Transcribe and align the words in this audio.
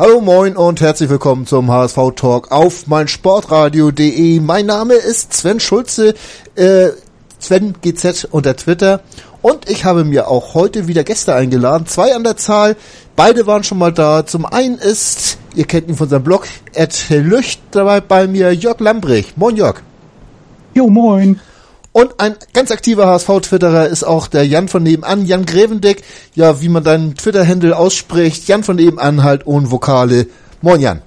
Hallo 0.00 0.20
moin 0.20 0.56
und 0.56 0.80
herzlich 0.80 1.10
willkommen 1.10 1.44
zum 1.44 1.72
HSV 1.72 2.12
Talk 2.14 2.52
auf 2.52 2.86
meinsportradio.de. 2.86 4.38
Mein 4.38 4.66
Name 4.66 4.94
ist 4.94 5.32
Sven 5.32 5.58
Schulze, 5.58 6.14
äh, 6.54 6.90
Sven 7.40 7.74
GZ 7.82 8.28
unter 8.30 8.54
Twitter 8.54 9.00
und 9.42 9.68
ich 9.68 9.84
habe 9.84 10.04
mir 10.04 10.28
auch 10.28 10.54
heute 10.54 10.86
wieder 10.86 11.02
Gäste 11.02 11.34
eingeladen, 11.34 11.88
zwei 11.88 12.14
an 12.14 12.22
der 12.22 12.36
Zahl. 12.36 12.76
Beide 13.16 13.48
waren 13.48 13.64
schon 13.64 13.78
mal 13.78 13.92
da. 13.92 14.24
Zum 14.24 14.46
einen 14.46 14.78
ist, 14.78 15.38
ihr 15.56 15.64
kennt 15.64 15.88
ihn 15.88 15.96
von 15.96 16.08
seinem 16.08 16.22
Blog, 16.22 16.46
Ed 16.74 17.10
Lücht, 17.10 17.60
dabei 17.72 18.00
bei 18.00 18.28
mir 18.28 18.54
Jörg 18.54 18.78
Lambrich. 18.78 19.32
Moin 19.34 19.56
Jörg. 19.56 19.82
Jo, 20.74 20.86
moin. 20.86 21.40
Und 21.98 22.20
ein 22.20 22.36
ganz 22.52 22.70
aktiver 22.70 23.08
HSV-Twitterer 23.08 23.88
ist 23.88 24.04
auch 24.04 24.28
der 24.28 24.46
Jan 24.46 24.68
von 24.68 24.84
nebenan, 24.84 25.26
Jan 25.26 25.44
Grevendeck. 25.44 26.04
Ja, 26.36 26.62
wie 26.62 26.68
man 26.68 26.84
deinen 26.84 27.16
Twitter-Handle 27.16 27.76
ausspricht, 27.76 28.46
Jan 28.46 28.62
von 28.62 28.76
nebenan 28.76 29.24
halt 29.24 29.48
ohne 29.48 29.72
Vokale. 29.72 30.28
Moin 30.62 30.80
Jan. 30.80 31.02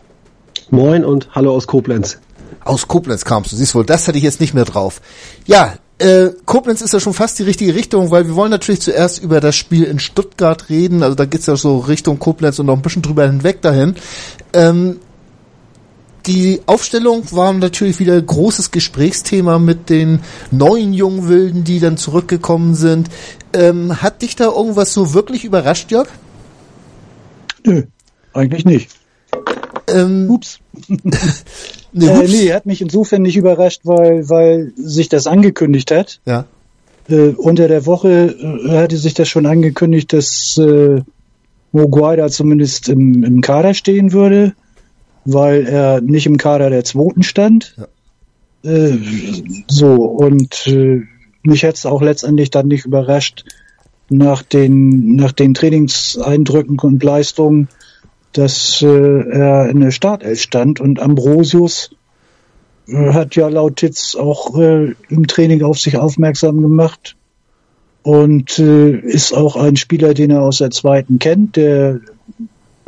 Moin 0.69 1.05
und 1.05 1.29
hallo 1.33 1.55
aus 1.55 1.65
Koblenz. 1.65 2.17
Aus 2.65 2.89
Koblenz 2.89 3.23
kamst 3.23 3.53
du, 3.53 3.55
siehst 3.55 3.73
wohl, 3.73 3.85
das 3.85 4.05
hatte 4.09 4.17
ich 4.17 4.23
jetzt 4.25 4.41
nicht 4.41 4.53
mehr 4.53 4.65
drauf. 4.65 4.99
Ja, 5.45 5.75
äh, 5.97 6.31
Koblenz 6.43 6.81
ist 6.81 6.91
ja 6.91 6.99
schon 6.99 7.13
fast 7.13 7.39
die 7.39 7.43
richtige 7.43 7.73
Richtung, 7.73 8.11
weil 8.11 8.27
wir 8.27 8.35
wollen 8.35 8.51
natürlich 8.51 8.81
zuerst 8.81 9.23
über 9.23 9.39
das 9.39 9.55
Spiel 9.55 9.85
in 9.85 9.97
Stuttgart 9.97 10.67
reden. 10.67 11.03
Also 11.03 11.15
da 11.15 11.23
geht's 11.23 11.45
ja 11.45 11.55
so 11.55 11.77
Richtung 11.77 12.19
Koblenz 12.19 12.59
und 12.59 12.65
noch 12.65 12.75
ein 12.75 12.81
bisschen 12.81 13.01
drüber 13.01 13.25
hinweg 13.25 13.61
dahin. 13.61 13.95
Ähm, 14.51 14.99
die 16.25 16.61
Aufstellung 16.65 17.23
war 17.31 17.53
natürlich 17.53 17.99
wieder 17.99 18.15
ein 18.15 18.25
großes 18.25 18.71
Gesprächsthema 18.71 19.59
mit 19.59 19.89
den 19.89 20.19
neuen 20.51 20.93
Jungwilden, 20.93 21.63
die 21.63 21.79
dann 21.79 21.97
zurückgekommen 21.97 22.75
sind. 22.75 23.09
Ähm, 23.53 24.01
hat 24.01 24.21
dich 24.21 24.35
da 24.35 24.45
irgendwas 24.45 24.93
so 24.93 25.13
wirklich 25.13 25.43
überrascht, 25.43 25.91
Jörg? 25.91 26.07
Nö, 27.65 27.83
eigentlich 28.33 28.65
nicht. 28.65 28.89
Ähm, 29.87 30.29
Ups. 30.29 30.59
nee, 31.91 32.05
äh, 32.05 32.27
nee, 32.27 32.53
hat 32.53 32.65
mich 32.65 32.81
insofern 32.81 33.21
nicht 33.21 33.37
überrascht, 33.37 33.81
weil, 33.83 34.29
weil 34.29 34.73
sich 34.75 35.09
das 35.09 35.27
angekündigt 35.27 35.91
hat. 35.91 36.21
Ja. 36.25 36.45
Äh, 37.09 37.29
unter 37.29 37.67
der 37.67 37.85
Woche 37.85 38.35
äh, 38.67 38.77
hatte 38.77 38.97
sich 38.97 39.13
das 39.13 39.27
schon 39.27 39.45
angekündigt, 39.45 40.13
dass 40.13 40.57
äh, 40.57 41.01
Moguay 41.71 42.29
zumindest 42.29 42.89
im, 42.89 43.23
im 43.23 43.41
Kader 43.41 43.73
stehen 43.73 44.11
würde 44.13 44.53
weil 45.25 45.67
er 45.67 46.01
nicht 46.01 46.25
im 46.25 46.37
Kader 46.37 46.69
der 46.69 46.83
Zweiten 46.83 47.23
stand. 47.23 47.75
Ja. 47.77 48.71
Äh, 48.71 48.97
so, 49.67 49.95
und 49.95 50.67
äh, 50.67 51.01
mich 51.43 51.63
hätte 51.63 51.75
es 51.75 51.85
auch 51.85 52.01
letztendlich 52.01 52.51
dann 52.51 52.67
nicht 52.67 52.85
überrascht, 52.85 53.45
nach 54.09 54.43
den, 54.43 55.15
nach 55.15 55.31
den 55.31 55.53
Trainingseindrücken 55.53 56.77
und 56.79 57.01
Leistungen, 57.01 57.69
dass 58.33 58.81
äh, 58.81 58.87
er 58.87 59.69
in 59.69 59.79
der 59.79 59.91
Startelf 59.91 60.41
stand 60.41 60.79
und 60.79 60.99
Ambrosius 60.99 61.91
äh, 62.87 63.13
hat 63.13 63.35
ja 63.35 63.47
laut 63.47 63.77
Titz 63.77 64.15
auch 64.15 64.57
äh, 64.59 64.93
im 65.09 65.27
Training 65.27 65.63
auf 65.63 65.79
sich 65.79 65.97
aufmerksam 65.97 66.61
gemacht 66.61 67.15
und 68.03 68.59
äh, 68.59 68.97
ist 68.99 69.33
auch 69.33 69.55
ein 69.55 69.75
Spieler, 69.75 70.13
den 70.13 70.31
er 70.31 70.41
aus 70.41 70.57
der 70.57 70.71
zweiten 70.71 71.19
kennt, 71.19 71.55
der 71.55 72.01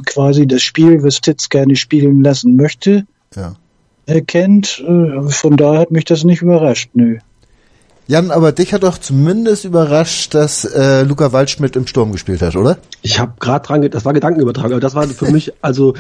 quasi 0.06 0.48
das 0.48 0.62
Spiel, 0.62 1.04
was 1.04 1.22
Titz 1.22 1.50
gerne 1.50 1.76
spielen 1.76 2.24
lassen 2.24 2.56
möchte, 2.56 3.06
ja. 3.36 3.56
erkennt. 4.06 4.84
Äh, 4.86 5.30
von 5.30 5.58
daher 5.58 5.80
hat 5.80 5.92
mich 5.92 6.06
das 6.06 6.24
nicht 6.24 6.42
überrascht, 6.42 6.92
nö. 6.94 7.18
Jan, 8.08 8.32
aber 8.32 8.52
dich 8.52 8.74
hat 8.74 8.84
doch 8.84 8.98
zumindest 8.98 9.64
überrascht, 9.64 10.34
dass 10.34 10.66
äh, 10.66 11.04
Luca 11.04 11.32
Waldschmidt 11.32 11.78
im 11.78 11.88
Sturm 11.88 12.12
gespielt 12.12 12.42
hat, 12.42 12.56
oder? 12.56 12.78
Ich 13.02 13.20
habe 13.20 13.34
gerade 13.40 13.66
dran, 13.66 13.90
das 13.90 14.04
war 14.04 14.14
Gedankenübertragung, 14.14 14.74
aber 14.74 14.82
das 14.82 14.96
war 14.96 15.08
für 15.08 15.32
mich 15.32 15.54
also 15.62 15.94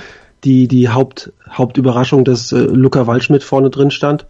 die 0.43 0.67
die 0.67 0.89
Haupt 0.89 1.31
Hauptüberraschung, 1.49 2.25
dass 2.25 2.51
äh, 2.51 2.57
Luca 2.57 3.07
Waldschmidt 3.07 3.43
vorne 3.43 3.69
drin 3.69 3.91
stand. 3.91 4.25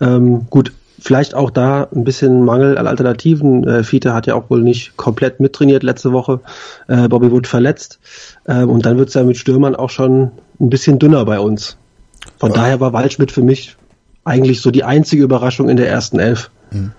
Ähm, 0.00 0.46
gut, 0.50 0.72
vielleicht 1.04 1.34
auch 1.34 1.50
da 1.50 1.86
ein 1.94 2.02
bisschen 2.02 2.46
Mangel 2.46 2.78
an 2.78 2.86
Alternativen. 2.86 3.68
Äh, 3.68 3.84
Fiete 3.84 4.14
hat 4.14 4.26
ja 4.26 4.34
auch 4.34 4.48
wohl 4.48 4.62
nicht 4.62 4.96
komplett 4.96 5.38
mittrainiert 5.38 5.82
letzte 5.82 6.12
Woche. 6.12 6.40
Äh, 6.88 7.08
Bobby 7.08 7.30
wurde 7.30 7.46
verletzt. 7.46 8.00
Ähm, 8.48 8.70
und 8.70 8.86
dann 8.86 8.96
wird 8.96 9.08
es 9.08 9.14
ja 9.14 9.22
mit 9.22 9.36
Stürmern 9.36 9.76
auch 9.76 9.90
schon 9.90 10.30
ein 10.58 10.70
bisschen 10.70 10.98
dünner 10.98 11.26
bei 11.26 11.38
uns. 11.38 11.76
Von 12.38 12.52
ja. 12.52 12.56
daher 12.56 12.80
war 12.80 12.94
Waldschmidt 12.94 13.32
für 13.32 13.42
mich 13.42 13.76
eigentlich 14.24 14.62
so 14.62 14.70
die 14.70 14.82
einzige 14.82 15.22
Überraschung 15.22 15.68
in 15.68 15.76
der 15.76 15.90
ersten 15.90 16.18
Elf. 16.18 16.50
Mhm. 16.70 16.92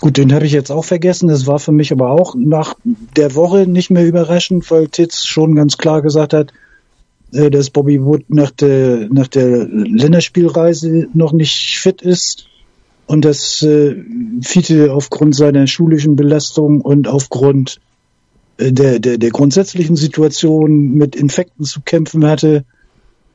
Gut, 0.00 0.16
den 0.16 0.32
habe 0.32 0.46
ich 0.46 0.52
jetzt 0.52 0.72
auch 0.72 0.86
vergessen. 0.86 1.28
Das 1.28 1.46
war 1.46 1.58
für 1.58 1.72
mich 1.72 1.92
aber 1.92 2.10
auch 2.10 2.34
nach 2.34 2.74
der 3.16 3.34
Woche 3.34 3.66
nicht 3.66 3.90
mehr 3.90 4.06
überraschend, 4.06 4.68
weil 4.70 4.88
Titz 4.88 5.26
schon 5.26 5.54
ganz 5.54 5.76
klar 5.76 6.00
gesagt 6.00 6.32
hat, 6.32 6.54
äh, 7.34 7.50
dass 7.50 7.68
Bobby 7.68 8.02
Wood 8.02 8.24
nach 8.28 8.50
der, 8.50 9.08
nach 9.10 9.28
der 9.28 9.66
Länderspielreise 9.66 11.08
noch 11.12 11.32
nicht 11.32 11.78
fit 11.78 12.00
ist 12.00 12.48
und 13.06 13.24
dass 13.24 13.62
äh, 13.62 13.96
Fiete 14.42 14.92
aufgrund 14.92 15.34
seiner 15.34 15.66
schulischen 15.66 16.16
Belastung 16.16 16.80
und 16.80 17.08
aufgrund 17.08 17.80
äh, 18.58 18.72
der, 18.72 18.98
der, 18.98 19.18
der 19.18 19.30
grundsätzlichen 19.30 19.96
Situation 19.96 20.94
mit 20.94 21.16
Infekten 21.16 21.64
zu 21.64 21.80
kämpfen 21.80 22.26
hatte, 22.26 22.64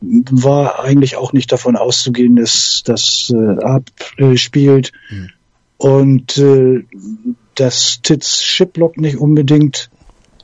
war 0.02 0.84
eigentlich 0.84 1.16
auch 1.16 1.34
nicht 1.34 1.52
davon 1.52 1.76
auszugehen, 1.76 2.36
dass 2.36 2.84
das 2.86 3.34
äh, 3.36 3.64
abspielt. 3.64 4.92
Mhm. 5.10 5.30
Und 5.78 6.38
äh, 6.38 6.84
dass 7.56 8.02
Titz 8.02 8.42
Shiplock 8.42 8.98
nicht 8.98 9.18
unbedingt 9.18 9.90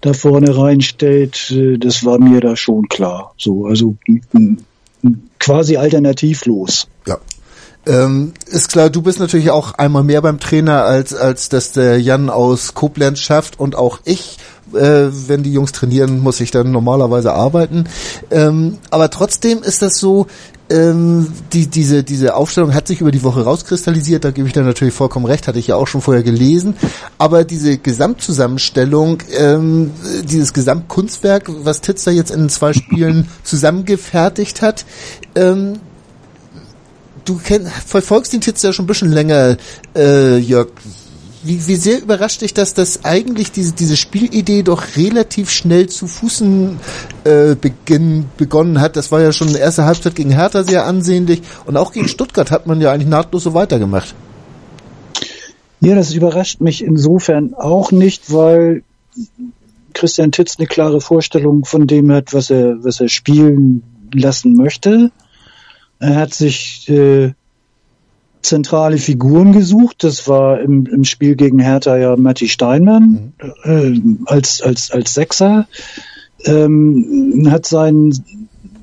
da 0.02 0.14
vorne 0.14 0.56
reinstellt, 0.56 1.52
äh, 1.52 1.78
das 1.78 2.04
war 2.04 2.20
mir 2.20 2.40
da 2.40 2.56
schon 2.56 2.88
klar. 2.88 3.34
So, 3.38 3.66
also 3.66 3.96
quasi 5.40 5.78
alternativlos. 5.78 6.88
Ja. 7.08 7.20
Ähm, 7.86 8.34
ist 8.48 8.70
klar, 8.70 8.90
du 8.90 9.02
bist 9.02 9.20
natürlich 9.20 9.52
auch 9.52 9.74
einmal 9.74 10.04
mehr 10.04 10.22
beim 10.22 10.40
Trainer, 10.40 10.86
als, 10.86 11.14
als 11.14 11.50
dass 11.50 11.74
der 11.74 12.00
Jan 12.00 12.30
aus 12.30 12.74
Koblenz 12.74 13.20
schafft 13.20 13.60
und 13.60 13.76
auch 13.76 14.00
ich 14.06 14.38
äh, 14.74 15.10
wenn 15.28 15.44
die 15.44 15.54
Jungs 15.54 15.72
trainieren, 15.72 16.20
muss 16.20 16.40
ich 16.40 16.52
dann 16.52 16.72
normalerweise 16.72 17.34
arbeiten. 17.34 17.86
Ähm, 18.32 18.78
aber 18.90 19.10
trotzdem 19.10 19.62
ist 19.62 19.82
das 19.82 20.00
so, 20.00 20.28
ähm, 20.70 21.28
die, 21.52 21.68
diese, 21.68 22.04
diese 22.04 22.36
Aufstellung 22.36 22.74
hat 22.74 22.88
sich 22.88 23.02
über 23.02 23.12
die 23.12 23.24
Woche 23.24 23.44
rauskristallisiert, 23.44 24.24
da 24.24 24.32
gebe 24.32 24.48
ich 24.48 24.54
dann 24.54 24.66
natürlich 24.66 24.94
vollkommen 24.94 25.26
recht, 25.26 25.48
hatte 25.48 25.60
ich 25.60 25.68
ja 25.68 25.76
auch 25.76 25.88
schon 25.88 26.02
vorher 26.02 26.24
gelesen. 26.24 26.76
Aber 27.18 27.44
diese 27.44 27.78
Gesamtzusammenstellung, 27.78 29.20
ähm, 29.38 29.92
dieses 30.24 30.54
Gesamtkunstwerk, 30.54 31.50
was 31.64 31.82
Titz 31.82 32.06
jetzt 32.06 32.32
in 32.32 32.50
zwei 32.50 32.74
Spielen 32.74 33.28
zusammengefertigt 33.44 34.62
hat, 34.62 34.86
ähm, 35.36 35.80
du 37.26 37.38
kenn, 37.38 37.66
verfolgst 37.66 38.34
den 38.34 38.42
Titz 38.42 38.62
ja 38.64 38.74
schon 38.74 38.86
ein 38.86 38.88
bisschen 38.88 39.12
länger, 39.12 39.58
äh, 39.96 40.38
Jörg 40.38 40.70
wie, 41.44 41.68
wie 41.68 41.76
sehr 41.76 42.02
überrascht 42.02 42.42
dich 42.42 42.54
das, 42.54 42.74
dass 42.74 43.04
eigentlich 43.04 43.52
diese, 43.52 43.74
diese 43.74 43.98
Spielidee 43.98 44.64
doch 44.64 44.96
relativ 44.96 45.50
schnell 45.50 45.88
zu 45.88 46.08
Fußen 46.08 46.80
äh, 47.26 47.56
beginn, 47.56 48.26
begonnen 48.38 48.80
hat. 48.80 48.96
Das 48.96 49.12
war 49.12 49.22
ja 49.22 49.32
schon 49.32 49.50
eine 49.50 49.58
erste 49.58 49.86
Halbzeit 49.86 50.16
gegen 50.16 50.32
Hertha 50.32 50.64
sehr 50.64 50.86
ansehnlich 50.86 51.42
und 51.66 51.78
auch 51.78 51.92
gegen 51.92 52.08
Stuttgart 52.08 52.50
hat 52.50 52.66
man 52.66 52.82
ja 52.82 52.92
eigentlich 52.92 53.10
nahtlos 53.10 53.44
so 53.44 53.54
weitergemacht. 53.54 54.16
Ja, 55.82 55.96
das 55.96 56.14
überrascht 56.14 56.62
mich 56.62 56.84
insofern 56.84 57.54
auch 57.56 57.92
nicht, 57.92 58.32
weil 58.32 58.84
Christian 59.94 60.32
Titz 60.32 60.58
eine 60.58 60.68
klare 60.68 61.02
Vorstellung 61.02 61.66
von 61.66 61.88
dem 61.88 62.12
hat, 62.12 62.34
was 62.34 62.50
er, 62.50 62.84
was 62.84 63.02
er 63.02 63.10
spielen 63.10 63.84
lassen 64.14 64.56
möchte. 64.56 65.12
Er 66.04 66.16
hat 66.16 66.34
sich 66.34 66.90
äh, 66.90 67.32
zentrale 68.42 68.98
Figuren 68.98 69.54
gesucht. 69.54 70.04
Das 70.04 70.28
war 70.28 70.60
im, 70.60 70.86
im 70.86 71.06
Spiel 71.06 71.36
gegen 71.36 71.60
Hertha 71.60 71.96
ja 71.96 72.18
Matti 72.18 72.50
Steinmann 72.50 73.32
mhm. 73.64 74.20
äh, 74.28 74.30
als, 74.30 74.62
als, 74.62 74.92
als 74.92 75.14
Sechser. 75.14 75.66
Ähm, 76.44 77.48
hat 77.50 77.66
sein, 77.66 78.14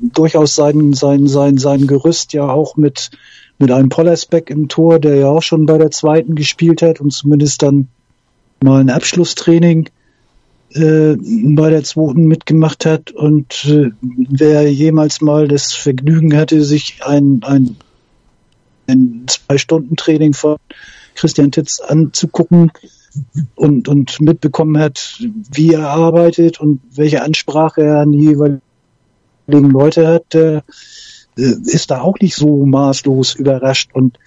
durchaus 0.00 0.54
sein, 0.54 0.94
sein, 0.94 1.26
sein, 1.26 1.58
sein 1.58 1.86
Gerüst 1.86 2.32
ja 2.32 2.48
auch 2.48 2.78
mit, 2.78 3.10
mit 3.58 3.70
einem 3.70 3.90
Pollersbeck 3.90 4.48
im 4.48 4.68
Tor, 4.68 4.98
der 4.98 5.16
ja 5.16 5.26
auch 5.28 5.42
schon 5.42 5.66
bei 5.66 5.76
der 5.76 5.90
zweiten 5.90 6.36
gespielt 6.36 6.80
hat 6.80 7.02
und 7.02 7.12
zumindest 7.12 7.60
dann 7.60 7.88
mal 8.64 8.80
ein 8.80 8.88
Abschlusstraining 8.88 9.90
äh, 10.74 11.16
bei 11.16 11.70
der 11.70 11.84
zweiten 11.84 12.26
mitgemacht 12.26 12.86
hat. 12.86 13.10
Und 13.12 13.64
äh, 13.66 13.90
wer 14.00 14.70
jemals 14.70 15.20
mal 15.20 15.48
das 15.48 15.72
Vergnügen 15.72 16.36
hatte, 16.36 16.62
sich 16.64 17.00
ein, 17.04 17.40
ein 17.44 17.76
ein 18.90 19.24
Zwei-Stunden-Training 19.26 20.34
von 20.34 20.56
Christian 21.14 21.52
Titz 21.52 21.80
anzugucken 21.80 22.72
und, 23.54 23.88
und 23.88 24.20
mitbekommen 24.20 24.78
hat, 24.78 25.22
wie 25.52 25.72
er 25.72 25.88
arbeitet 25.88 26.60
und 26.60 26.80
welche 26.94 27.22
Ansprache 27.22 27.82
er 27.82 28.00
an 28.00 28.12
die 28.12 28.24
jeweiligen 28.26 28.60
Leute 29.48 30.06
hat, 30.06 30.34
äh, 30.34 30.62
ist 31.36 31.90
da 31.90 32.00
auch 32.00 32.18
nicht 32.20 32.34
so 32.34 32.64
maßlos 32.66 33.34
überrascht. 33.34 33.90
Und 33.92 34.18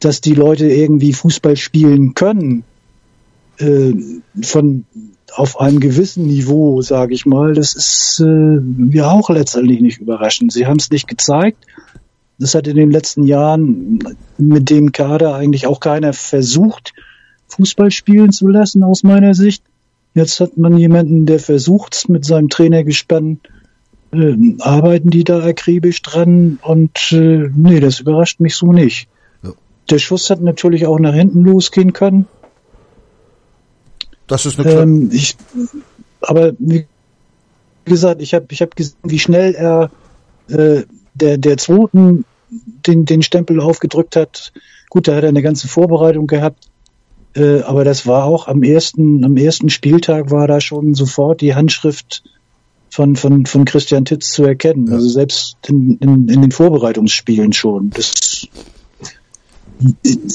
dass 0.00 0.20
die 0.20 0.34
Leute 0.34 0.68
irgendwie 0.68 1.12
Fußball 1.12 1.56
spielen 1.56 2.14
können, 2.14 2.64
äh, 3.58 3.94
von 4.42 4.84
auf 5.36 5.60
einem 5.60 5.80
gewissen 5.80 6.26
Niveau, 6.26 6.80
sage 6.82 7.14
ich 7.14 7.26
mal, 7.26 7.52
das 7.52 7.74
ist 7.74 8.22
äh, 8.24 8.58
ja 8.90 9.10
auch 9.10 9.28
letztendlich 9.30 9.80
nicht 9.80 9.98
überraschend. 9.98 10.52
Sie 10.52 10.66
haben 10.66 10.78
es 10.78 10.90
nicht 10.90 11.08
gezeigt. 11.08 11.64
Das 12.38 12.54
hat 12.54 12.66
in 12.66 12.76
den 12.76 12.90
letzten 12.90 13.24
Jahren 13.24 14.16
mit 14.38 14.68
dem 14.70 14.92
Kader 14.92 15.34
eigentlich 15.34 15.66
auch 15.66 15.80
keiner 15.80 16.12
versucht, 16.12 16.92
Fußball 17.48 17.90
spielen 17.90 18.32
zu 18.32 18.48
lassen, 18.48 18.82
aus 18.82 19.02
meiner 19.02 19.34
Sicht. 19.34 19.62
Jetzt 20.14 20.40
hat 20.40 20.56
man 20.56 20.76
jemanden, 20.76 21.26
der 21.26 21.38
versucht 21.38 22.08
mit 22.08 22.24
seinem 22.24 22.48
Trainergespann, 22.48 23.40
äh, 24.12 24.34
arbeiten 24.60 25.10
die 25.10 25.24
da 25.24 25.44
akribisch 25.44 26.02
dran 26.02 26.58
und 26.62 27.12
äh, 27.12 27.50
nee, 27.54 27.80
das 27.80 28.00
überrascht 28.00 28.40
mich 28.40 28.54
so 28.54 28.72
nicht. 28.72 29.08
Ja. 29.42 29.52
Der 29.90 29.98
Schuss 29.98 30.30
hat 30.30 30.40
natürlich 30.40 30.86
auch 30.86 30.98
nach 30.98 31.14
hinten 31.14 31.42
losgehen 31.42 31.92
können. 31.92 32.26
Das 34.26 34.46
ist 34.46 34.58
eine 34.58 34.70
ähm, 34.70 35.10
ich, 35.12 35.36
Aber 36.20 36.52
wie 36.58 36.86
gesagt, 37.84 38.20
ich 38.20 38.34
habe 38.34 38.46
ich 38.50 38.62
hab 38.62 38.74
gesehen, 38.74 38.96
wie 39.02 39.18
schnell 39.18 39.54
er 39.54 39.90
äh, 40.48 40.82
der, 41.14 41.38
der 41.38 41.56
zweiten 41.56 42.24
den, 42.86 43.04
den 43.04 43.22
Stempel 43.22 43.60
aufgedrückt 43.60 44.16
hat. 44.16 44.52
Gut, 44.90 45.08
da 45.08 45.16
hat 45.16 45.24
er 45.24 45.28
eine 45.28 45.42
ganze 45.42 45.68
Vorbereitung 45.68 46.26
gehabt. 46.26 46.68
Äh, 47.34 47.60
aber 47.62 47.84
das 47.84 48.06
war 48.06 48.24
auch 48.24 48.48
am 48.48 48.62
ersten, 48.62 49.24
am 49.24 49.36
ersten 49.36 49.68
Spieltag 49.68 50.30
war 50.30 50.46
da 50.46 50.60
schon 50.60 50.94
sofort 50.94 51.40
die 51.40 51.54
Handschrift 51.54 52.22
von, 52.88 53.16
von, 53.16 53.46
von 53.46 53.64
Christian 53.64 54.04
Titz 54.04 54.30
zu 54.30 54.44
erkennen. 54.44 54.86
Ja. 54.86 54.94
Also 54.94 55.08
selbst 55.08 55.56
in, 55.66 55.98
in, 55.98 56.28
in 56.28 56.40
den 56.40 56.52
Vorbereitungsspielen 56.52 57.52
schon. 57.52 57.90
Das 57.90 58.48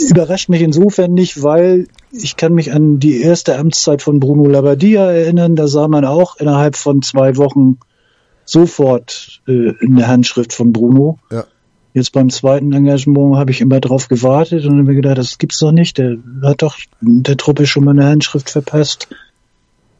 überrascht 0.09 0.49
mich 0.49 0.61
insofern 0.61 1.13
nicht, 1.13 1.41
weil 1.41 1.87
ich 2.11 2.35
kann 2.35 2.53
mich 2.53 2.73
an 2.73 2.99
die 2.99 3.21
erste 3.21 3.57
Amtszeit 3.57 4.01
von 4.01 4.19
Bruno 4.19 4.47
Labbadia 4.47 5.11
erinnern. 5.11 5.55
Da 5.55 5.67
sah 5.67 5.87
man 5.87 6.05
auch 6.05 6.37
innerhalb 6.37 6.75
von 6.75 7.01
zwei 7.01 7.37
Wochen 7.37 7.79
sofort 8.45 9.41
äh, 9.47 9.73
eine 9.81 10.07
Handschrift 10.07 10.53
von 10.53 10.73
Bruno. 10.73 11.19
Ja. 11.31 11.45
Jetzt 11.93 12.13
beim 12.13 12.29
zweiten 12.29 12.71
Engagement 12.71 13.35
habe 13.35 13.51
ich 13.51 13.59
immer 13.59 13.81
drauf 13.81 14.07
gewartet 14.07 14.65
und 14.65 14.83
mir 14.83 14.95
gedacht, 14.95 15.17
das 15.17 15.37
gibt's 15.37 15.59
doch 15.59 15.71
nicht. 15.71 15.97
Der 15.97 16.17
hat 16.43 16.61
doch 16.61 16.77
der 17.01 17.37
Truppe 17.37 17.65
schon 17.65 17.83
mal 17.83 17.91
eine 17.91 18.05
Handschrift 18.05 18.49
verpasst. 18.49 19.09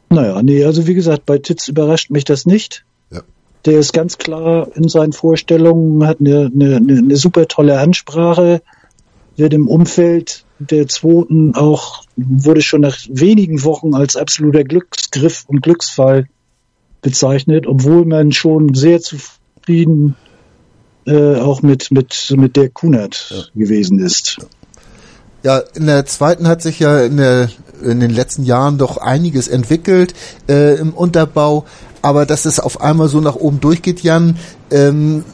Naja, 0.08 0.42
nee, 0.42 0.64
also 0.64 0.86
wie 0.86 0.94
gesagt, 0.94 1.26
bei 1.26 1.38
Titz 1.38 1.68
überrascht 1.68 2.10
mich 2.10 2.24
das 2.24 2.46
nicht. 2.46 2.84
Ja. 3.10 3.20
Der 3.66 3.78
ist 3.78 3.92
ganz 3.92 4.18
klar 4.18 4.68
in 4.74 4.88
seinen 4.88 5.12
Vorstellungen, 5.12 6.06
hat 6.06 6.20
eine, 6.20 6.50
eine, 6.54 6.76
eine 6.76 7.16
super 7.16 7.46
tolle 7.46 7.78
Ansprache, 7.78 8.62
wird 9.36 9.54
im 9.54 9.68
Umfeld 9.68 10.44
der 10.58 10.88
zweiten 10.88 11.54
auch, 11.54 12.04
wurde 12.16 12.62
schon 12.62 12.82
nach 12.82 12.96
wenigen 13.08 13.64
Wochen 13.64 13.94
als 13.94 14.16
absoluter 14.16 14.64
Glücksgriff 14.64 15.44
und 15.46 15.62
Glücksfall 15.62 16.28
bezeichnet, 17.00 17.66
obwohl 17.66 18.04
man 18.04 18.32
schon 18.32 18.74
sehr 18.74 19.00
zufrieden 19.00 20.16
äh, 21.06 21.36
auch 21.36 21.62
mit, 21.62 21.90
mit, 21.90 22.32
mit 22.36 22.56
der 22.56 22.68
Kunert 22.68 23.32
ja. 23.34 23.60
gewesen 23.60 23.98
ist. 23.98 24.38
Ja, 25.42 25.58
in 25.74 25.86
der 25.86 26.06
zweiten 26.06 26.46
hat 26.46 26.62
sich 26.62 26.78
ja 26.78 27.00
in, 27.00 27.16
der, 27.16 27.48
in 27.82 27.98
den 27.98 28.12
letzten 28.12 28.44
Jahren 28.44 28.78
doch 28.78 28.96
einiges 28.96 29.48
entwickelt 29.48 30.14
äh, 30.48 30.76
im 30.76 30.94
Unterbau, 30.94 31.64
aber 32.00 32.26
dass 32.26 32.44
es 32.44 32.60
auf 32.60 32.80
einmal 32.80 33.08
so 33.08 33.20
nach 33.20 33.34
oben 33.34 33.58
durchgeht, 33.58 34.02
Jan, 34.02 34.36
ähm, 34.70 35.24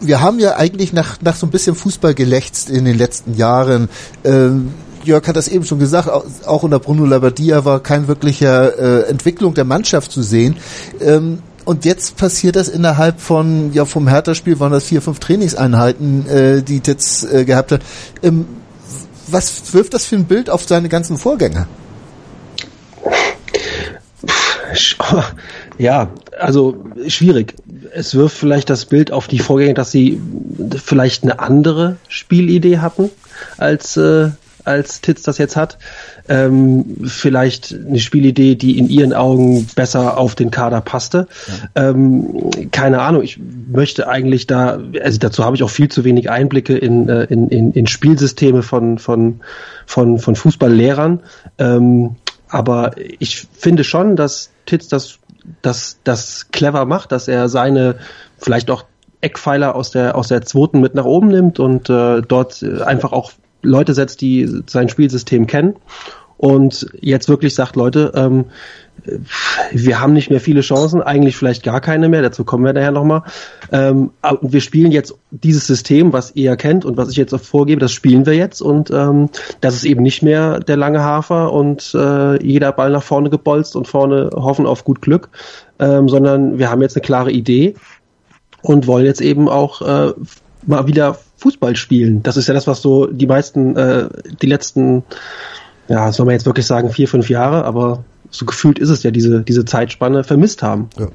wir 0.00 0.20
haben 0.20 0.38
ja 0.38 0.56
eigentlich 0.56 0.92
nach, 0.92 1.20
nach 1.20 1.36
so 1.36 1.46
ein 1.46 1.50
bisschen 1.50 1.74
Fußball 1.74 2.14
gelächzt 2.14 2.70
in 2.70 2.84
den 2.84 2.96
letzten 2.96 3.34
Jahren. 3.34 3.88
Ähm, 4.24 4.72
Jörg 5.04 5.26
hat 5.26 5.36
das 5.36 5.48
eben 5.48 5.64
schon 5.64 5.78
gesagt, 5.78 6.08
auch 6.08 6.62
unter 6.62 6.78
Bruno 6.78 7.06
Labbadia 7.06 7.64
war 7.64 7.80
kein 7.80 8.08
wirklicher 8.08 8.78
äh, 8.78 9.08
Entwicklung 9.08 9.54
der 9.54 9.64
Mannschaft 9.64 10.12
zu 10.12 10.22
sehen. 10.22 10.56
Ähm, 11.00 11.38
und 11.64 11.84
jetzt 11.84 12.16
passiert 12.16 12.56
das 12.56 12.68
innerhalb 12.68 13.20
von, 13.20 13.72
ja, 13.72 13.84
vom 13.84 14.08
Hertha-Spiel 14.08 14.58
waren 14.60 14.72
das 14.72 14.84
vier, 14.84 15.02
fünf 15.02 15.20
Trainingseinheiten, 15.20 16.28
äh, 16.28 16.62
die 16.62 16.80
jetzt 16.84 17.30
äh, 17.32 17.44
gehabt 17.44 17.72
hat. 17.72 17.82
Ähm, 18.22 18.46
was 19.26 19.72
wirft 19.72 19.94
das 19.94 20.06
für 20.06 20.16
ein 20.16 20.24
Bild 20.24 20.50
auf 20.50 20.66
seine 20.66 20.88
ganzen 20.88 21.16
Vorgänger? 21.16 21.68
Ja, 25.80 26.10
also 26.38 26.84
schwierig. 27.08 27.54
Es 27.94 28.14
wirft 28.14 28.36
vielleicht 28.36 28.68
das 28.68 28.84
Bild 28.84 29.12
auf 29.12 29.28
die 29.28 29.38
Vorgänger, 29.38 29.72
dass 29.72 29.90
sie 29.90 30.20
vielleicht 30.76 31.22
eine 31.22 31.38
andere 31.38 31.96
Spielidee 32.06 32.78
hatten 32.78 33.10
als 33.56 33.96
äh, 33.96 34.28
als 34.62 35.00
Titz 35.00 35.22
das 35.22 35.38
jetzt 35.38 35.56
hat. 35.56 35.78
Ähm, 36.28 36.98
vielleicht 37.04 37.74
eine 37.74 37.98
Spielidee, 37.98 38.56
die 38.56 38.76
in 38.76 38.90
ihren 38.90 39.14
Augen 39.14 39.66
besser 39.74 40.18
auf 40.18 40.34
den 40.34 40.50
Kader 40.50 40.82
passte. 40.82 41.28
Ja. 41.74 41.88
Ähm, 41.88 42.50
keine 42.70 43.00
Ahnung, 43.00 43.22
ich 43.22 43.40
möchte 43.72 44.06
eigentlich 44.06 44.46
da, 44.46 44.78
also 45.02 45.18
dazu 45.18 45.46
habe 45.46 45.56
ich 45.56 45.62
auch 45.62 45.70
viel 45.70 45.88
zu 45.88 46.04
wenig 46.04 46.28
Einblicke 46.28 46.76
in, 46.76 47.08
äh, 47.08 47.24
in, 47.24 47.48
in, 47.48 47.72
in 47.72 47.86
Spielsysteme 47.86 48.62
von, 48.62 48.98
von, 48.98 49.40
von, 49.86 50.18
von 50.18 50.36
Fußballlehrern. 50.36 51.20
Ähm, 51.56 52.16
aber 52.50 52.96
ich 53.18 53.46
finde 53.56 53.82
schon, 53.84 54.16
dass 54.16 54.50
Titz 54.66 54.88
das, 54.88 55.18
das, 55.62 55.98
das 56.04 56.50
clever 56.50 56.84
macht, 56.84 57.12
dass 57.12 57.28
er 57.28 57.48
seine 57.48 57.96
vielleicht 58.38 58.70
auch 58.70 58.84
Eckpfeiler 59.20 59.74
aus 59.74 59.90
der 59.90 60.16
aus 60.16 60.28
der 60.28 60.42
zweiten 60.42 60.80
mit 60.80 60.94
nach 60.94 61.04
oben 61.04 61.28
nimmt 61.28 61.58
und 61.58 61.90
äh, 61.90 62.22
dort 62.22 62.62
einfach 62.62 63.12
auch 63.12 63.32
Leute 63.62 63.92
setzt, 63.92 64.22
die 64.22 64.62
sein 64.66 64.88
Spielsystem 64.88 65.46
kennen 65.46 65.76
und 66.40 66.86
jetzt 66.98 67.28
wirklich 67.28 67.54
sagt, 67.54 67.76
Leute, 67.76 68.12
ähm, 68.14 68.46
wir 69.72 70.00
haben 70.00 70.12
nicht 70.12 70.30
mehr 70.30 70.40
viele 70.40 70.60
Chancen, 70.60 71.02
eigentlich 71.02 71.36
vielleicht 71.36 71.62
gar 71.62 71.80
keine 71.80 72.08
mehr, 72.08 72.22
dazu 72.22 72.44
kommen 72.44 72.64
wir 72.64 72.72
daher 72.72 72.90
nochmal. 72.90 73.22
Ähm, 73.72 74.10
wir 74.42 74.60
spielen 74.60 74.92
jetzt 74.92 75.14
dieses 75.30 75.66
System, 75.66 76.12
was 76.12 76.34
ihr 76.34 76.56
kennt 76.56 76.84
und 76.84 76.96
was 76.96 77.10
ich 77.10 77.16
jetzt 77.16 77.34
vorgebe, 77.36 77.80
das 77.80 77.92
spielen 77.92 78.26
wir 78.26 78.34
jetzt 78.34 78.60
und 78.60 78.90
ähm, 78.90 79.30
das 79.60 79.74
ist 79.74 79.84
eben 79.84 80.02
nicht 80.02 80.22
mehr 80.22 80.60
der 80.60 80.76
lange 80.76 81.02
Hafer 81.02 81.52
und 81.52 81.94
äh, 81.94 82.42
jeder 82.44 82.72
Ball 82.72 82.90
nach 82.90 83.02
vorne 83.02 83.30
gebolzt 83.30 83.76
und 83.76 83.86
vorne 83.86 84.30
hoffen 84.34 84.66
auf 84.66 84.84
gut 84.84 85.02
Glück, 85.02 85.28
ähm, 85.78 86.08
sondern 86.08 86.58
wir 86.58 86.70
haben 86.70 86.82
jetzt 86.82 86.96
eine 86.96 87.02
klare 87.02 87.30
Idee 87.30 87.74
und 88.62 88.86
wollen 88.86 89.06
jetzt 89.06 89.20
eben 89.20 89.48
auch 89.48 89.82
äh, 89.82 90.12
mal 90.66 90.86
wieder 90.86 91.18
Fußball 91.38 91.76
spielen. 91.76 92.22
Das 92.22 92.36
ist 92.36 92.48
ja 92.48 92.54
das, 92.54 92.66
was 92.66 92.82
so 92.82 93.06
die 93.06 93.26
meisten, 93.26 93.76
äh, 93.76 94.08
die 94.42 94.46
letzten, 94.46 95.04
ja, 95.88 96.12
soll 96.12 96.26
man 96.26 96.34
jetzt 96.34 96.46
wirklich 96.46 96.66
sagen, 96.66 96.90
vier, 96.90 97.08
fünf 97.08 97.30
Jahre, 97.30 97.64
aber 97.64 98.04
so 98.30 98.46
gefühlt 98.46 98.78
ist 98.78 98.90
es 98.90 99.02
ja 99.02 99.10
diese, 99.10 99.42
diese 99.42 99.64
Zeitspanne 99.64 100.24
vermisst 100.24 100.62
haben. 100.62 100.88
Ja. 100.98 101.08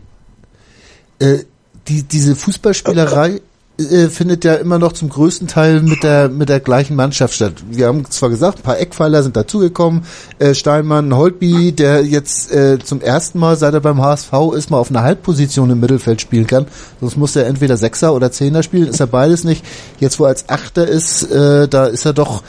Äh, 1.20 1.46
die, 1.88 2.04
diese 2.04 2.36
Fußballspielerei 2.36 3.42
äh, 3.78 4.08
findet 4.08 4.46
ja 4.46 4.56
immer 4.56 4.80
noch 4.80 4.94
zum 4.94 5.10
größten 5.10 5.48
Teil 5.48 5.82
mit 5.82 6.02
der 6.04 6.30
mit 6.30 6.48
der 6.48 6.62
gleichen 6.62 6.96
Mannschaft 6.96 7.34
statt. 7.34 7.56
Wir 7.70 7.88
haben 7.88 8.10
zwar 8.10 8.30
gesagt, 8.30 8.60
ein 8.60 8.64
paar 8.64 8.80
Eckpfeiler 8.80 9.22
sind 9.22 9.36
dazugekommen, 9.36 10.06
äh, 10.40 10.54
Steinmann, 10.54 11.14
Holtby, 11.14 11.74
der 11.74 12.06
jetzt 12.06 12.54
äh, 12.54 12.80
zum 12.80 13.02
ersten 13.02 13.38
Mal, 13.38 13.58
seit 13.58 13.74
er 13.74 13.82
beim 13.82 14.02
HSV 14.02 14.32
ist, 14.56 14.72
mal 14.72 14.78
auf 14.78 14.90
einer 14.90 15.04
Halbposition 15.04 15.70
im 15.70 15.80
Mittelfeld 15.82 16.22
spielen 16.22 16.48
kann. 16.48 16.68
Sonst 17.02 17.18
muss 17.18 17.36
er 17.36 17.48
entweder 17.48 17.76
Sechser 17.76 18.14
oder 18.14 18.32
Zehner 18.32 18.64
spielen, 18.64 18.88
ist 18.88 19.02
er 19.02 19.08
beides 19.08 19.44
nicht. 19.44 19.66
Jetzt, 20.00 20.20
wo 20.20 20.24
er 20.24 20.30
als 20.30 20.48
Achter 20.48 20.88
ist, 20.88 21.24
äh, 21.24 21.68
da 21.68 21.88
ist 21.88 22.06
er 22.06 22.14
doch 22.14 22.44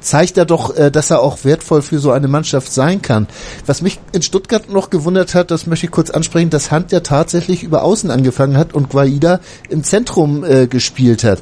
zeigt 0.00 0.36
er 0.38 0.44
doch, 0.44 0.76
äh, 0.76 0.90
dass 0.90 1.10
er 1.10 1.20
auch 1.20 1.44
wertvoll 1.44 1.82
für 1.82 1.98
so 1.98 2.10
eine 2.10 2.28
Mannschaft 2.28 2.72
sein 2.72 3.02
kann. 3.02 3.26
Was 3.66 3.82
mich 3.82 3.98
in 4.12 4.22
Stuttgart 4.22 4.70
noch 4.70 4.90
gewundert 4.90 5.34
hat, 5.34 5.50
das 5.50 5.66
möchte 5.66 5.86
ich 5.86 5.92
kurz 5.92 6.10
ansprechen, 6.10 6.50
dass 6.50 6.70
Hand 6.70 6.92
ja 6.92 7.00
tatsächlich 7.00 7.62
über 7.62 7.82
Außen 7.82 8.10
angefangen 8.10 8.56
hat 8.56 8.74
und 8.74 8.90
Guaida 8.90 9.40
im 9.68 9.84
Zentrum 9.84 10.44
äh, 10.44 10.66
gespielt 10.66 11.24
hat. 11.24 11.40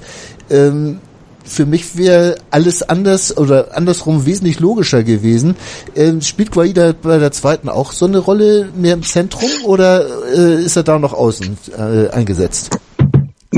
Ähm, 0.50 1.00
für 1.46 1.64
mich 1.64 1.96
wäre 1.96 2.36
alles 2.50 2.82
anders 2.82 3.36
oder 3.36 3.76
andersrum 3.76 4.26
wesentlich 4.26 4.58
logischer 4.60 5.04
gewesen. 5.04 5.56
Ähm, 5.94 6.20
spielt 6.20 6.50
Guaida 6.50 6.92
bei 7.00 7.18
der 7.18 7.30
zweiten 7.30 7.68
auch 7.68 7.92
so 7.92 8.06
eine 8.06 8.18
Rolle 8.18 8.68
mehr 8.74 8.94
im 8.94 9.04
Zentrum 9.04 9.50
oder 9.64 10.06
äh, 10.34 10.64
ist 10.64 10.76
er 10.76 10.82
da 10.82 10.98
noch 10.98 11.12
außen 11.12 11.56
äh, 11.78 12.08
eingesetzt? 12.10 12.76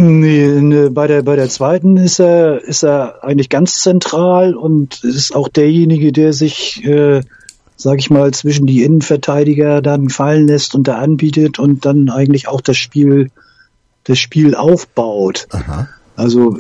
Nee, 0.00 0.47
ne, 0.61 0.90
bei 0.93 1.09
der 1.09 1.23
bei 1.23 1.35
der 1.35 1.49
zweiten 1.49 1.97
ist 1.97 2.21
er 2.21 2.62
ist 2.62 2.85
er 2.85 3.25
eigentlich 3.25 3.49
ganz 3.49 3.83
zentral 3.83 4.55
und 4.55 5.02
ist 5.02 5.35
auch 5.35 5.49
derjenige, 5.49 6.12
der 6.12 6.33
sich, 6.33 6.85
äh, 6.85 7.23
sag 7.75 7.99
ich 7.99 8.09
mal, 8.09 8.33
zwischen 8.33 8.67
die 8.67 8.85
Innenverteidiger 8.85 9.83
dann 9.83 10.09
fallen 10.09 10.47
lässt 10.47 10.76
und 10.76 10.87
da 10.87 10.99
anbietet 10.99 11.59
und 11.59 11.85
dann 11.85 12.11
eigentlich 12.11 12.47
auch 12.47 12.61
das 12.61 12.76
Spiel 12.76 13.31
das 14.05 14.21
Spiel 14.21 14.55
aufbaut. 14.55 15.49
Aha. 15.50 15.88
Also 16.14 16.57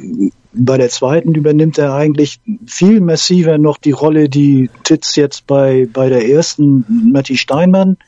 bei 0.52 0.76
der 0.76 0.88
zweiten 0.88 1.34
übernimmt 1.34 1.78
er 1.78 1.94
eigentlich 1.94 2.40
viel 2.66 3.00
massiver 3.00 3.56
noch 3.56 3.78
die 3.78 3.92
Rolle, 3.92 4.28
die 4.28 4.68
Titz 4.82 5.14
jetzt 5.14 5.46
bei, 5.46 5.86
bei 5.92 6.08
der 6.08 6.28
ersten 6.28 6.84
Matti 7.12 7.36
Steinmann 7.36 7.98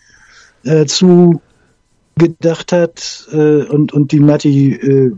äh, 0.65 0.87
zu 0.87 1.41
gedacht 2.21 2.73
hat 2.73 3.29
äh, 3.33 3.65
und, 3.65 3.93
und 3.93 4.13
die 4.13 4.21
Matti 4.21 4.75
äh, 4.75 5.13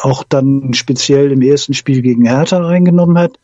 auch 0.00 0.24
dann 0.28 0.74
speziell 0.74 1.30
im 1.30 1.42
ersten 1.42 1.74
Spiel 1.74 2.02
gegen 2.02 2.26
Hertha 2.26 2.66
eingenommen 2.66 3.18
hat. 3.18 3.38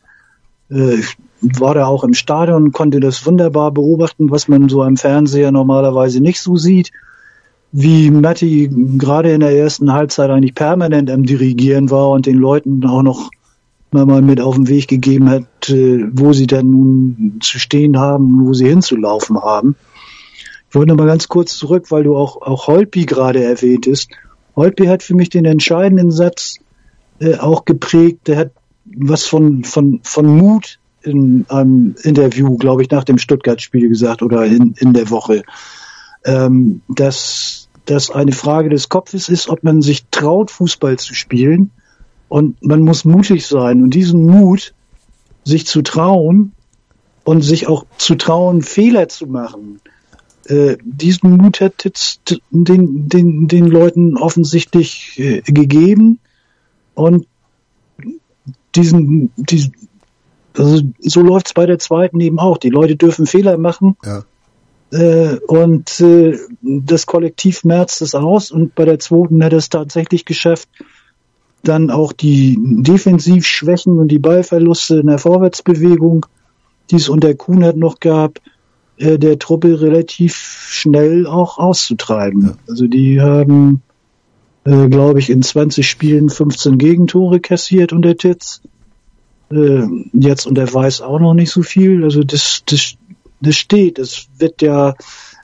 Äh, 0.69 1.01
war 1.41 1.75
da 1.75 1.85
auch 1.85 2.03
im 2.03 2.15
Stadion 2.15 2.63
und 2.63 2.71
konnte 2.71 2.99
das 2.99 3.25
wunderbar 3.25 3.71
beobachten, 3.71 4.31
was 4.31 4.47
man 4.47 4.69
so 4.69 4.81
am 4.81 4.97
Fernseher 4.97 5.51
normalerweise 5.51 6.19
nicht 6.19 6.41
so 6.41 6.57
sieht. 6.57 6.91
Wie 7.71 8.09
Matti 8.09 8.69
gerade 8.97 9.31
in 9.31 9.41
der 9.41 9.55
ersten 9.55 9.93
Halbzeit 9.93 10.31
eigentlich 10.31 10.55
permanent 10.55 11.11
am 11.11 11.23
Dirigieren 11.23 11.91
war 11.91 12.09
und 12.09 12.25
den 12.25 12.37
Leuten 12.37 12.83
auch 12.85 13.03
noch 13.03 13.29
mal 13.91 14.21
mit 14.21 14.41
auf 14.41 14.55
den 14.55 14.67
Weg 14.67 14.87
gegeben 14.87 15.29
hat, 15.29 15.69
äh, 15.69 16.05
wo 16.11 16.33
sie 16.33 16.47
dann 16.47 16.71
nun 16.71 17.37
zu 17.41 17.59
stehen 17.59 17.97
haben, 17.97 18.45
wo 18.45 18.53
sie 18.53 18.67
hinzulaufen 18.67 19.39
haben. 19.39 19.75
Ich 20.69 20.75
wollte 20.75 20.89
noch 20.89 20.97
mal 20.97 21.07
ganz 21.07 21.27
kurz 21.27 21.57
zurück, 21.57 21.91
weil 21.91 22.03
du 22.03 22.15
auch, 22.17 22.41
auch 22.41 22.67
Holpi 22.67 23.05
gerade 23.05 23.43
erwähntest. 23.43 24.09
Holpi 24.55 24.87
hat 24.87 25.03
für 25.03 25.15
mich 25.15 25.29
den 25.29 25.45
entscheidenden 25.45 26.11
Satz 26.11 26.55
äh, 27.19 27.37
auch 27.37 27.65
geprägt. 27.65 28.27
Der 28.27 28.37
hat 28.37 28.51
was 28.85 29.25
von, 29.25 29.63
von, 29.63 30.01
von 30.03 30.25
Mut 30.25 30.79
in 31.01 31.45
einem 31.49 31.95
Interview, 32.03 32.57
glaube 32.57 32.81
ich, 32.81 32.89
nach 32.89 33.03
dem 33.03 33.17
Stuttgart-Spiel 33.17 33.87
gesagt 33.87 34.21
oder 34.21 34.45
in, 34.45 34.73
in 34.77 34.93
der 34.93 35.09
Woche, 35.09 35.43
ähm, 36.25 36.81
dass 36.89 37.69
das 37.85 38.11
eine 38.11 38.33
Frage 38.33 38.69
des 38.69 38.89
Kopfes 38.89 39.29
ist, 39.29 39.47
ob 39.47 39.63
man 39.63 39.81
sich 39.81 40.05
traut, 40.11 40.51
Fußball 40.51 40.99
zu 40.99 41.13
spielen. 41.13 41.71
Und 42.27 42.61
man 42.61 42.81
muss 42.81 43.05
mutig 43.05 43.45
sein. 43.47 43.83
Und 43.83 43.91
diesen 43.91 44.25
Mut, 44.25 44.73
sich 45.45 45.65
zu 45.65 45.81
trauen 45.81 46.51
und 47.23 47.41
sich 47.41 47.67
auch 47.67 47.85
zu 47.97 48.15
trauen, 48.15 48.61
Fehler 48.61 49.07
zu 49.07 49.27
machen, 49.27 49.79
äh, 50.47 50.77
diesen 50.83 51.37
Mut 51.37 51.61
hat 51.61 51.83
jetzt 51.83 52.41
den, 52.51 53.09
den, 53.09 53.47
den 53.47 53.67
Leuten 53.67 54.17
offensichtlich 54.17 55.19
äh, 55.19 55.41
gegeben. 55.41 56.19
Und 56.95 57.27
diesen, 58.75 59.31
diesen 59.35 59.73
also 60.57 60.81
so 60.99 61.21
läuft's 61.21 61.53
bei 61.53 61.65
der 61.65 61.79
zweiten 61.79 62.19
eben 62.19 62.39
auch. 62.39 62.57
Die 62.57 62.69
Leute 62.69 62.95
dürfen 62.95 63.25
Fehler 63.25 63.57
machen. 63.57 63.95
Ja. 64.03 64.23
Äh, 64.91 65.37
und 65.47 65.99
äh, 65.99 66.37
das 66.61 67.05
Kollektiv 67.05 67.63
merzt 67.63 68.01
es 68.01 68.15
aus 68.15 68.51
und 68.51 68.73
bei 68.73 68.85
der 68.85 68.99
zweiten 68.99 69.43
hat 69.43 69.53
es 69.53 69.69
tatsächlich 69.69 70.25
geschafft, 70.25 70.69
dann 71.63 71.91
auch 71.91 72.13
die 72.13 72.57
Defensivschwächen 72.59 73.99
und 73.99 74.07
die 74.07 74.19
Ballverluste 74.19 74.99
in 74.99 75.07
der 75.07 75.17
Vorwärtsbewegung, 75.17 76.25
die 76.89 76.95
es 76.95 77.09
unter 77.09 77.33
Kuhnert 77.33 77.75
noch 77.75 77.99
gab, 77.99 78.39
äh, 78.97 79.19
der 79.19 79.39
Truppe 79.39 79.81
relativ 79.81 80.35
schnell 80.69 81.27
auch 81.27 81.57
auszutreiben. 81.57 82.41
Ja. 82.41 82.57
Also 82.67 82.87
die 82.87 83.21
haben, 83.21 83.81
äh, 84.65 84.87
glaube 84.89 85.19
ich, 85.19 85.29
in 85.29 85.41
20 85.41 85.87
Spielen 85.87 86.29
15 86.29 86.77
Gegentore 86.77 87.39
kassiert 87.39 87.93
unter 87.93 88.17
Titz. 88.17 88.61
Äh, 89.51 89.83
jetzt 90.13 90.45
und 90.45 90.57
er 90.57 90.73
weiß 90.73 91.01
auch 91.01 91.19
noch 91.19 91.33
nicht 91.33 91.51
so 91.51 91.61
viel. 91.61 92.03
Also 92.03 92.23
das, 92.23 92.63
das, 92.65 92.95
das 93.39 93.55
steht. 93.55 93.99
Es 93.99 94.27
wird 94.39 94.61
ja 94.61 94.95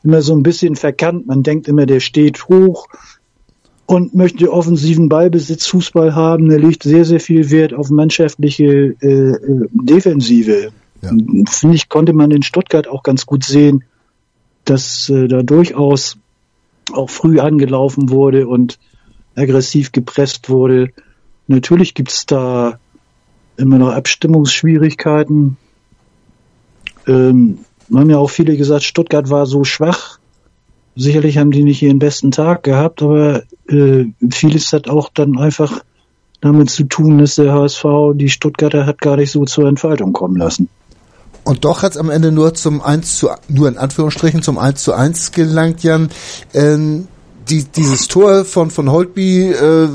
immer 0.03 0.21
so 0.21 0.33
ein 0.33 0.43
bisschen 0.43 0.75
verkannt. 0.75 1.27
Man 1.27 1.43
denkt 1.43 1.67
immer, 1.67 1.85
der 1.85 1.99
steht 1.99 2.47
hoch 2.47 2.87
und 3.85 4.15
möchte 4.15 4.51
offensiven 4.51 5.09
Ballbesitz, 5.09 5.67
Fußball 5.67 6.15
haben. 6.15 6.49
Er 6.49 6.59
legt 6.59 6.83
sehr, 6.83 7.05
sehr 7.05 7.19
viel 7.19 7.51
Wert 7.51 7.73
auf 7.73 7.89
mannschaftliche 7.89 8.95
äh, 9.01 9.07
äh 9.07 9.67
Defensive. 9.71 10.71
Ja. 11.03 11.09
Finde 11.49 11.75
ich, 11.75 11.89
konnte 11.89 12.13
man 12.13 12.31
in 12.31 12.43
Stuttgart 12.43 12.87
auch 12.87 13.03
ganz 13.03 13.25
gut 13.25 13.43
sehen, 13.43 13.83
dass 14.63 15.09
äh, 15.09 15.27
da 15.27 15.43
durchaus 15.43 16.17
auch 16.93 17.09
früh 17.09 17.39
angelaufen 17.39 18.09
wurde 18.09 18.47
und 18.47 18.79
aggressiv 19.35 19.91
gepresst 19.91 20.49
wurde. 20.49 20.89
Natürlich 21.47 21.93
gibt 21.93 22.11
es 22.11 22.25
da 22.25 22.79
immer 23.57 23.77
noch 23.77 23.91
Abstimmungsschwierigkeiten. 23.91 25.57
Ähm, 27.05 27.59
haben 27.93 28.09
ja 28.09 28.17
auch 28.17 28.29
viele 28.29 28.55
gesagt, 28.55 28.83
Stuttgart 28.83 29.29
war 29.29 29.45
so 29.45 29.63
schwach. 29.63 30.19
Sicherlich 30.95 31.37
haben 31.37 31.51
die 31.51 31.63
nicht 31.63 31.81
ihren 31.81 31.99
besten 31.99 32.31
Tag 32.31 32.63
gehabt, 32.63 33.01
aber 33.01 33.43
äh, 33.67 34.05
vieles 34.31 34.71
hat 34.71 34.89
auch 34.89 35.09
dann 35.13 35.37
einfach 35.37 35.83
damit 36.39 36.69
zu 36.69 36.83
tun, 36.83 37.17
dass 37.17 37.35
der 37.35 37.53
HSV 37.53 37.85
die 38.15 38.29
Stuttgarter 38.29 38.85
hat 38.85 38.99
gar 38.99 39.17
nicht 39.17 39.31
so 39.31 39.45
zur 39.45 39.67
Entfaltung 39.67 40.13
kommen 40.13 40.35
lassen. 40.35 40.69
Und 41.43 41.65
doch 41.65 41.81
hat 41.81 41.93
es 41.93 41.97
am 41.97 42.09
Ende 42.09 42.31
nur 42.31 42.53
zum 42.53 42.81
1 42.81 43.17
zu, 43.17 43.29
nur 43.47 43.67
in 43.67 43.77
Anführungsstrichen 43.77 44.41
zum 44.41 44.57
1 44.57 44.81
zu 44.83 44.93
1 44.93 45.31
gelangt, 45.31 45.83
Jan. 45.83 46.09
Ähm, 46.53 47.07
die, 47.49 47.63
dieses 47.65 48.07
Tor 48.07 48.45
von, 48.45 48.71
von 48.71 48.89
Holtby, 48.89 49.51
äh, 49.51 49.89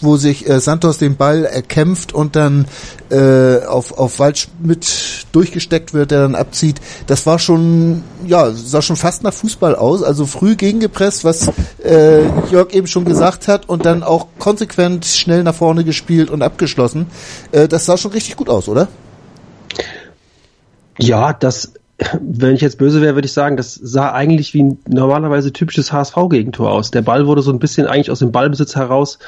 wo 0.00 0.16
sich 0.16 0.48
äh, 0.48 0.60
Santos 0.60 0.98
den 0.98 1.16
Ball 1.16 1.44
erkämpft 1.44 2.12
und 2.12 2.36
dann 2.36 2.66
äh, 3.10 3.64
auf, 3.64 3.98
auf 3.98 4.18
Waldschmidt 4.18 5.26
durchgesteckt 5.32 5.94
wird, 5.94 6.10
der 6.10 6.22
dann 6.22 6.34
abzieht, 6.34 6.80
das 7.06 7.26
war 7.26 7.38
schon, 7.38 8.02
ja, 8.26 8.50
sah 8.50 8.82
schon 8.82 8.96
fast 8.96 9.22
nach 9.22 9.32
Fußball 9.32 9.74
aus. 9.74 10.02
Also 10.02 10.26
früh 10.26 10.56
gegengepresst, 10.56 11.24
was 11.24 11.50
äh, 11.82 12.22
Jörg 12.50 12.72
eben 12.74 12.86
schon 12.86 13.04
gesagt 13.04 13.48
hat, 13.48 13.68
und 13.68 13.86
dann 13.86 14.02
auch 14.02 14.26
konsequent 14.38 15.06
schnell 15.06 15.42
nach 15.42 15.54
vorne 15.54 15.84
gespielt 15.84 16.30
und 16.30 16.42
abgeschlossen. 16.42 17.06
Äh, 17.52 17.68
das 17.68 17.86
sah 17.86 17.96
schon 17.96 18.12
richtig 18.12 18.36
gut 18.36 18.48
aus, 18.48 18.68
oder? 18.68 18.88
Ja, 21.00 21.32
das 21.32 21.72
wenn 22.20 22.54
ich 22.54 22.60
jetzt 22.60 22.78
böse 22.78 23.00
wäre, 23.00 23.14
würde 23.14 23.26
ich 23.26 23.32
sagen, 23.32 23.56
das 23.56 23.74
sah 23.74 24.12
eigentlich 24.12 24.54
wie 24.54 24.62
ein 24.62 24.78
normalerweise 24.88 25.52
typisches 25.52 25.92
HSV-Gegentor 25.92 26.70
aus. 26.70 26.90
Der 26.90 27.02
Ball 27.02 27.26
wurde 27.26 27.42
so 27.42 27.52
ein 27.52 27.58
bisschen 27.58 27.86
eigentlich 27.86 28.10
aus 28.10 28.20
dem 28.20 28.32
Ballbesitz 28.32 28.76
heraus, 28.76 29.18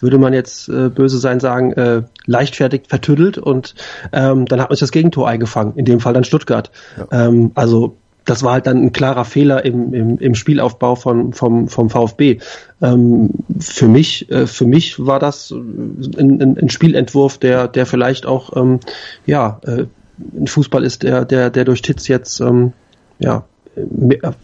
würde 0.00 0.18
man 0.18 0.32
jetzt 0.32 0.68
äh, 0.68 0.88
böse 0.88 1.18
sein 1.18 1.40
sagen, 1.40 1.72
äh, 1.72 2.02
leichtfertig 2.26 2.82
vertüdelt 2.88 3.38
und 3.38 3.74
ähm, 4.12 4.46
dann 4.46 4.60
hat 4.60 4.70
man 4.70 4.76
sich 4.76 4.80
das 4.80 4.92
Gegentor 4.92 5.28
eingefangen, 5.28 5.74
in 5.76 5.84
dem 5.84 6.00
Fall 6.00 6.12
dann 6.12 6.24
Stuttgart. 6.24 6.70
Ja. 6.96 7.28
Ähm, 7.28 7.52
also 7.54 7.96
das 8.24 8.42
war 8.42 8.54
halt 8.54 8.66
dann 8.66 8.82
ein 8.82 8.92
klarer 8.92 9.24
Fehler 9.24 9.64
im, 9.64 9.94
im, 9.94 10.18
im 10.18 10.34
Spielaufbau 10.34 10.96
von, 10.96 11.32
vom, 11.32 11.68
vom 11.68 11.88
VfB. 11.88 12.38
Ähm, 12.82 13.30
für 13.60 13.86
mich, 13.86 14.28
äh, 14.32 14.48
für 14.48 14.66
mich 14.66 15.06
war 15.06 15.20
das 15.20 15.52
ein, 15.52 16.42
ein, 16.42 16.58
ein 16.60 16.68
Spielentwurf, 16.68 17.38
der, 17.38 17.68
der 17.68 17.86
vielleicht 17.86 18.26
auch 18.26 18.56
ähm, 18.56 18.80
ja 19.26 19.60
äh, 19.64 19.86
ein 20.18 20.46
Fußball 20.46 20.84
ist, 20.84 21.02
der, 21.02 21.24
der, 21.24 21.50
der 21.50 21.64
durch 21.64 21.82
Titz 21.82 22.08
jetzt 22.08 22.40
ähm, 22.40 22.72
ja 23.18 23.44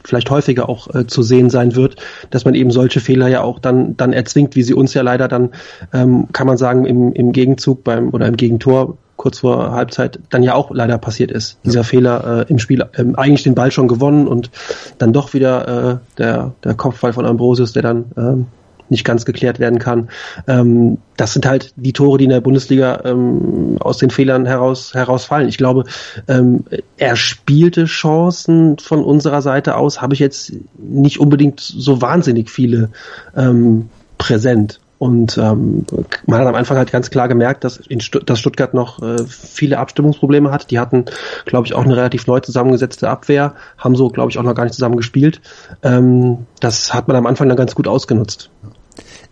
vielleicht 0.05 0.31
häufiger 0.31 0.69
auch 0.69 0.95
äh, 0.95 1.07
zu 1.07 1.23
sehen 1.23 1.51
sein 1.51 1.75
wird, 1.75 1.97
dass 2.31 2.45
man 2.45 2.55
eben 2.55 2.71
solche 2.71 3.01
Fehler 3.01 3.29
ja 3.29 3.43
auch 3.43 3.59
dann 3.59 3.97
dann 3.97 4.13
erzwingt, 4.13 4.57
wie 4.57 4.63
sie 4.63 4.75
uns 4.75 4.95
ja 4.95 5.03
leider 5.03 5.29
dann 5.29 5.51
ähm, 5.93 6.29
kann 6.33 6.47
man 6.47 6.57
sagen 6.57 6.85
im, 6.85 7.13
im 7.13 7.33
Gegenzug 7.33 7.85
beim 7.85 8.11
oder 8.11 8.27
im 8.27 8.37
Gegentor 8.37 8.99
kurz 9.17 9.39
vor 9.39 9.73
Halbzeit 9.73 10.19
dann 10.31 10.43
ja 10.43 10.55
auch 10.55 10.71
leider 10.73 10.99
passiert 10.99 11.31
ist. 11.31 11.59
Dieser 11.65 11.81
ja. 11.81 11.85
Fehler 11.85 12.41
äh, 12.41 12.51
im 12.51 12.59
Spiel, 12.59 12.85
ähm, 12.97 13.15
eigentlich 13.17 13.43
den 13.43 13.55
Ball 13.55 13.71
schon 13.71 13.89
gewonnen 13.89 14.27
und 14.27 14.51
dann 14.99 15.13
doch 15.13 15.33
wieder 15.33 15.69
äh, 15.93 15.99
der 16.19 16.53
der 16.65 16.75
Kopfball 16.75 17.13
von 17.13 17.25
Ambrosius, 17.25 17.73
der 17.73 17.83
dann 17.83 18.05
ähm, 18.17 18.47
nicht 18.89 19.05
ganz 19.05 19.25
geklärt 19.25 19.59
werden 19.59 19.79
kann. 19.79 20.09
Ähm, 20.47 20.99
das 21.17 21.33
sind 21.33 21.47
halt 21.47 21.73
die 21.77 21.93
Tore, 21.93 22.19
die 22.19 22.25
in 22.25 22.31
der 22.31 22.41
Bundesliga 22.41 23.03
ähm, 23.05 23.77
aus 23.81 23.99
den 23.99 24.11
Fehlern 24.11 24.47
heraus 24.47 24.95
herausfallen. 24.95 25.49
Ich 25.49 25.59
glaube, 25.59 25.85
ähm, 26.29 26.65
er 26.97 27.17
spielte 27.17 27.87
Chancen 27.87 28.79
von 28.79 29.03
unserer 29.03 29.43
Seite 29.43 29.77
aus, 29.77 30.03
habe 30.03 30.15
ich 30.15 30.21
jetzt 30.21 30.53
nicht 30.79 31.21
unbedingt 31.21 31.61
so 31.61 32.03
wahnsinnig 32.03 32.51
viele 32.51 32.91
ähm, 33.37 33.89
präsent. 34.19 34.81
Und 35.03 35.37
ähm, 35.37 35.85
man 36.27 36.39
hat 36.39 36.47
am 36.47 36.55
Anfang 36.55 36.77
halt 36.77 36.93
ganz 36.93 37.11
klar 37.11 37.27
gemerkt, 37.27 37.65
dass, 37.65 37.77
in 37.77 38.01
Stutt 38.01 38.31
dass 38.31 38.39
Stuttgart 38.39 38.73
noch 38.73 39.03
äh, 39.03 39.27
viele 39.27 39.79
Abstimmungsprobleme 39.79 40.53
hat. 40.53 40.71
Die 40.71 40.79
hatten, 40.79 41.07
glaube 41.45 41.67
ich, 41.67 41.75
auch 41.75 41.85
eine 41.85 41.97
relativ 41.97 42.29
neu 42.29 42.39
zusammengesetzte 42.39 43.11
Abwehr, 43.11 43.57
haben 43.77 43.97
so, 43.97 44.11
glaube 44.11 44.31
ich, 44.31 44.39
auch 44.39 44.45
noch 44.45 44.55
gar 44.55 44.63
nicht 44.63 44.75
zusammen 44.75 44.97
gespielt. 44.97 45.41
Ähm, 45.83 46.47
das 46.61 46.95
hat 46.95 47.09
man 47.09 47.17
am 47.17 47.27
Anfang 47.27 47.49
dann 47.49 47.57
ganz 47.57 47.75
gut 47.75 47.89
ausgenutzt. 47.89 48.51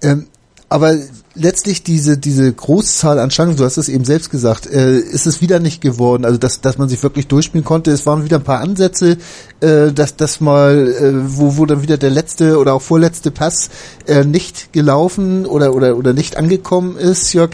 Ähm, 0.02 0.26
aber 0.68 0.96
letztlich 1.34 1.82
diese 1.82 2.18
diese 2.18 2.52
Großzahl 2.52 3.18
an 3.18 3.30
Chancen, 3.30 3.56
du 3.56 3.64
hast 3.64 3.76
es 3.76 3.88
eben 3.88 4.04
selbst 4.04 4.30
gesagt, 4.30 4.66
äh, 4.66 4.98
ist 4.98 5.26
es 5.26 5.40
wieder 5.40 5.60
nicht 5.60 5.80
geworden. 5.80 6.24
Also 6.24 6.38
dass 6.38 6.60
dass 6.60 6.78
man 6.78 6.88
sich 6.88 7.02
wirklich 7.02 7.28
durchspielen 7.28 7.64
konnte. 7.64 7.90
Es 7.90 8.06
waren 8.06 8.24
wieder 8.24 8.38
ein 8.38 8.44
paar 8.44 8.60
Ansätze, 8.60 9.18
äh, 9.60 9.92
dass 9.92 10.16
das 10.16 10.40
mal 10.40 10.88
äh, 10.88 11.12
wo 11.36 11.56
wo 11.56 11.66
dann 11.66 11.82
wieder 11.82 11.96
der 11.96 12.10
letzte 12.10 12.58
oder 12.58 12.74
auch 12.74 12.82
vorletzte 12.82 13.30
Pass 13.30 13.70
äh, 14.06 14.24
nicht 14.24 14.72
gelaufen 14.72 15.46
oder 15.46 15.74
oder 15.74 15.96
oder 15.96 16.12
nicht 16.12 16.36
angekommen 16.36 16.96
ist. 16.96 17.32
Jörg, 17.32 17.50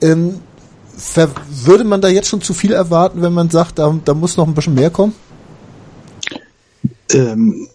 ähm, 0.00 0.40
würde 1.64 1.84
man 1.84 2.00
da 2.00 2.08
jetzt 2.08 2.28
schon 2.28 2.40
zu 2.40 2.54
viel 2.54 2.72
erwarten, 2.72 3.22
wenn 3.22 3.32
man 3.32 3.50
sagt, 3.50 3.78
da, 3.78 3.96
da 4.04 4.14
muss 4.14 4.36
noch 4.36 4.48
ein 4.48 4.54
bisschen 4.54 4.74
mehr 4.74 4.90
kommen? 4.90 5.14
Ähm, 7.12 7.68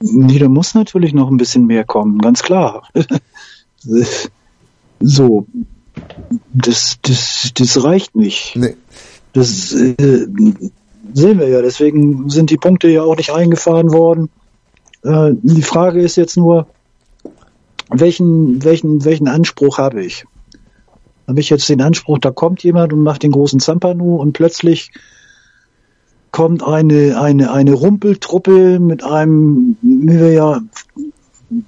Nee, 0.00 0.38
da 0.38 0.48
muss 0.48 0.74
natürlich 0.74 1.12
noch 1.12 1.30
ein 1.30 1.36
bisschen 1.36 1.66
mehr 1.66 1.84
kommen, 1.84 2.18
ganz 2.18 2.42
klar. 2.42 2.88
So, 5.00 5.46
das, 6.52 6.98
das, 7.02 7.50
das 7.54 7.82
reicht 7.82 8.14
nicht. 8.14 8.56
Nee. 8.56 8.76
Das 9.32 9.72
äh, 9.72 9.96
sehen 11.14 11.38
wir 11.38 11.48
ja. 11.48 11.62
Deswegen 11.62 12.28
sind 12.28 12.50
die 12.50 12.56
Punkte 12.56 12.88
ja 12.88 13.02
auch 13.02 13.16
nicht 13.16 13.30
eingefahren 13.30 13.92
worden. 13.92 14.28
Äh, 15.02 15.32
die 15.42 15.62
Frage 15.62 16.00
ist 16.00 16.16
jetzt 16.16 16.36
nur, 16.36 16.66
welchen, 17.88 18.62
welchen, 18.64 19.04
welchen 19.04 19.28
Anspruch 19.28 19.78
habe 19.78 20.04
ich? 20.04 20.24
Habe 21.26 21.40
ich 21.40 21.50
jetzt 21.50 21.68
den 21.68 21.80
Anspruch, 21.80 22.18
da 22.18 22.30
kommt 22.30 22.62
jemand 22.62 22.92
und 22.92 23.02
macht 23.02 23.22
den 23.22 23.32
großen 23.32 23.60
Zampano 23.60 24.16
und 24.16 24.32
plötzlich 24.32 24.90
kommt 26.32 26.62
eine, 26.62 27.20
eine, 27.20 27.52
eine 27.52 27.72
Rumpeltruppe 27.72 28.78
mit 28.78 29.02
einem, 29.04 29.76
wie 29.82 30.18
wir 30.18 30.32
ja 30.32 30.60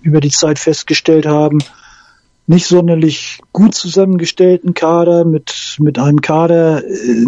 über 0.03 0.21
die 0.21 0.31
Zeit 0.31 0.59
festgestellt 0.59 1.27
haben, 1.27 1.59
nicht 2.47 2.67
sonderlich 2.67 3.41
gut 3.53 3.75
zusammengestellten 3.75 4.75
Kader 4.75 5.25
mit, 5.25 5.77
mit 5.79 5.99
einem 5.99 6.21
Kader, 6.21 6.85
äh, 6.85 7.27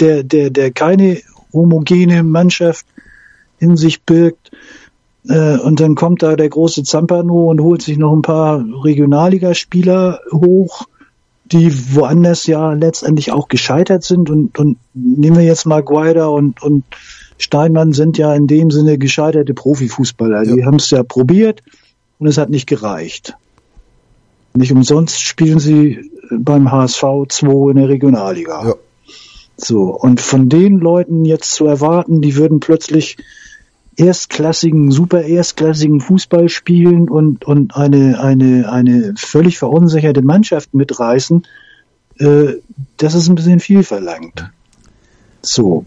der, 0.00 0.22
der, 0.22 0.50
der 0.50 0.70
keine 0.70 1.18
homogene 1.52 2.22
Mannschaft 2.22 2.86
in 3.58 3.76
sich 3.76 4.02
birgt. 4.02 4.50
Äh, 5.28 5.58
und 5.58 5.80
dann 5.80 5.94
kommt 5.94 6.22
da 6.22 6.36
der 6.36 6.48
große 6.48 6.82
Zampano 6.84 7.50
und 7.50 7.60
holt 7.60 7.82
sich 7.82 7.98
noch 7.98 8.12
ein 8.12 8.22
paar 8.22 8.64
Regionalligaspieler 8.84 10.20
hoch, 10.32 10.86
die 11.44 11.72
woanders 11.94 12.46
ja 12.46 12.72
letztendlich 12.72 13.32
auch 13.32 13.48
gescheitert 13.48 14.04
sind. 14.04 14.30
Und, 14.30 14.58
und 14.58 14.78
nehmen 14.94 15.36
wir 15.36 15.44
jetzt 15.44 15.66
mal 15.66 15.82
Guaida 15.82 16.26
und, 16.26 16.62
und 16.62 16.84
Steinmann 17.38 17.92
sind 17.92 18.18
ja 18.18 18.34
in 18.34 18.46
dem 18.46 18.70
Sinne 18.70 18.98
gescheiterte 18.98 19.54
Profifußballer. 19.54 20.44
Ja. 20.44 20.54
Die 20.54 20.64
haben 20.64 20.76
es 20.76 20.90
ja 20.90 21.02
probiert 21.02 21.62
und 22.18 22.26
es 22.26 22.38
hat 22.38 22.50
nicht 22.50 22.66
gereicht. 22.66 23.36
Nicht 24.58 24.72
umsonst 24.72 25.22
spielen 25.22 25.60
sie 25.60 26.10
beim 26.30 26.70
HSV 26.72 27.02
2 27.28 27.70
in 27.70 27.76
der 27.76 27.88
Regionalliga. 27.88 28.66
Ja. 28.66 28.74
So, 29.56 29.84
und 29.84 30.20
von 30.20 30.48
den 30.48 30.78
Leuten 30.78 31.24
jetzt 31.24 31.52
zu 31.52 31.66
erwarten, 31.66 32.20
die 32.20 32.36
würden 32.36 32.60
plötzlich 32.60 33.16
erstklassigen, 33.96 34.90
super 34.90 35.22
erstklassigen 35.22 36.00
Fußball 36.00 36.48
spielen 36.48 37.08
und, 37.08 37.44
und 37.44 37.76
eine, 37.76 38.20
eine, 38.20 38.70
eine 38.70 39.14
völlig 39.16 39.58
verunsicherte 39.58 40.22
Mannschaft 40.22 40.74
mitreißen, 40.74 41.46
äh, 42.18 42.54
das 42.96 43.14
ist 43.14 43.28
ein 43.28 43.36
bisschen 43.36 43.60
viel 43.60 43.82
verlangt. 43.84 44.50
So. 45.42 45.84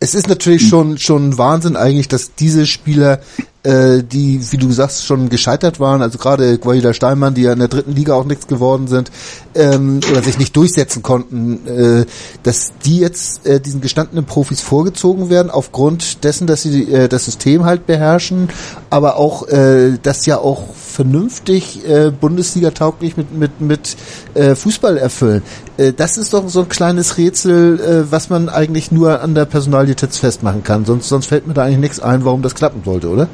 Es 0.00 0.14
ist 0.14 0.28
natürlich 0.28 0.68
schon, 0.68 0.98
schon 0.98 1.36
Wahnsinn 1.36 1.76
eigentlich, 1.76 2.08
dass 2.08 2.34
diese 2.34 2.66
Spieler 2.66 3.20
äh, 3.66 4.02
die, 4.04 4.40
wie 4.52 4.56
du 4.56 4.70
sagst, 4.70 5.04
schon 5.04 5.28
gescheitert 5.28 5.80
waren, 5.80 6.00
also 6.00 6.18
gerade 6.18 6.58
Guaida 6.58 6.94
Steinmann, 6.94 7.34
die 7.34 7.42
ja 7.42 7.52
in 7.52 7.58
der 7.58 7.68
dritten 7.68 7.92
Liga 7.92 8.14
auch 8.14 8.24
nichts 8.24 8.46
geworden 8.46 8.86
sind, 8.86 9.10
ähm, 9.54 10.00
oder 10.10 10.22
sich 10.22 10.38
nicht 10.38 10.56
durchsetzen 10.56 11.02
konnten, 11.02 11.66
äh, 11.66 12.06
dass 12.44 12.72
die 12.84 12.98
jetzt 12.98 13.44
äh, 13.44 13.60
diesen 13.60 13.80
gestandenen 13.80 14.24
Profis 14.24 14.60
vorgezogen 14.60 15.30
werden, 15.30 15.50
aufgrund 15.50 16.22
dessen, 16.22 16.46
dass 16.46 16.62
sie 16.62 16.84
äh, 16.92 17.08
das 17.08 17.24
System 17.24 17.64
halt 17.64 17.86
beherrschen, 17.86 18.50
aber 18.88 19.16
auch, 19.16 19.48
äh, 19.48 19.98
das 20.00 20.26
ja 20.26 20.38
auch 20.38 20.74
vernünftig 20.74 21.86
äh, 21.88 22.10
Bundesliga 22.10 22.70
tauglich 22.70 23.16
mit, 23.16 23.36
mit, 23.36 23.60
mit 23.60 23.96
äh, 24.34 24.54
Fußball 24.54 24.96
erfüllen. 24.96 25.42
Äh, 25.76 25.92
das 25.92 26.18
ist 26.18 26.32
doch 26.32 26.48
so 26.48 26.60
ein 26.60 26.68
kleines 26.68 27.18
Rätsel, 27.18 27.80
äh, 27.80 28.12
was 28.12 28.30
man 28.30 28.48
eigentlich 28.48 28.92
nur 28.92 29.20
an 29.20 29.34
der 29.34 29.44
Personalie 29.44 29.96
festmachen 29.96 30.62
kann. 30.62 30.84
Sonst, 30.84 31.08
sonst 31.08 31.26
fällt 31.26 31.46
mir 31.46 31.54
da 31.54 31.64
eigentlich 31.64 31.80
nichts 31.80 32.00
ein, 32.00 32.24
warum 32.24 32.42
das 32.42 32.54
klappen 32.54 32.82
sollte, 32.84 33.08
oder? 33.08 33.28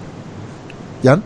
Jan? 1.02 1.22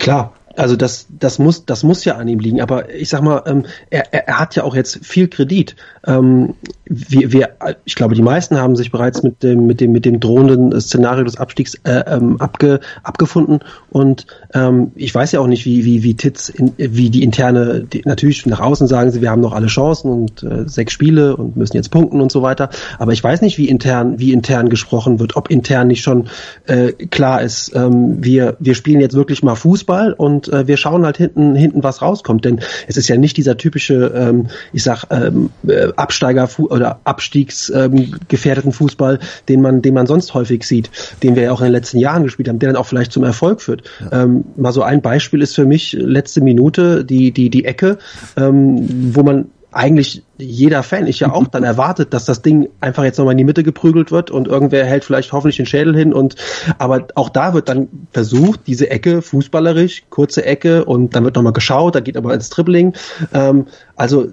Klar, 0.00 0.30
also 0.56 0.76
das, 0.76 1.06
das 1.08 1.38
muss, 1.38 1.64
das 1.64 1.82
muss 1.82 2.04
ja 2.04 2.16
an 2.16 2.28
ihm 2.28 2.38
liegen. 2.38 2.60
Aber 2.60 2.92
ich 2.94 3.08
sag 3.08 3.22
mal, 3.22 3.42
ähm, 3.46 3.64
er, 3.90 4.12
er 4.12 4.38
hat 4.38 4.56
ja 4.56 4.64
auch 4.64 4.74
jetzt 4.74 5.04
viel 5.04 5.28
Kredit. 5.28 5.76
Ähm, 6.06 6.54
wir, 6.84 7.32
wir, 7.32 7.50
ich 7.84 7.94
glaube, 7.94 8.14
die 8.14 8.22
meisten 8.22 8.58
haben 8.58 8.76
sich 8.76 8.90
bereits 8.90 9.22
mit 9.22 9.42
dem, 9.42 9.66
mit 9.66 9.80
dem, 9.80 9.92
mit 9.92 10.04
dem 10.04 10.20
drohenden 10.20 10.78
Szenario 10.80 11.24
des 11.24 11.36
Abstiegs 11.36 11.74
äh, 11.84 12.04
ähm, 12.06 12.40
abge, 12.40 12.80
abgefunden. 13.02 13.60
Und 13.90 14.26
ähm, 14.52 14.92
ich 14.94 15.14
weiß 15.14 15.32
ja 15.32 15.40
auch 15.40 15.46
nicht, 15.46 15.64
wie, 15.64 15.84
wie, 15.84 16.02
wie 16.02 16.14
Titz, 16.14 16.48
in, 16.48 16.72
wie 16.76 17.10
die 17.10 17.22
interne, 17.22 17.84
die, 17.84 18.02
natürlich 18.04 18.44
nach 18.46 18.60
außen 18.60 18.86
sagen 18.86 19.10
sie, 19.10 19.22
wir 19.22 19.30
haben 19.30 19.40
noch 19.40 19.52
alle 19.52 19.68
Chancen 19.68 20.10
und 20.10 20.42
äh, 20.42 20.68
sechs 20.68 20.92
Spiele 20.92 21.36
und 21.36 21.56
müssen 21.56 21.76
jetzt 21.76 21.90
punkten 21.90 22.20
und 22.20 22.30
so 22.30 22.42
weiter. 22.42 22.70
Aber 22.98 23.12
ich 23.12 23.22
weiß 23.22 23.40
nicht, 23.42 23.58
wie 23.58 23.68
intern, 23.68 24.18
wie 24.18 24.32
intern 24.32 24.68
gesprochen 24.68 25.18
wird, 25.18 25.36
ob 25.36 25.50
intern 25.50 25.88
nicht 25.88 26.02
schon 26.02 26.28
äh, 26.66 26.92
klar 26.92 27.42
ist, 27.42 27.74
ähm, 27.74 28.22
wir, 28.22 28.56
wir 28.58 28.74
spielen 28.74 29.00
jetzt 29.00 29.14
wirklich 29.14 29.42
mal 29.42 29.54
Fußball 29.54 30.12
und 30.12 30.41
äh, 30.48 30.66
wir 30.66 30.76
schauen 30.76 31.04
halt 31.04 31.16
hinten, 31.16 31.54
hinten, 31.54 31.82
was 31.82 32.02
rauskommt. 32.02 32.44
Denn 32.44 32.60
es 32.86 32.96
ist 32.96 33.08
ja 33.08 33.16
nicht 33.16 33.36
dieser 33.36 33.56
typische, 33.56 34.12
ähm, 34.14 34.48
ich 34.72 34.82
sag, 34.82 35.04
ähm, 35.10 35.50
äh, 35.66 35.88
Absteiger 35.96 36.48
oder 36.58 37.00
abstiegsgefährdeten 37.04 38.70
ähm, 38.70 38.72
Fußball, 38.72 39.18
den 39.48 39.60
man, 39.60 39.82
den 39.82 39.94
man 39.94 40.06
sonst 40.06 40.34
häufig 40.34 40.64
sieht, 40.64 40.90
den 41.22 41.36
wir 41.36 41.44
ja 41.44 41.52
auch 41.52 41.60
in 41.60 41.66
den 41.66 41.72
letzten 41.72 41.98
Jahren 41.98 42.24
gespielt 42.24 42.48
haben, 42.48 42.58
der 42.58 42.70
dann 42.72 42.76
auch 42.76 42.86
vielleicht 42.86 43.12
zum 43.12 43.24
Erfolg 43.24 43.60
führt. 43.60 43.82
Ja. 44.00 44.24
Ähm, 44.24 44.44
mal 44.56 44.72
so 44.72 44.82
ein 44.82 45.02
Beispiel 45.02 45.42
ist 45.42 45.54
für 45.54 45.66
mich 45.66 45.92
letzte 45.92 46.40
Minute 46.40 47.04
die 47.04 47.32
die 47.32 47.50
die 47.50 47.64
Ecke, 47.64 47.98
ähm, 48.36 49.14
wo 49.14 49.22
man 49.22 49.46
eigentlich 49.72 50.22
jeder 50.38 50.82
Fan, 50.82 51.06
ich 51.06 51.20
ja 51.20 51.32
auch, 51.32 51.46
dann 51.50 51.64
erwartet, 51.64 52.14
dass 52.14 52.24
das 52.24 52.42
Ding 52.42 52.68
einfach 52.80 53.04
jetzt 53.04 53.18
nochmal 53.18 53.32
in 53.32 53.38
die 53.38 53.44
Mitte 53.44 53.62
geprügelt 53.62 54.12
wird 54.12 54.30
und 54.30 54.48
irgendwer 54.48 54.84
hält 54.84 55.04
vielleicht 55.04 55.32
hoffentlich 55.32 55.56
den 55.56 55.66
Schädel 55.66 55.96
hin 55.96 56.12
und 56.12 56.36
aber 56.78 57.08
auch 57.14 57.28
da 57.28 57.54
wird 57.54 57.68
dann 57.68 57.88
versucht, 58.12 58.60
diese 58.66 58.90
Ecke 58.90 59.22
fußballerisch, 59.22 60.04
kurze 60.10 60.44
Ecke 60.44 60.84
und 60.84 61.14
dann 61.14 61.24
wird 61.24 61.36
nochmal 61.36 61.52
geschaut, 61.52 61.94
da 61.94 62.00
geht 62.00 62.16
aber 62.16 62.34
ins 62.34 62.50
Dribbling. 62.50 62.94
Ähm, 63.32 63.66
also 63.96 64.28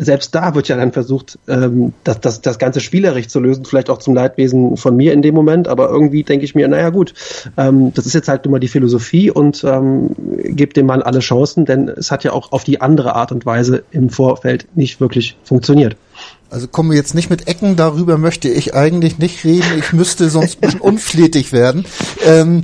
selbst 0.00 0.34
da 0.34 0.54
wird 0.54 0.68
ja 0.68 0.76
dann 0.76 0.92
versucht, 0.92 1.38
ähm, 1.46 1.92
das, 2.04 2.20
das, 2.20 2.40
das 2.40 2.58
ganze 2.58 2.80
spielerisch 2.80 3.28
zu 3.28 3.40
lösen, 3.40 3.64
vielleicht 3.64 3.90
auch 3.90 3.98
zum 3.98 4.14
Leidwesen 4.14 4.76
von 4.76 4.96
mir 4.96 5.12
in 5.12 5.22
dem 5.22 5.34
Moment, 5.34 5.68
aber 5.68 5.88
irgendwie 5.90 6.22
denke 6.22 6.44
ich 6.44 6.54
mir, 6.54 6.66
naja 6.68 6.90
gut, 6.90 7.14
ähm, 7.56 7.92
das 7.94 8.06
ist 8.06 8.14
jetzt 8.14 8.28
halt 8.28 8.46
immer 8.46 8.58
die 8.58 8.68
Philosophie 8.68 9.30
und 9.30 9.62
ähm, 9.64 10.10
gebt 10.44 10.76
dem 10.76 10.86
Mann 10.86 11.02
alle 11.02 11.20
Chancen, 11.20 11.66
denn 11.66 11.88
es 11.88 12.10
hat 12.10 12.24
ja 12.24 12.32
auch 12.32 12.52
auf 12.52 12.64
die 12.64 12.80
andere 12.80 13.14
Art 13.14 13.30
und 13.30 13.46
Weise 13.46 13.84
im 13.90 14.10
Vorfeld 14.10 14.66
nicht 14.74 15.00
wirklich 15.00 15.36
funktioniert. 15.44 15.96
Also 16.50 16.66
kommen 16.66 16.90
wir 16.90 16.96
jetzt 16.96 17.14
nicht 17.14 17.30
mit 17.30 17.46
Ecken, 17.46 17.76
darüber 17.76 18.18
möchte 18.18 18.48
ich 18.48 18.74
eigentlich 18.74 19.18
nicht 19.18 19.44
reden. 19.44 19.78
Ich 19.78 19.92
müsste 19.92 20.30
sonst 20.30 20.56
ein 20.56 20.60
bisschen 20.62 20.80
unflätig 20.80 21.52
werden. 21.52 21.84
Ähm, 22.26 22.62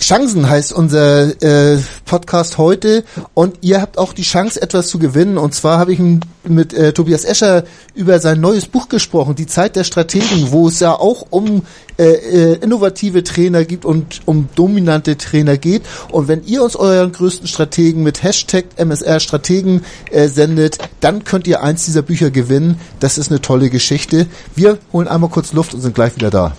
Chancen 0.00 0.48
heißt 0.48 0.72
unser 0.72 1.42
äh, 1.42 1.78
Podcast 2.04 2.58
heute 2.58 3.04
und 3.32 3.58
ihr 3.62 3.80
habt 3.80 3.96
auch 3.96 4.12
die 4.12 4.22
Chance, 4.22 4.60
etwas 4.60 4.88
zu 4.88 4.98
gewinnen. 4.98 5.38
Und 5.38 5.54
zwar 5.54 5.78
habe 5.78 5.92
ich 5.92 6.00
mit 6.42 6.74
äh, 6.74 6.92
Tobias 6.92 7.24
Escher 7.24 7.64
über 7.94 8.18
sein 8.18 8.40
neues 8.40 8.66
Buch 8.66 8.88
gesprochen, 8.88 9.34
Die 9.34 9.46
Zeit 9.46 9.76
der 9.76 9.84
Strategen, 9.84 10.50
wo 10.50 10.68
es 10.68 10.80
ja 10.80 10.92
auch 10.92 11.26
um 11.30 11.62
äh, 11.96 12.04
äh, 12.04 12.54
innovative 12.56 13.22
Trainer 13.22 13.64
gibt 13.64 13.84
und 13.84 14.22
um 14.26 14.48
dominante 14.54 15.16
Trainer 15.16 15.56
geht. 15.56 15.82
Und 16.10 16.26
wenn 16.28 16.44
ihr 16.44 16.62
uns 16.62 16.74
euren 16.76 17.12
größten 17.12 17.46
Strategen 17.46 18.02
mit 18.02 18.22
Hashtag 18.22 18.64
MSR 18.76 19.20
Strategen 19.20 19.84
äh, 20.10 20.28
sendet, 20.28 20.78
dann 21.00 21.24
könnt 21.24 21.46
ihr 21.46 21.62
eins 21.62 21.84
dieser 21.84 22.02
Bücher 22.02 22.30
gewinnen. 22.30 22.80
Das 22.98 23.16
ist 23.16 23.30
eine 23.30 23.40
tolle 23.40 23.70
Geschichte. 23.70 24.26
Wir 24.56 24.78
holen 24.92 25.08
einmal 25.08 25.30
kurz 25.30 25.52
Luft 25.52 25.72
und 25.72 25.80
sind 25.80 25.94
gleich 25.94 26.16
wieder 26.16 26.30
da. 26.30 26.56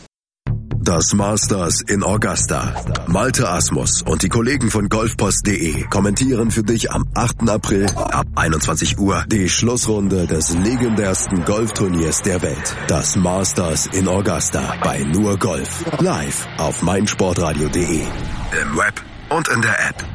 Das 0.85 1.15
Masters 1.15 1.81
in 1.81 2.03
Augusta. 2.03 2.75
Malte 3.07 3.49
Asmus 3.49 4.03
und 4.03 4.21
die 4.21 4.29
Kollegen 4.29 4.69
von 4.69 4.87
golfpost.de 4.87 5.85
kommentieren 5.89 6.51
für 6.51 6.61
dich 6.61 6.91
am 6.91 7.07
8. 7.15 7.49
April 7.49 7.87
ab 7.95 8.27
21 8.35 8.99
Uhr 8.99 9.25
die 9.27 9.49
Schlussrunde 9.49 10.27
des 10.27 10.53
legendärsten 10.53 11.43
Golfturniers 11.43 12.21
der 12.21 12.43
Welt. 12.43 12.77
Das 12.87 13.15
Masters 13.15 13.87
in 13.87 14.07
Augusta 14.07 14.75
bei 14.83 14.99
Nur 14.99 15.39
Golf. 15.39 15.83
Live 16.01 16.47
auf 16.59 16.83
meinsportradio.de. 16.83 18.01
Im 18.01 18.77
Web 18.77 19.03
und 19.31 19.47
in 19.47 19.63
der 19.63 19.87
App. 19.89 20.05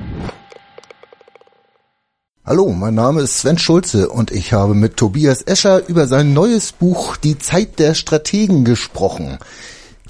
Hallo, 2.46 2.70
mein 2.70 2.94
Name 2.94 3.22
ist 3.22 3.38
Sven 3.38 3.58
Schulze 3.58 4.08
und 4.08 4.30
ich 4.30 4.52
habe 4.52 4.74
mit 4.74 4.96
Tobias 4.96 5.42
Escher 5.42 5.88
über 5.88 6.06
sein 6.06 6.32
neues 6.32 6.70
Buch 6.70 7.16
Die 7.16 7.38
Zeit 7.38 7.80
der 7.80 7.94
Strategen 7.94 8.64
gesprochen. 8.64 9.40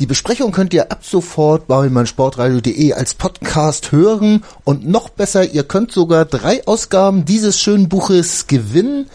Die 0.01 0.07
Besprechung 0.07 0.51
könnt 0.51 0.73
ihr 0.73 0.91
ab 0.91 1.01
sofort 1.05 1.67
bei 1.67 1.91
meinsportradio.de 1.91 2.95
als 2.95 3.13
Podcast 3.13 3.93
hören. 3.93 4.43
Und 4.65 4.89
noch 4.89 5.11
besser, 5.11 5.45
ihr 5.45 5.63
könnt 5.63 5.93
sogar 5.93 6.25
drei 6.25 6.67
Ausgaben 6.67 7.27
dieses 7.27 7.61
schönen 7.61 7.91
Buches 7.91 8.47
gewinnen, 8.47 9.11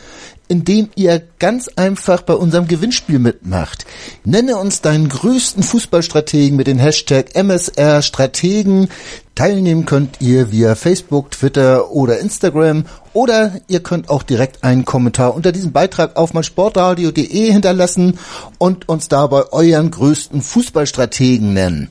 indem 0.48 0.90
ihr 0.96 1.22
ganz 1.40 1.70
einfach 1.76 2.22
bei 2.22 2.34
unserem 2.34 2.68
Gewinnspiel 2.68 3.20
mitmacht. 3.20 3.86
Nenne 4.24 4.58
uns 4.58 4.82
deinen 4.82 5.10
größten 5.10 5.64
Fußballstrategen 5.64 6.56
mit 6.56 6.68
den 6.68 6.80
Hashtag 6.80 7.36
MSR 7.36 8.02
Strategen. 8.02 8.90
Teilnehmen 9.36 9.86
könnt 9.86 10.22
ihr 10.22 10.52
via 10.52 10.76
Facebook, 10.76 11.32
Twitter 11.32 11.92
oder 11.92 12.20
Instagram 12.20 12.86
oder 13.12 13.60
ihr 13.68 13.82
könnt 13.82 14.10
auch 14.10 14.24
direkt 14.24 14.64
einen 14.64 14.86
Kommentar 14.86 15.36
unter 15.36 15.52
diesem 15.52 15.74
Beitrag 15.74 16.16
auf 16.16 16.34
meinsportradio.de 16.34 17.52
hinterlassen 17.52 18.18
und 18.58 18.88
uns 18.88 19.10
dabei 19.10 19.52
euren 19.52 19.92
größten 19.92 20.42
Fußballstrategen 20.42 21.54
nennen. 21.54 21.90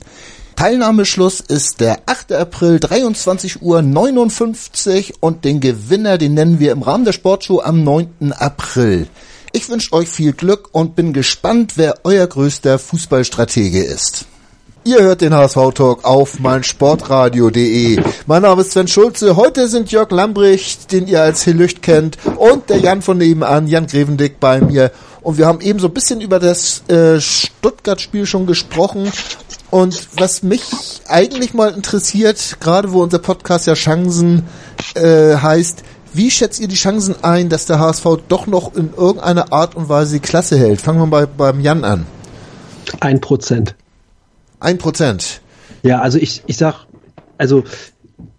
Teilnahmeschluss 0.57 1.41
ist 1.41 1.81
der 1.81 1.99
8. 2.07 2.33
April, 2.33 2.79
23 2.81 3.63
Uhr 3.63 3.83
59 3.83 5.15
und 5.21 5.45
den 5.45 5.61
Gewinner, 5.61 6.17
den 6.17 6.35
nennen 6.35 6.61
wir 6.61 6.73
im 6.73 6.83
Rahmen 6.83 7.05
der 7.05 7.13
Sportshow 7.13 7.61
am 7.61 7.83
9. 7.83 8.33
April. 8.33 9.09
Ich 9.53 9.69
wünsche 9.69 9.93
euch 9.93 10.09
viel 10.09 10.33
Glück 10.33 10.69
und 10.73 10.97
bin 10.97 11.13
gespannt, 11.13 11.73
wer 11.77 12.01
euer 12.05 12.27
größter 12.27 12.79
Fußballstratege 12.79 13.83
ist. 13.83 14.27
Ihr 14.87 15.01
hört 15.01 15.23
den 15.23 15.33
HSV-Talk 15.33 16.05
auf 16.05 16.41
meinsportradio.de. 16.41 18.03
Mein 18.27 18.43
Name 18.43 18.61
ist 18.61 18.73
Sven 18.73 18.87
Schulze. 18.87 19.35
Heute 19.35 19.67
sind 19.69 19.91
Jörg 19.91 20.11
Lambricht, 20.11 20.93
den 20.93 21.07
ihr 21.07 21.23
als 21.23 21.43
Hillücht 21.43 21.81
kennt, 21.81 22.19
und 22.37 22.69
der 22.69 22.81
Jan 22.81 23.01
von 23.01 23.17
nebenan, 23.17 23.67
Jan 23.67 23.87
Grevendick 23.87 24.39
bei 24.41 24.61
mir. 24.61 24.91
Und 25.25 25.39
wir 25.39 25.47
haben 25.47 25.63
eben 25.63 25.79
so 25.79 25.89
ein 25.89 25.95
bisschen 25.95 26.21
über 26.21 26.39
das 26.39 26.87
äh, 26.89 27.19
Stuttgart-Spiel 27.19 28.27
schon 28.27 28.47
gesprochen. 28.47 29.11
Und 29.71 30.07
was 30.19 30.43
mich 30.43 30.63
eigentlich 31.09 31.55
mal 31.55 31.73
interessiert, 31.73 32.59
gerade 32.61 32.93
wo 32.93 33.03
unser 33.03 33.19
Podcast 33.19 33.67
ja 33.67 33.75
Chancen 33.75 34.45
äh, 34.95 35.35
heißt, 35.37 35.83
wie 36.13 36.31
schätzt 36.31 36.61
ihr 36.61 36.69
die 36.69 36.77
Chancen 36.77 37.17
ein, 37.25 37.49
dass 37.49 37.67
der 37.67 37.81
HSV 37.81 38.07
doch 38.29 38.47
noch 38.47 38.77
in 38.77 38.93
irgendeiner 38.95 39.53
Art 39.53 39.75
und 39.75 39.89
Weise 39.89 40.15
die 40.15 40.21
Klasse 40.21 40.59
hält? 40.59 40.81
Fangen 40.81 41.01
wir 41.01 41.07
mal 41.07 41.27
beim 41.27 41.61
Jan 41.61 41.85
an. 41.85 42.07
Ein 43.01 43.21
Prozent. 43.21 43.75
Ein 44.61 44.79
Prozent. 44.79 45.41
Ja, 45.83 46.01
also 46.01 46.19
ich, 46.19 46.43
ich 46.47 46.57
sag, 46.59 46.87
also 47.39 47.65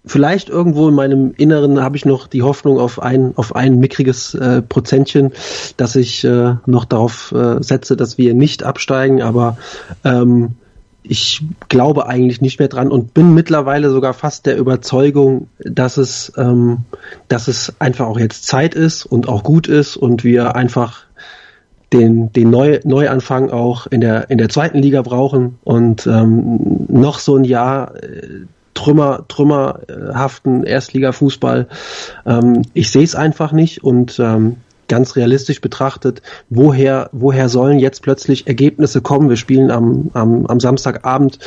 vielleicht 0.05 0.49
irgendwo 0.49 0.87
in 0.87 0.95
meinem 0.95 1.33
Inneren 1.37 1.81
habe 1.81 1.97
ich 1.97 2.05
noch 2.05 2.27
die 2.27 2.43
Hoffnung 2.43 2.79
auf 2.79 3.01
ein, 3.01 3.33
auf 3.35 3.55
ein 3.55 3.79
mickriges 3.79 4.33
äh, 4.33 4.61
Prozentchen, 4.61 5.31
dass 5.77 5.95
ich 5.95 6.23
äh, 6.23 6.55
noch 6.65 6.85
darauf 6.85 7.31
äh, 7.31 7.61
setze, 7.61 7.97
dass 7.97 8.17
wir 8.17 8.33
nicht 8.33 8.63
absteigen, 8.63 9.21
aber 9.21 9.57
ähm, 10.03 10.55
ich 11.07 11.43
glaube 11.69 12.07
eigentlich 12.07 12.41
nicht 12.41 12.59
mehr 12.59 12.67
dran 12.67 12.89
und 12.89 13.13
bin 13.13 13.33
mittlerweile 13.33 13.89
sogar 13.91 14.13
fast 14.13 14.45
der 14.45 14.57
Überzeugung, 14.57 15.47
dass 15.59 15.97
es, 15.97 16.33
ähm, 16.37 16.79
dass 17.27 17.47
es 17.47 17.73
einfach 17.79 18.07
auch 18.07 18.19
jetzt 18.19 18.45
Zeit 18.45 18.75
ist 18.75 19.05
und 19.05 19.27
auch 19.27 19.43
gut 19.43 19.67
ist 19.67 19.97
und 19.97 20.23
wir 20.23 20.55
einfach 20.55 21.05
den, 21.93 22.31
den 22.33 22.49
Neu 22.49 22.79
Neuanfang 22.83 23.51
auch 23.51 23.87
in 23.87 24.01
der, 24.01 24.29
in 24.29 24.37
der 24.37 24.49
zweiten 24.49 24.79
Liga 24.79 25.01
brauchen. 25.01 25.59
Und 25.63 26.07
ähm, 26.07 26.85
noch 26.89 27.19
so 27.19 27.35
ein 27.35 27.43
Jahr 27.43 27.95
äh, 27.95 28.45
Trümmer, 28.75 29.25
trümmerhaften 29.27 30.63
Erstliga-Fußball. 30.63 31.67
Ähm, 32.27 32.61
ich 32.73 32.91
sehe 32.91 33.03
es 33.03 33.15
einfach 33.15 33.51
nicht 33.51 33.83
und 33.83 34.19
ähm, 34.19 34.57
ganz 34.87 35.15
realistisch 35.15 35.61
betrachtet, 35.61 36.21
woher, 36.49 37.09
woher 37.11 37.49
sollen 37.49 37.79
jetzt 37.79 38.01
plötzlich 38.01 38.47
Ergebnisse 38.47 39.01
kommen? 39.01 39.29
Wir 39.29 39.37
spielen 39.37 39.71
am, 39.71 40.11
am, 40.13 40.45
am 40.45 40.59
Samstagabend 40.59 41.39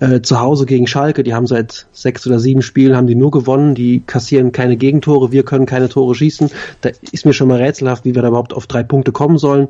äh, 0.00 0.20
zu 0.20 0.40
Hause 0.40 0.66
gegen 0.66 0.86
Schalke. 0.86 1.22
Die 1.22 1.34
haben 1.34 1.46
seit 1.46 1.86
sechs 1.92 2.26
oder 2.26 2.38
sieben 2.38 2.62
Spielen 2.62 2.96
haben 2.96 3.06
die 3.06 3.14
nur 3.14 3.30
gewonnen. 3.30 3.74
Die 3.74 4.02
kassieren 4.06 4.52
keine 4.52 4.76
Gegentore. 4.76 5.32
Wir 5.32 5.44
können 5.44 5.66
keine 5.66 5.88
Tore 5.88 6.14
schießen. 6.14 6.50
Da 6.80 6.90
ist 7.10 7.26
mir 7.26 7.32
schon 7.32 7.48
mal 7.48 7.60
rätselhaft, 7.60 8.04
wie 8.04 8.14
wir 8.14 8.22
da 8.22 8.28
überhaupt 8.28 8.52
auf 8.54 8.66
drei 8.66 8.82
Punkte 8.82 9.12
kommen 9.12 9.38
sollen. 9.38 9.68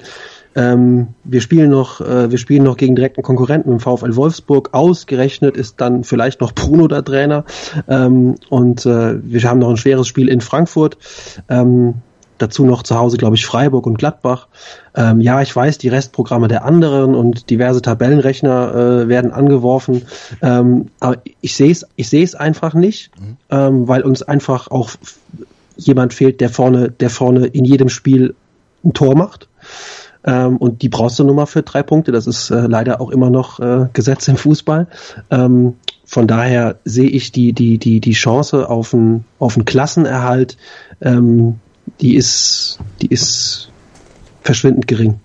Ähm, 0.57 1.09
wir 1.25 1.41
spielen 1.41 1.71
noch, 1.71 2.01
äh, 2.01 2.31
wir 2.31 2.39
spielen 2.39 2.65
noch 2.65 2.77
gegen 2.77 2.97
direkten 2.97 3.23
Konkurrenten 3.23 3.73
im 3.73 3.81
VfL 3.81 4.17
Wolfsburg. 4.17 4.71
Ausgerechnet 4.73 5.57
ist 5.57 5.81
dann 5.81 6.05
vielleicht 6.05 6.41
noch 6.41 6.53
Bruno 6.53 6.89
der 6.89 7.05
Trainer. 7.05 7.45
Ähm, 7.89 8.37
und 8.49 8.85
äh, 8.87 9.19
wir 9.23 9.43
haben 9.43 9.61
noch 9.61 9.71
ein 9.71 9.77
schweres 9.77 10.09
Spiel 10.09 10.29
in 10.29 10.41
Frankfurt. 10.41 10.99
Ähm, 11.49 11.95
dazu 12.41 12.65
noch 12.65 12.83
zu 12.83 12.97
Hause, 12.99 13.17
glaube 13.17 13.37
ich, 13.37 13.47
Freiburg 13.47 13.87
und 13.87 13.99
Gladbach. 13.99 14.49
Ähm, 14.95 15.21
ja, 15.21 15.41
ich 15.43 15.55
weiß, 15.55 15.79
die 15.79 15.89
Restprogramme 15.89 16.49
der 16.49 16.65
anderen 16.65 17.15
und 17.15 17.51
diverse 17.51 17.83
Tabellenrechner 17.83 18.75
äh, 18.75 19.09
werden 19.09 19.31
angeworfen. 19.31 20.07
Ähm, 20.43 20.87
aber 21.01 21.19
ich 21.41 21.55
sehe 21.55 21.71
es, 21.71 21.87
ich 21.97 22.09
sehe 22.09 22.25
es 22.25 22.35
einfach 22.35 22.75
nicht, 22.75 23.11
mhm. 23.21 23.37
ähm, 23.51 23.89
weil 23.89 24.03
uns 24.03 24.23
einfach 24.23 24.71
auch 24.71 24.91
jemand 25.77 26.15
fehlt, 26.15 26.41
der 26.41 26.51
vorne, 26.51 26.91
der 26.91 27.11
vorne 27.11 27.47
in 27.47 27.65
jedem 27.65 27.89
Spiel 27.89 28.35
ein 28.85 28.93
Tor 28.93 29.15
macht. 29.17 29.49
Ähm, 30.25 30.57
und 30.57 30.83
die 30.83 30.89
brauchst 30.89 31.19
du 31.19 31.25
nun 31.25 31.37
mal 31.37 31.47
für 31.47 31.63
drei 31.63 31.83
Punkte. 31.83 32.13
Das 32.13 32.27
ist 32.27 32.51
äh, 32.51 32.67
leider 32.67 33.01
auch 33.01 33.11
immer 33.11 33.31
noch 33.31 33.61
äh, 33.61 33.87
Gesetz 33.93 34.29
im 34.29 34.37
Fußball. 34.37 34.87
Ähm, 35.31 35.75
von 36.05 36.27
daher 36.27 36.79
sehe 36.85 37.09
ich 37.09 37.33
die, 37.33 37.53
die, 37.53 37.79
die, 37.79 38.01
die 38.01 38.13
Chance 38.13 38.69
auf 38.69 38.93
einen, 38.93 39.25
auf 39.39 39.57
einen 39.57 39.65
Klassenerhalt 39.65 40.57
ähm, 41.01 41.61
die 42.01 42.17
ist, 42.17 42.79
die 43.01 43.09
ist 43.09 43.71
verschwindend 44.43 44.87
gering. 44.87 45.21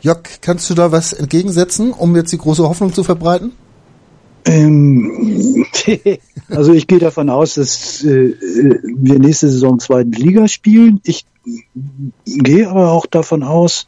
Jörg, 0.00 0.22
kannst 0.40 0.68
du 0.70 0.74
da 0.74 0.90
was 0.90 1.12
entgegensetzen, 1.12 1.92
um 1.92 2.16
jetzt 2.16 2.32
die 2.32 2.38
große 2.38 2.62
Hoffnung 2.68 2.92
zu 2.92 3.04
verbreiten? 3.04 3.52
Ähm, 4.44 5.64
also 6.48 6.72
ich 6.72 6.88
gehe 6.88 6.98
davon 6.98 7.30
aus, 7.30 7.54
dass 7.54 8.02
äh, 8.02 8.34
wir 8.40 9.18
nächste 9.20 9.48
Saison 9.48 9.78
zweiten 9.78 10.12
Liga 10.12 10.48
spielen. 10.48 11.00
Ich 11.04 11.24
gehe 12.24 12.68
aber 12.68 12.92
auch 12.92 13.06
davon 13.06 13.42
aus, 13.42 13.86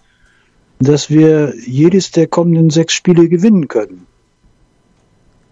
dass 0.78 1.10
wir 1.10 1.54
jedes 1.64 2.10
der 2.10 2.26
kommenden 2.26 2.70
sechs 2.70 2.94
Spiele 2.94 3.28
gewinnen 3.28 3.68
können 3.68 4.06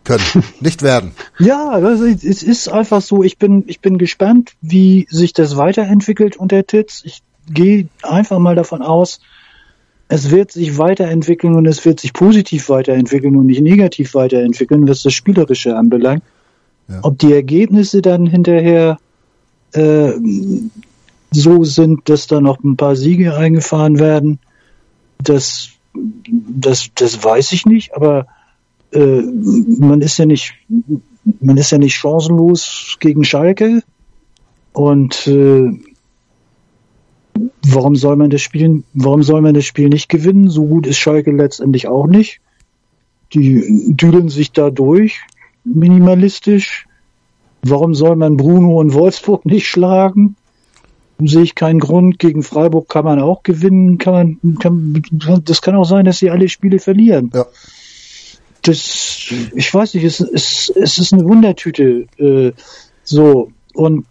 können, 0.05 0.25
nicht 0.61 0.83
werden. 0.83 1.13
Ja, 1.39 1.71
also 1.71 2.05
es 2.05 2.43
ist 2.43 2.69
einfach 2.69 3.03
so, 3.03 3.23
ich 3.23 3.39
bin, 3.39 3.65
ich 3.67 3.81
bin 3.81 3.99
gespannt, 3.99 4.53
wie 4.61 5.07
sich 5.11 5.33
das 5.33 5.57
weiterentwickelt 5.57 6.37
unter 6.37 6.67
Titz. 6.67 7.03
Ich 7.05 7.23
gehe 7.51 7.89
einfach 8.03 8.39
mal 8.39 8.55
davon 8.55 8.83
aus, 8.83 9.21
es 10.09 10.31
wird 10.31 10.53
sich 10.53 10.77
weiterentwickeln 10.77 11.55
und 11.55 11.67
es 11.67 11.85
wird 11.85 12.01
sich 12.01 12.13
positiv 12.13 12.69
weiterentwickeln 12.69 13.37
und 13.37 13.47
nicht 13.47 13.63
negativ 13.63 14.15
weiterentwickeln, 14.15 14.87
was 14.87 15.03
das 15.03 15.15
Spielerische 15.15 15.77
anbelangt. 15.77 16.23
Ja. 16.89 16.99
Ob 17.03 17.19
die 17.19 17.33
Ergebnisse 17.33 18.03
dann 18.03 18.27
hinterher 18.27 18.99
äh, 19.73 20.13
so 21.33 21.65
sind, 21.65 22.09
dass 22.09 22.27
da 22.27 22.41
noch 22.41 22.63
ein 22.63 22.77
paar 22.77 22.97
Siege 22.97 23.37
eingefahren 23.37 23.99
werden, 23.99 24.39
das, 25.19 25.71
das, 25.95 26.91
das 26.95 27.23
weiß 27.23 27.53
ich 27.53 27.67
nicht, 27.67 27.95
aber 27.95 28.27
äh, 28.93 29.23
man 29.23 30.01
ist 30.01 30.19
ja 30.19 30.27
nicht, 30.27 30.55
man 31.41 31.57
ist 31.57 31.71
ja 31.71 31.79
nicht 31.79 31.95
chancenlos 31.95 32.97
gegen 33.01 33.25
Schalke 33.25 33.83
und 34.73 35.27
äh, 35.27 35.71
warum 37.67 37.97
soll 37.97 38.17
man 38.17 38.31
das 38.31 38.43
Spiel, 38.43 38.85
warum 38.95 39.23
soll 39.23 39.41
man 39.41 39.55
das 39.55 39.65
Spiel 39.65 39.89
nicht 39.89 40.09
gewinnen? 40.09 40.51
So 40.51 40.67
gut 40.67 40.87
ist 40.87 40.99
Schalke 40.99 41.31
letztendlich 41.31 41.89
auch 41.89 42.07
nicht. 42.07 42.41
Die 43.33 43.65
düdeln 43.95 44.29
sich 44.29 44.53
da 44.53 44.71
durch, 44.71 45.21
minimalistisch. 45.65 46.87
Warum 47.63 47.95
soll 47.95 48.17
man 48.17 48.37
Bruno 48.37 48.79
und 48.81 48.93
Wolfsburg 48.93 49.47
nicht 49.47 49.69
schlagen? 49.69 50.37
Sehe 51.27 51.43
ich 51.43 51.55
keinen 51.55 51.81
Grund. 51.81 52.19
Gegen 52.19 52.43
Freiburg 52.43 52.89
kann 52.89 53.05
man 53.05 53.21
auch 53.21 53.43
gewinnen. 53.43 53.99
Kann 53.99 54.39
man, 54.43 54.59
kann, 54.59 55.03
das 55.45 55.63
kann 55.63 55.77
auch 55.77 55.85
sein, 55.85 56.05
dass 56.05 56.19
sie 56.19 56.31
alle 56.31 56.49
Spiele 56.49 56.79
verlieren. 56.79 57.31
Ja 57.35 57.47
das, 58.63 59.33
ich 59.55 59.75
weiß 59.75 59.95
nicht, 59.95 60.05
es, 60.05 60.21
es, 60.21 60.73
es 60.75 60.99
ist 60.99 61.13
eine 61.13 61.25
Wundertüte. 61.25 62.07
Äh, 62.17 62.53
so, 63.03 63.51
und 63.75 64.07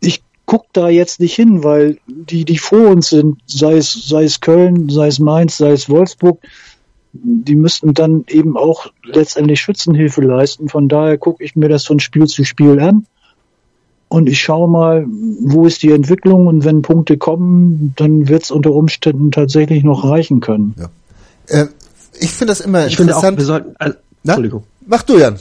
ich 0.00 0.22
guck 0.44 0.66
da 0.72 0.88
jetzt 0.88 1.20
nicht 1.20 1.34
hin, 1.34 1.62
weil 1.62 1.98
die, 2.06 2.44
die 2.44 2.58
vor 2.58 2.88
uns 2.88 3.10
sind, 3.10 3.38
sei 3.46 3.76
es, 3.76 3.92
sei 3.92 4.24
es 4.24 4.40
Köln, 4.40 4.88
sei 4.88 5.06
es 5.06 5.20
Mainz, 5.20 5.56
sei 5.56 5.70
es 5.70 5.88
Wolfsburg, 5.88 6.40
die 7.12 7.56
müssten 7.56 7.94
dann 7.94 8.24
eben 8.28 8.56
auch 8.56 8.88
letztendlich 9.04 9.60
Schützenhilfe 9.60 10.20
leisten. 10.20 10.68
Von 10.68 10.88
daher 10.88 11.16
gucke 11.16 11.42
ich 11.42 11.56
mir 11.56 11.68
das 11.68 11.86
von 11.86 12.00
Spiel 12.00 12.26
zu 12.26 12.44
Spiel 12.44 12.80
an. 12.80 13.06
Und 14.08 14.28
ich 14.28 14.40
schaue 14.40 14.68
mal, 14.68 15.06
wo 15.06 15.66
ist 15.66 15.82
die 15.82 15.92
Entwicklung 15.92 16.46
und 16.46 16.64
wenn 16.64 16.82
Punkte 16.82 17.18
kommen, 17.18 17.92
dann 17.96 18.28
wird 18.28 18.44
es 18.44 18.50
unter 18.50 18.72
Umständen 18.72 19.30
tatsächlich 19.30 19.84
noch 19.84 20.04
reichen 20.04 20.40
können. 20.40 20.74
Ja. 20.78 20.88
Äh, 21.46 21.66
ich 22.18 22.30
finde 22.30 22.52
das 22.52 22.60
immer 22.60 22.86
ich 22.86 22.98
interessant. 22.98 23.20
Finde 23.20 23.32
auch, 23.32 23.38
wir 23.38 23.44
sollten, 23.44 23.76
also, 23.78 23.96
Entschuldigung. 24.24 24.62
Mach 24.86 25.02
du, 25.02 25.18
Jan. 25.18 25.36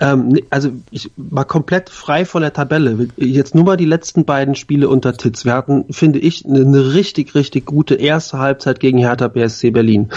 Ähm, 0.00 0.38
also 0.50 0.70
ich 0.90 1.10
war 1.16 1.44
komplett 1.44 1.90
frei 1.90 2.24
von 2.24 2.42
der 2.42 2.52
Tabelle. 2.52 3.08
Jetzt 3.16 3.54
nur 3.54 3.64
mal 3.64 3.76
die 3.76 3.84
letzten 3.86 4.24
beiden 4.24 4.54
Spiele 4.54 4.88
unter 4.88 5.14
Titz. 5.16 5.44
Wir 5.44 5.54
hatten, 5.54 5.84
finde 5.90 6.18
ich, 6.18 6.44
eine 6.44 6.94
richtig, 6.94 7.34
richtig 7.34 7.66
gute 7.66 7.94
erste 7.94 8.38
Halbzeit 8.38 8.80
gegen 8.80 8.98
Hertha 8.98 9.28
BSC 9.28 9.70
Berlin 9.70 10.10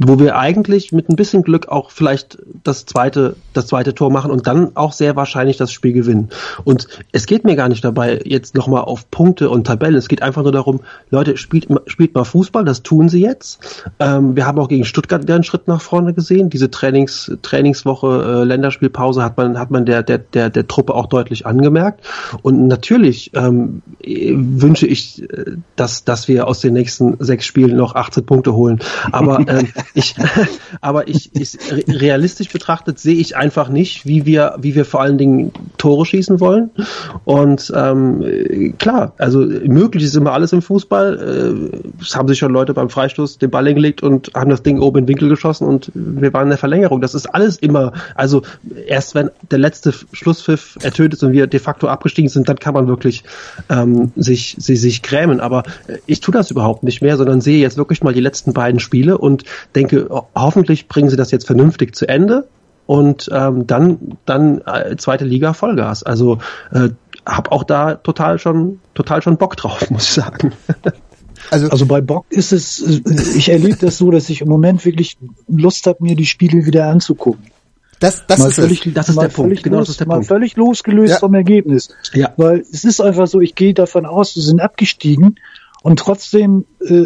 wo 0.00 0.18
wir 0.18 0.36
eigentlich 0.36 0.92
mit 0.92 1.08
ein 1.08 1.16
bisschen 1.16 1.42
Glück 1.42 1.68
auch 1.68 1.90
vielleicht 1.90 2.38
das 2.64 2.86
zweite, 2.86 3.36
das 3.52 3.66
zweite 3.66 3.94
Tor 3.94 4.10
machen 4.10 4.30
und 4.30 4.46
dann 4.46 4.74
auch 4.74 4.92
sehr 4.92 5.14
wahrscheinlich 5.14 5.58
das 5.58 5.72
Spiel 5.72 5.92
gewinnen. 5.92 6.30
Und 6.64 6.88
es 7.12 7.26
geht 7.26 7.44
mir 7.44 7.54
gar 7.54 7.68
nicht 7.68 7.84
dabei 7.84 8.20
jetzt 8.24 8.54
nochmal 8.54 8.82
auf 8.82 9.10
Punkte 9.10 9.50
und 9.50 9.66
Tabellen. 9.66 9.96
Es 9.96 10.08
geht 10.08 10.22
einfach 10.22 10.42
nur 10.42 10.52
darum, 10.52 10.80
Leute, 11.10 11.36
spielt, 11.36 11.68
spielt 11.86 12.14
mal 12.14 12.24
Fußball, 12.24 12.64
das 12.64 12.82
tun 12.82 13.08
sie 13.10 13.20
jetzt. 13.20 13.84
Ähm, 13.98 14.36
wir 14.36 14.46
haben 14.46 14.58
auch 14.58 14.68
gegen 14.68 14.86
Stuttgart 14.86 15.22
wieder 15.22 15.34
einen 15.34 15.44
Schritt 15.44 15.68
nach 15.68 15.82
vorne 15.82 16.14
gesehen. 16.14 16.48
Diese 16.48 16.70
Trainings, 16.70 17.30
Trainingswoche, 17.42 18.40
äh, 18.40 18.44
Länderspielpause 18.44 19.22
hat 19.22 19.36
man, 19.36 19.58
hat 19.58 19.70
man 19.70 19.84
der, 19.84 20.02
der, 20.02 20.18
der, 20.18 20.48
der 20.48 20.66
Truppe 20.66 20.94
auch 20.94 21.06
deutlich 21.06 21.44
angemerkt. 21.44 22.06
Und 22.40 22.68
natürlich 22.68 23.32
ähm, 23.34 23.82
wünsche 24.02 24.86
ich, 24.86 25.22
äh, 25.30 25.56
dass, 25.76 26.04
dass 26.04 26.26
wir 26.26 26.46
aus 26.46 26.60
den 26.60 26.72
nächsten 26.72 27.16
sechs 27.18 27.44
Spielen 27.44 27.76
noch 27.76 27.94
18 27.94 28.24
Punkte 28.24 28.54
holen. 28.54 28.80
Aber 29.12 29.40
ähm, 29.46 29.68
ich, 29.94 30.14
aber 30.80 31.08
ich, 31.08 31.30
ich, 31.34 31.58
realistisch 31.88 32.50
betrachtet 32.50 32.98
sehe 32.98 33.16
ich 33.16 33.36
einfach 33.36 33.68
nicht, 33.68 34.06
wie 34.06 34.26
wir, 34.26 34.56
wie 34.58 34.74
wir 34.74 34.84
vor 34.84 35.00
allen 35.00 35.18
Dingen 35.18 35.52
Tore 35.78 36.06
schießen 36.06 36.40
wollen. 36.40 36.70
Und 37.24 37.72
ähm, 37.74 38.74
klar, 38.78 39.14
also 39.18 39.40
möglich 39.40 40.04
ist 40.04 40.16
immer 40.16 40.32
alles 40.32 40.52
im 40.52 40.62
Fußball. 40.62 41.70
Äh, 41.72 42.02
es 42.02 42.16
haben 42.16 42.28
sich 42.28 42.38
schon 42.38 42.52
Leute 42.52 42.74
beim 42.74 42.90
Freistoß 42.90 43.38
den 43.38 43.50
Ball 43.50 43.66
hingelegt 43.66 44.02
und 44.02 44.30
haben 44.34 44.50
das 44.50 44.62
Ding 44.62 44.80
oben 44.80 44.98
in 44.98 45.04
den 45.04 45.08
Winkel 45.08 45.28
geschossen 45.28 45.66
und 45.66 45.90
wir 45.94 46.32
waren 46.32 46.44
in 46.44 46.50
der 46.50 46.58
Verlängerung. 46.58 47.00
Das 47.00 47.14
ist 47.14 47.26
alles 47.26 47.56
immer, 47.56 47.92
also 48.14 48.42
erst 48.86 49.14
wenn 49.14 49.30
der 49.50 49.58
letzte 49.58 49.92
Schlusspfiff 50.12 50.76
ertönt 50.82 51.14
ist 51.14 51.22
und 51.22 51.32
wir 51.32 51.46
de 51.46 51.60
facto 51.60 51.88
abgestiegen 51.88 52.28
sind, 52.28 52.48
dann 52.48 52.58
kann 52.58 52.74
man 52.74 52.88
wirklich 52.88 53.24
ähm, 53.68 54.12
sich, 54.16 54.56
sich, 54.58 54.80
sich 54.80 55.02
grämen. 55.02 55.40
Aber 55.40 55.62
ich 56.06 56.20
tue 56.20 56.32
das 56.32 56.50
überhaupt 56.50 56.82
nicht 56.82 57.02
mehr, 57.02 57.16
sondern 57.16 57.40
sehe 57.40 57.60
jetzt 57.60 57.76
wirklich 57.76 58.02
mal 58.02 58.14
die 58.14 58.20
letzten 58.20 58.52
beiden 58.52 58.80
Spiele 58.80 59.18
und 59.18 59.44
denke, 59.74 59.79
hoffentlich 60.34 60.88
bringen 60.88 61.08
sie 61.08 61.16
das 61.16 61.30
jetzt 61.30 61.46
vernünftig 61.46 61.94
zu 61.94 62.08
Ende 62.08 62.48
und 62.86 63.30
ähm, 63.32 63.66
dann 63.66 64.18
dann 64.26 64.62
äh, 64.66 64.96
zweite 64.96 65.24
Liga 65.24 65.52
Vollgas. 65.52 66.02
Also 66.02 66.38
äh, 66.72 66.90
habe 67.26 67.52
auch 67.52 67.64
da 67.64 67.94
total 67.94 68.38
schon 68.38 68.80
total 68.94 69.22
schon 69.22 69.36
Bock 69.36 69.56
drauf, 69.56 69.90
muss 69.90 70.04
ich 70.04 70.10
sagen. 70.10 70.52
Also, 71.50 71.68
also 71.68 71.86
bei 71.86 72.00
Bock 72.00 72.26
ist 72.30 72.52
es, 72.52 72.80
ich 73.34 73.48
erlebe 73.48 73.76
das 73.76 73.96
so, 73.96 74.10
dass 74.10 74.28
ich 74.28 74.42
im 74.42 74.48
Moment 74.48 74.84
wirklich 74.84 75.16
Lust 75.48 75.86
habe, 75.86 76.02
mir 76.02 76.16
die 76.16 76.26
Spiele 76.26 76.66
wieder 76.66 76.88
anzugucken. 76.88 77.44
Das, 78.00 78.26
das, 78.26 78.40
ist, 78.40 78.54
völlig, 78.54 78.94
das 78.94 79.10
ist 79.10 79.20
der 79.20 79.28
Punkt. 79.28 79.62
Genau, 79.62 79.78
los, 79.78 79.86
das 79.86 79.94
ist 79.94 80.00
der 80.00 80.06
mal 80.06 80.14
Punkt. 80.14 80.28
völlig 80.28 80.56
losgelöst 80.56 81.12
ja. 81.12 81.18
vom 81.18 81.34
Ergebnis. 81.34 81.90
Ja. 82.14 82.32
Weil 82.38 82.60
es 82.60 82.84
ist 82.84 83.00
einfach 83.00 83.26
so, 83.26 83.40
ich 83.40 83.54
gehe 83.54 83.74
davon 83.74 84.06
aus, 84.06 84.32
sie 84.32 84.40
sind 84.40 84.60
abgestiegen 84.60 85.38
und 85.82 85.98
trotzdem 85.98 86.64
äh, 86.80 87.04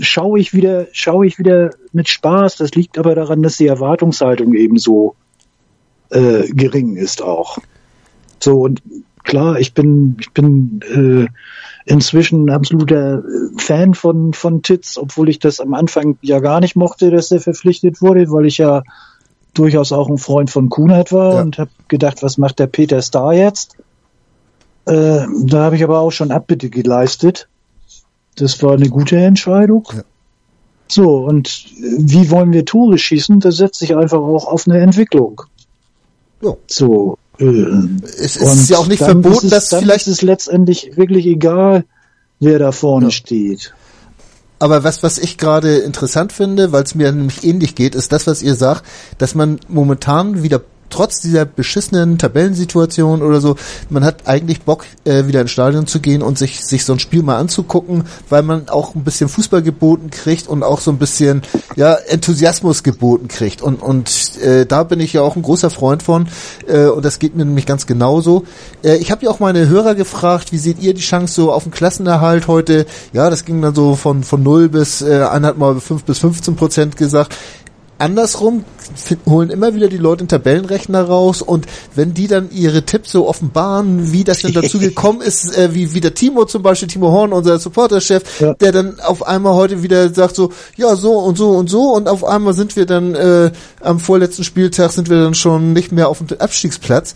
schaue 0.00 0.40
ich 0.40 0.54
wieder, 0.54 0.88
schaue 0.92 1.26
ich 1.26 1.38
wieder 1.38 1.70
mit 1.92 2.08
Spaß. 2.08 2.56
Das 2.56 2.72
liegt 2.72 2.98
aber 2.98 3.14
daran, 3.14 3.42
dass 3.42 3.56
die 3.56 3.66
Erwartungshaltung 3.66 4.54
eben 4.54 4.78
so 4.78 5.14
äh, 6.10 6.48
gering 6.48 6.96
ist 6.96 7.22
auch. 7.22 7.58
So 8.42 8.62
und 8.62 8.82
klar, 9.24 9.58
ich 9.58 9.74
bin, 9.74 10.16
ich 10.20 10.32
bin 10.32 10.80
äh, 10.94 11.26
inzwischen 11.84 12.46
ein 12.46 12.50
absoluter 12.50 13.22
Fan 13.56 13.94
von 13.94 14.32
von 14.32 14.62
Titz, 14.62 14.96
obwohl 14.96 15.28
ich 15.28 15.38
das 15.38 15.60
am 15.60 15.74
Anfang 15.74 16.18
ja 16.22 16.40
gar 16.40 16.60
nicht 16.60 16.76
mochte, 16.76 17.10
dass 17.10 17.30
er 17.30 17.40
verpflichtet 17.40 18.00
wurde, 18.00 18.30
weil 18.30 18.46
ich 18.46 18.58
ja 18.58 18.82
durchaus 19.54 19.92
auch 19.92 20.08
ein 20.08 20.18
Freund 20.18 20.50
von 20.50 20.68
Kunert 20.68 21.12
war 21.12 21.34
ja. 21.34 21.42
und 21.42 21.58
habe 21.58 21.70
gedacht, 21.88 22.22
was 22.22 22.38
macht 22.38 22.58
der 22.58 22.66
Peter 22.66 23.02
Star 23.02 23.34
jetzt? 23.34 23.76
Äh, 24.86 25.26
da 25.44 25.64
habe 25.64 25.76
ich 25.76 25.84
aber 25.84 25.98
auch 25.98 26.12
schon 26.12 26.30
Abbitte 26.30 26.70
geleistet. 26.70 27.48
Das 28.36 28.62
war 28.62 28.74
eine 28.74 28.88
gute 28.88 29.16
Entscheidung. 29.16 29.86
Ja. 29.92 30.02
So, 30.88 31.18
und 31.18 31.66
wie 31.98 32.30
wollen 32.30 32.52
wir 32.52 32.64
Tore 32.64 32.98
schießen? 32.98 33.38
Das 33.40 33.58
setzt 33.58 33.78
sich 33.78 33.94
einfach 33.94 34.18
auch 34.18 34.46
auf 34.46 34.66
eine 34.66 34.80
Entwicklung. 34.80 35.42
Ja. 36.42 36.54
So. 36.66 37.16
Äh, 37.38 37.44
es 38.18 38.36
ist 38.36 38.70
ja 38.70 38.78
auch 38.78 38.88
nicht 38.88 39.02
verboten, 39.02 39.46
es, 39.46 39.50
dass 39.50 39.68
dann 39.68 39.82
vielleicht 39.82 40.06
ist 40.06 40.14
es 40.14 40.22
letztendlich 40.22 40.96
wirklich 40.96 41.26
egal, 41.26 41.84
wer 42.40 42.58
da 42.58 42.72
vorne 42.72 43.06
ja. 43.06 43.10
steht. 43.12 43.72
Aber 44.58 44.84
was, 44.84 45.02
was 45.02 45.18
ich 45.18 45.38
gerade 45.38 45.78
interessant 45.78 46.32
finde, 46.32 46.72
weil 46.72 46.82
es 46.82 46.94
mir 46.94 47.10
nämlich 47.12 47.44
ähnlich 47.44 47.74
geht, 47.74 47.94
ist 47.94 48.12
das, 48.12 48.26
was 48.26 48.42
ihr 48.42 48.54
sagt, 48.54 48.84
dass 49.16 49.34
man 49.34 49.58
momentan 49.68 50.42
wieder 50.42 50.60
trotz 50.90 51.20
dieser 51.20 51.44
beschissenen 51.44 52.18
Tabellensituation 52.18 53.22
oder 53.22 53.40
so, 53.40 53.56
man 53.88 54.04
hat 54.04 54.26
eigentlich 54.26 54.62
Bock, 54.62 54.84
äh, 55.04 55.26
wieder 55.26 55.40
ins 55.40 55.50
Stadion 55.50 55.86
zu 55.86 56.00
gehen 56.00 56.22
und 56.22 56.38
sich, 56.38 56.64
sich 56.64 56.84
so 56.84 56.92
ein 56.92 56.98
Spiel 56.98 57.22
mal 57.22 57.38
anzugucken, 57.38 58.04
weil 58.28 58.42
man 58.42 58.68
auch 58.68 58.94
ein 58.94 59.04
bisschen 59.04 59.28
Fußball 59.28 59.62
geboten 59.62 60.10
kriegt 60.10 60.48
und 60.48 60.62
auch 60.62 60.80
so 60.80 60.90
ein 60.90 60.98
bisschen 60.98 61.42
ja, 61.76 61.94
Enthusiasmus 61.94 62.82
geboten 62.82 63.28
kriegt. 63.28 63.62
Und, 63.62 63.82
und 63.82 64.38
äh, 64.42 64.66
da 64.66 64.84
bin 64.84 65.00
ich 65.00 65.12
ja 65.12 65.22
auch 65.22 65.36
ein 65.36 65.42
großer 65.42 65.70
Freund 65.70 66.02
von 66.02 66.28
äh, 66.66 66.86
und 66.86 67.04
das 67.04 67.18
geht 67.18 67.36
mir 67.36 67.44
nämlich 67.44 67.66
ganz 67.66 67.86
genauso. 67.86 68.44
Äh, 68.82 68.96
ich 68.96 69.10
habe 69.10 69.24
ja 69.24 69.30
auch 69.30 69.40
meine 69.40 69.68
Hörer 69.68 69.94
gefragt, 69.94 70.52
wie 70.52 70.58
seht 70.58 70.80
ihr 70.80 70.94
die 70.94 71.00
Chance 71.00 71.34
so 71.34 71.52
auf 71.52 71.62
den 71.62 71.72
Klassenerhalt 71.72 72.48
heute? 72.48 72.86
Ja, 73.12 73.30
das 73.30 73.44
ging 73.44 73.62
dann 73.62 73.74
so 73.74 73.94
von, 73.94 74.22
von 74.24 74.42
0 74.42 74.68
bis, 74.68 75.02
äh, 75.02 75.24
einer 75.30 75.48
hat 75.48 75.58
mal 75.58 75.80
5 75.80 76.04
bis 76.04 76.18
15 76.18 76.56
Prozent 76.56 76.96
gesagt 76.96 77.36
andersrum 78.00 78.64
holen 79.26 79.50
immer 79.50 79.74
wieder 79.74 79.88
die 79.88 79.96
Leute 79.96 80.24
den 80.24 80.28
Tabellenrechner 80.28 81.02
raus 81.02 81.42
und 81.42 81.66
wenn 81.94 82.14
die 82.14 82.26
dann 82.26 82.50
ihre 82.50 82.82
Tipps 82.82 83.12
so 83.12 83.28
offenbaren, 83.28 84.12
wie 84.12 84.24
das 84.24 84.40
denn 84.40 84.52
dazu 84.52 84.78
gekommen 84.80 85.20
ist, 85.20 85.56
äh, 85.56 85.74
wie, 85.74 85.94
wie 85.94 86.00
der 86.00 86.14
Timo 86.14 86.44
zum 86.44 86.62
Beispiel, 86.62 86.88
Timo 86.88 87.10
Horn, 87.10 87.32
unser 87.32 87.58
Supporterchef, 87.58 88.40
ja. 88.40 88.54
der 88.54 88.72
dann 88.72 89.00
auf 89.00 89.26
einmal 89.26 89.54
heute 89.54 89.82
wieder 89.82 90.12
sagt 90.12 90.34
so, 90.34 90.50
ja, 90.76 90.96
so 90.96 91.18
und 91.18 91.36
so 91.36 91.50
und 91.50 91.70
so 91.70 91.92
und 91.92 92.08
auf 92.08 92.24
einmal 92.24 92.54
sind 92.54 92.76
wir 92.76 92.86
dann 92.86 93.14
äh, 93.14 93.52
am 93.80 94.00
vorletzten 94.00 94.44
Spieltag 94.44 94.92
sind 94.92 95.08
wir 95.08 95.22
dann 95.22 95.34
schon 95.34 95.72
nicht 95.72 95.92
mehr 95.92 96.08
auf 96.08 96.18
dem 96.18 96.38
Abstiegsplatz 96.38 97.14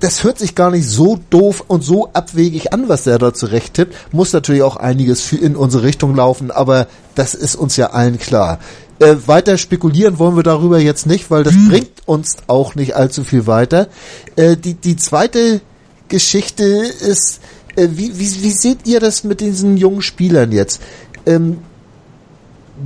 das 0.00 0.22
hört 0.22 0.38
sich 0.38 0.54
gar 0.54 0.70
nicht 0.70 0.86
so 0.86 1.18
doof 1.30 1.64
und 1.66 1.82
so 1.82 2.10
abwegig 2.12 2.74
an, 2.74 2.90
was 2.90 3.04
der 3.04 3.18
da 3.18 3.32
zurecht 3.32 3.74
tippt. 3.74 3.94
Muss 4.12 4.34
natürlich 4.34 4.62
auch 4.62 4.76
einiges 4.76 5.32
in 5.32 5.56
unsere 5.56 5.82
Richtung 5.82 6.14
laufen, 6.14 6.50
aber 6.50 6.88
das 7.14 7.34
ist 7.34 7.54
uns 7.56 7.76
ja 7.76 7.90
allen 7.90 8.18
klar. 8.18 8.58
Äh, 9.00 9.16
weiter 9.26 9.58
spekulieren 9.58 10.18
wollen 10.18 10.36
wir 10.36 10.42
darüber 10.42 10.78
jetzt 10.78 11.06
nicht, 11.06 11.30
weil 11.30 11.42
das 11.42 11.54
hm. 11.54 11.68
bringt 11.68 12.06
uns 12.06 12.36
auch 12.46 12.74
nicht 12.74 12.94
allzu 12.94 13.24
viel 13.24 13.46
weiter. 13.46 13.88
Äh, 14.36 14.56
die, 14.56 14.74
die 14.74 14.96
zweite 14.96 15.60
Geschichte 16.08 16.64
ist, 16.64 17.40
äh, 17.76 17.88
wie, 17.90 18.18
wie, 18.18 18.42
wie 18.42 18.50
seht 18.50 18.86
ihr 18.86 19.00
das 19.00 19.24
mit 19.24 19.40
diesen 19.40 19.76
jungen 19.76 20.02
Spielern 20.02 20.52
jetzt? 20.52 20.80
Ähm, 21.26 21.58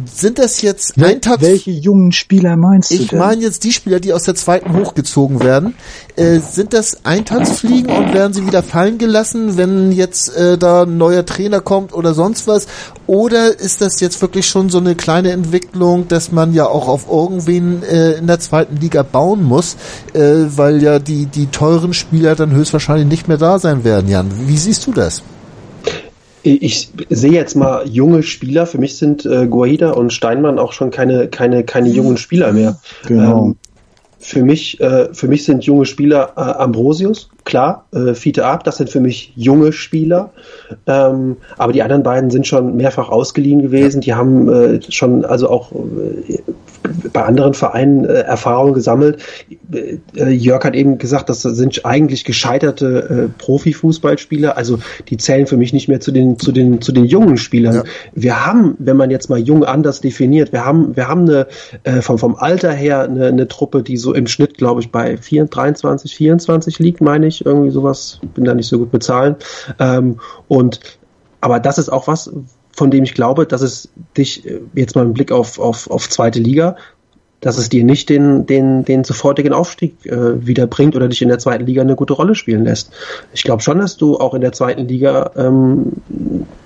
sind 0.04 0.38
das 0.38 0.60
jetzt 0.62 0.98
Wel 0.98 1.06
Eintags... 1.12 1.42
Welche 1.42 1.70
jungen 1.70 2.12
Spieler 2.12 2.56
meinst 2.56 2.90
du 2.90 2.94
Ich 2.94 3.12
meine 3.12 3.42
jetzt 3.42 3.64
die 3.64 3.72
Spieler, 3.72 4.00
die 4.00 4.12
aus 4.12 4.24
der 4.24 4.34
zweiten 4.34 4.76
hochgezogen 4.76 5.42
werden. 5.42 5.74
Äh, 6.16 6.40
sind 6.40 6.74
das 6.74 7.04
Eintagsfliegen 7.04 7.90
und 7.90 8.12
werden 8.12 8.32
sie 8.32 8.46
wieder 8.46 8.62
fallen 8.62 8.98
gelassen, 8.98 9.56
wenn 9.56 9.92
jetzt 9.92 10.36
äh, 10.36 10.58
da 10.58 10.82
ein 10.82 10.98
neuer 10.98 11.24
Trainer 11.24 11.60
kommt 11.60 11.94
oder 11.94 12.12
sonst 12.12 12.46
was? 12.46 12.66
Oder 13.06 13.58
ist 13.58 13.80
das 13.80 14.00
jetzt 14.00 14.20
wirklich 14.20 14.46
schon 14.46 14.68
so 14.68 14.78
eine 14.78 14.94
kleine 14.94 15.30
Entwicklung, 15.30 16.08
dass 16.08 16.32
man 16.32 16.52
ja 16.52 16.66
auch 16.66 16.88
auf 16.88 17.08
irgendwen 17.10 17.82
äh, 17.82 18.12
in 18.12 18.26
der 18.26 18.40
zweiten 18.40 18.76
Liga 18.76 19.02
bauen 19.02 19.42
muss, 19.42 19.76
äh, 20.12 20.20
weil 20.48 20.82
ja 20.82 20.98
die, 20.98 21.26
die 21.26 21.46
teuren 21.46 21.94
Spieler 21.94 22.34
dann 22.34 22.50
höchstwahrscheinlich 22.50 23.08
nicht 23.08 23.28
mehr 23.28 23.38
da 23.38 23.58
sein 23.58 23.84
werden, 23.84 24.08
Jan? 24.08 24.30
Wie 24.46 24.58
siehst 24.58 24.86
du 24.86 24.92
das? 24.92 25.22
Ich 26.54 26.90
sehe 27.10 27.32
jetzt 27.32 27.54
mal 27.54 27.86
junge 27.86 28.22
Spieler. 28.22 28.66
Für 28.66 28.78
mich 28.78 28.96
sind 28.96 29.26
äh, 29.26 29.46
Guaida 29.46 29.92
und 29.92 30.12
Steinmann 30.12 30.58
auch 30.58 30.72
schon 30.72 30.90
keine, 30.90 31.28
keine, 31.28 31.64
keine 31.64 31.88
jungen 31.88 32.16
Spieler 32.16 32.52
mehr. 32.52 32.78
Genau. 33.06 33.46
Ähm, 33.46 33.56
für 34.20 34.42
mich, 34.42 34.80
äh, 34.80 35.14
für 35.14 35.28
mich 35.28 35.44
sind 35.44 35.64
junge 35.64 35.86
Spieler 35.86 36.32
äh, 36.36 36.40
Ambrosius, 36.40 37.30
klar, 37.44 37.86
äh, 37.92 38.14
Fiete 38.14 38.44
Ab, 38.44 38.64
das 38.64 38.76
sind 38.76 38.90
für 38.90 39.00
mich 39.00 39.32
junge 39.36 39.72
Spieler. 39.72 40.30
Ähm, 40.86 41.36
aber 41.56 41.72
die 41.72 41.82
anderen 41.82 42.02
beiden 42.02 42.30
sind 42.30 42.46
schon 42.46 42.76
mehrfach 42.76 43.10
ausgeliehen 43.10 43.62
gewesen. 43.62 44.00
Die 44.00 44.14
haben 44.14 44.48
äh, 44.48 44.80
schon 44.90 45.24
also 45.24 45.48
auch 45.48 45.72
äh, 45.72 46.42
bei 47.12 47.24
anderen 47.24 47.54
Vereinen 47.54 48.04
äh, 48.04 48.20
Erfahrung 48.20 48.74
gesammelt. 48.74 49.22
Äh, 49.72 50.30
Jörg 50.30 50.64
hat 50.64 50.74
eben 50.74 50.98
gesagt, 50.98 51.28
das 51.28 51.42
sind 51.42 51.84
eigentlich 51.84 52.24
gescheiterte 52.24 53.28
äh, 53.28 53.42
Profifußballspieler. 53.42 54.56
Also 54.56 54.78
die 55.08 55.16
zählen 55.16 55.46
für 55.46 55.56
mich 55.56 55.72
nicht 55.72 55.88
mehr 55.88 56.00
zu 56.00 56.12
den 56.12 56.38
zu 56.38 56.52
den 56.52 56.80
zu 56.80 56.92
den 56.92 57.04
jungen 57.04 57.36
Spielern. 57.36 57.76
Ja. 57.76 57.84
Wir 58.14 58.46
haben, 58.46 58.76
wenn 58.78 58.96
man 58.96 59.10
jetzt 59.10 59.30
mal 59.30 59.38
jung 59.38 59.64
anders 59.64 60.00
definiert, 60.00 60.52
wir 60.52 60.64
haben 60.64 60.96
wir 60.96 61.08
haben 61.08 61.22
eine 61.22 61.46
äh, 61.84 62.00
vom 62.00 62.18
vom 62.18 62.36
Alter 62.36 62.72
her 62.72 63.02
eine, 63.02 63.26
eine 63.26 63.48
Truppe, 63.48 63.82
die 63.82 63.96
so 63.96 64.14
im 64.14 64.26
Schnitt, 64.26 64.58
glaube 64.58 64.80
ich, 64.80 64.90
bei 64.90 65.16
4, 65.16 65.46
23, 65.46 66.14
24 66.14 66.78
liegt, 66.78 67.00
meine 67.00 67.26
ich, 67.26 67.44
irgendwie 67.44 67.70
sowas. 67.70 68.20
Bin 68.34 68.44
da 68.44 68.54
nicht 68.54 68.68
so 68.68 68.78
gut 68.78 68.90
bezahlen. 68.90 69.36
Ähm, 69.78 70.20
und 70.48 70.80
aber 71.40 71.60
das 71.60 71.78
ist 71.78 71.88
auch 71.88 72.08
was, 72.08 72.30
von 72.78 72.90
dem 72.92 73.04
ich 73.04 73.14
glaube, 73.14 73.44
dass 73.44 73.60
es 73.60 73.90
dich 74.16 74.46
äh, 74.46 74.60
jetzt 74.74 74.94
mal 74.94 75.02
einen 75.02 75.12
Blick 75.12 75.32
auf, 75.32 75.58
auf, 75.58 75.90
auf 75.90 76.08
zweite 76.08 76.38
Liga, 76.38 76.76
dass 77.40 77.58
es 77.58 77.68
dir 77.68 77.84
nicht 77.84 78.08
den, 78.08 78.46
den, 78.46 78.84
den 78.84 79.04
sofortigen 79.04 79.52
Aufstieg 79.52 80.04
äh, 80.06 80.46
wiederbringt 80.46 80.96
oder 80.96 81.08
dich 81.08 81.22
in 81.22 81.28
der 81.28 81.38
zweiten 81.38 81.66
Liga 81.66 81.82
eine 81.82 81.94
gute 81.94 82.14
Rolle 82.14 82.34
spielen 82.34 82.64
lässt. 82.64 82.90
Ich 83.32 83.44
glaube 83.44 83.62
schon, 83.62 83.78
dass 83.78 83.96
du 83.96 84.18
auch 84.18 84.34
in 84.34 84.40
der 84.40 84.52
zweiten 84.52 84.88
Liga 84.88 85.30
ähm, 85.36 85.92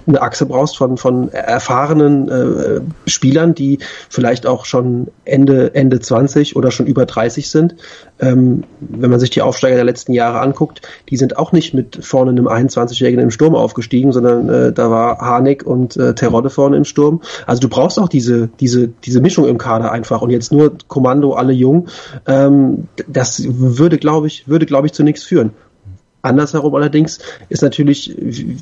eine 0.07 0.23
Achse 0.23 0.47
brauchst 0.47 0.77
von, 0.77 0.97
von 0.97 1.31
erfahrenen 1.33 2.29
äh, 2.29 2.81
Spielern, 3.09 3.55
die 3.55 3.79
vielleicht 4.09 4.47
auch 4.47 4.65
schon 4.65 5.09
Ende, 5.25 5.75
Ende 5.75 6.01
20 6.01 6.57
oder 6.57 6.71
schon 6.71 6.87
über 6.87 7.07
30 7.07 7.51
sind. 7.51 7.77
Ähm, 8.21 8.65
wenn 8.81 9.11
man 9.11 9.21
sich 9.21 9.31
die 9.31 9.43
Aufsteiger 9.43 9.77
der 9.77 9.85
letzten 9.85 10.13
Jahre 10.13 10.41
anguckt, 10.41 10.83
die 11.09 11.17
sind 11.17 11.37
auch 11.37 11.53
nicht 11.53 11.75
mit 11.75 12.05
vorne 12.05 12.31
einem 12.31 12.49
21-Jährigen 12.49 13.21
im 13.21 13.31
Sturm 13.31 13.55
aufgestiegen, 13.55 14.13
sondern 14.13 14.49
äh, 14.49 14.73
da 14.73 14.91
war 14.91 15.19
Harnik 15.19 15.65
und 15.65 15.97
äh, 15.97 16.15
Terodde 16.15 16.51
vorne 16.51 16.77
im 16.77 16.85
Sturm. 16.85 17.21
Also 17.47 17.61
du 17.61 17.69
brauchst 17.69 17.99
auch 17.99 18.09
diese, 18.09 18.49
diese, 18.61 18.89
diese 18.89 19.21
Mischung 19.21 19.47
im 19.47 19.59
Kader 19.59 19.93
einfach 19.93 20.23
und 20.23 20.31
jetzt 20.31 20.53
nur 20.53 20.62
Kommando, 20.71 21.35
alle 21.35 21.53
jung. 21.53 21.89
Ähm, 22.27 22.89
das 23.09 23.43
würde, 23.47 23.99
glaube 23.99 24.27
ich, 24.27 24.49
würde, 24.49 24.67
glaube 24.67 24.87
ich, 24.87 24.93
zu 24.93 25.03
nichts 25.03 25.25
führen. 25.25 25.53
Andersherum 26.23 26.75
allerdings 26.77 27.19
ist 27.49 27.63
natürlich, 27.63 28.15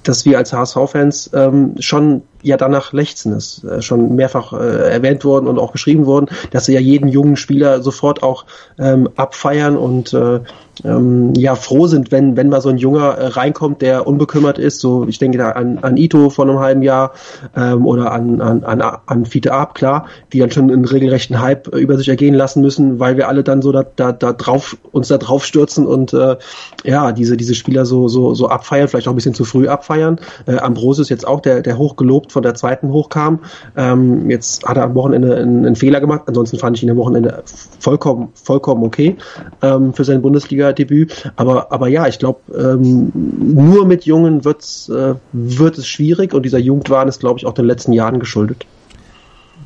dass 0.02 0.24
wir 0.24 0.38
als 0.38 0.52
HSV-Fans 0.52 1.30
ähm, 1.34 1.74
schon 1.78 2.22
ja 2.42 2.56
danach 2.56 2.94
lechzen. 2.94 3.34
Ist 3.34 3.64
äh, 3.64 3.82
schon 3.82 4.16
mehrfach 4.16 4.54
äh, 4.54 4.90
erwähnt 4.90 5.24
worden 5.24 5.46
und 5.46 5.58
auch 5.58 5.72
geschrieben 5.72 6.06
worden, 6.06 6.26
dass 6.50 6.64
sie 6.64 6.72
ja 6.72 6.80
jeden 6.80 7.08
jungen 7.08 7.36
Spieler 7.36 7.82
sofort 7.82 8.22
auch 8.22 8.46
ähm, 8.78 9.10
abfeiern 9.16 9.76
und 9.76 10.14
äh, 10.14 10.40
ähm, 10.84 11.32
ja 11.34 11.54
froh 11.54 11.86
sind, 11.86 12.10
wenn 12.12 12.36
wenn 12.36 12.48
mal 12.48 12.60
so 12.60 12.68
ein 12.68 12.78
Junger 12.78 13.14
äh, 13.18 13.26
reinkommt, 13.26 13.82
der 13.82 14.06
unbekümmert 14.06 14.58
ist. 14.58 14.80
So, 14.80 15.06
ich 15.06 15.18
denke 15.18 15.38
da 15.38 15.50
an, 15.50 15.78
an 15.78 15.96
Ito 15.96 16.30
vor 16.30 16.46
einem 16.46 16.58
halben 16.58 16.82
Jahr 16.82 17.12
ähm, 17.56 17.86
oder 17.86 18.12
an 18.12 18.40
an 18.40 18.64
an, 18.64 18.80
an 18.80 19.24
Fiete 19.26 19.52
Ab, 19.52 19.74
klar, 19.74 20.06
die 20.32 20.38
dann 20.38 20.50
schon 20.50 20.70
einen 20.70 20.84
regelrechten 20.84 21.40
Hype 21.40 21.74
äh, 21.74 21.78
über 21.78 21.96
sich 21.96 22.08
ergehen 22.08 22.34
lassen 22.34 22.62
müssen, 22.62 22.98
weil 22.98 23.16
wir 23.16 23.28
alle 23.28 23.44
dann 23.44 23.62
so 23.62 23.72
da, 23.72 23.84
da, 23.96 24.12
da 24.12 24.32
drauf 24.32 24.76
uns 24.92 25.08
da 25.08 25.18
drauf 25.18 25.44
stürzen 25.44 25.86
und 25.86 26.12
äh, 26.12 26.36
ja 26.84 27.12
diese 27.12 27.36
diese 27.36 27.54
Spieler 27.54 27.84
so 27.84 28.08
so 28.08 28.34
so 28.34 28.48
abfeiern, 28.48 28.88
vielleicht 28.88 29.08
auch 29.08 29.12
ein 29.12 29.16
bisschen 29.16 29.34
zu 29.34 29.44
früh 29.44 29.68
abfeiern. 29.68 30.18
Äh, 30.46 30.58
Ambrosius 30.58 31.08
jetzt 31.08 31.26
auch, 31.26 31.40
der 31.40 31.62
der 31.62 31.78
hochgelobt 31.78 32.32
von 32.32 32.42
der 32.42 32.54
zweiten 32.54 32.90
hochkam. 32.90 33.40
Ähm, 33.76 34.30
jetzt 34.30 34.64
hat 34.64 34.76
er 34.76 34.84
am 34.84 34.94
Wochenende 34.94 35.36
einen, 35.36 35.66
einen 35.66 35.76
Fehler 35.76 36.00
gemacht. 36.00 36.22
Ansonsten 36.26 36.58
fand 36.58 36.76
ich 36.76 36.82
ihn 36.82 36.90
am 36.90 36.96
Wochenende 36.96 37.42
vollkommen 37.78 38.28
vollkommen 38.34 38.84
okay 38.84 39.16
ähm, 39.62 39.92
für 39.94 40.04
sein 40.04 40.22
Bundesliga 40.22 40.69
Debüt. 40.72 41.32
Aber, 41.36 41.72
aber 41.72 41.88
ja, 41.88 42.06
ich 42.06 42.18
glaube, 42.18 42.40
ähm, 42.54 43.12
nur 43.14 43.86
mit 43.86 44.04
Jungen 44.04 44.44
wird's, 44.44 44.88
äh, 44.88 45.14
wird 45.32 45.78
es 45.78 45.86
schwierig 45.86 46.34
und 46.34 46.44
dieser 46.44 46.58
Jugendwahn 46.58 47.08
ist, 47.08 47.20
glaube 47.20 47.38
ich, 47.38 47.46
auch 47.46 47.54
den 47.54 47.66
letzten 47.66 47.92
Jahren 47.92 48.18
geschuldet. 48.20 48.66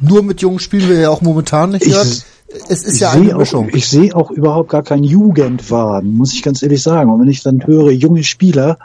Nur 0.01 0.23
mit 0.23 0.41
Jungen 0.41 0.59
spielen 0.59 0.89
wir 0.89 0.99
ja 0.99 1.11
auch 1.11 1.23
momentan 1.23 1.71
nicht. 1.71 1.87
Ich, 1.87 1.95
es 2.69 2.85
ist 2.85 3.01
ja 3.01 3.11
eine 3.11 3.35
Mischung. 3.35 3.69
Auch, 3.69 3.75
ich 3.75 3.89
sehe 3.89 4.15
auch 4.15 4.31
überhaupt 4.31 4.71
gar 4.71 4.83
keinen 4.83 5.05
Jugendwahn, 5.05 6.15
muss 6.15 6.33
ich 6.35 6.43
ganz 6.43 6.63
ehrlich 6.63 6.83
sagen. 6.83 7.11
Und 7.11 7.21
wenn 7.21 7.29
ich 7.29 7.43
dann 7.43 7.67
höre, 7.67 7.91
junge 7.91 8.23
Spieler, 8.23 8.79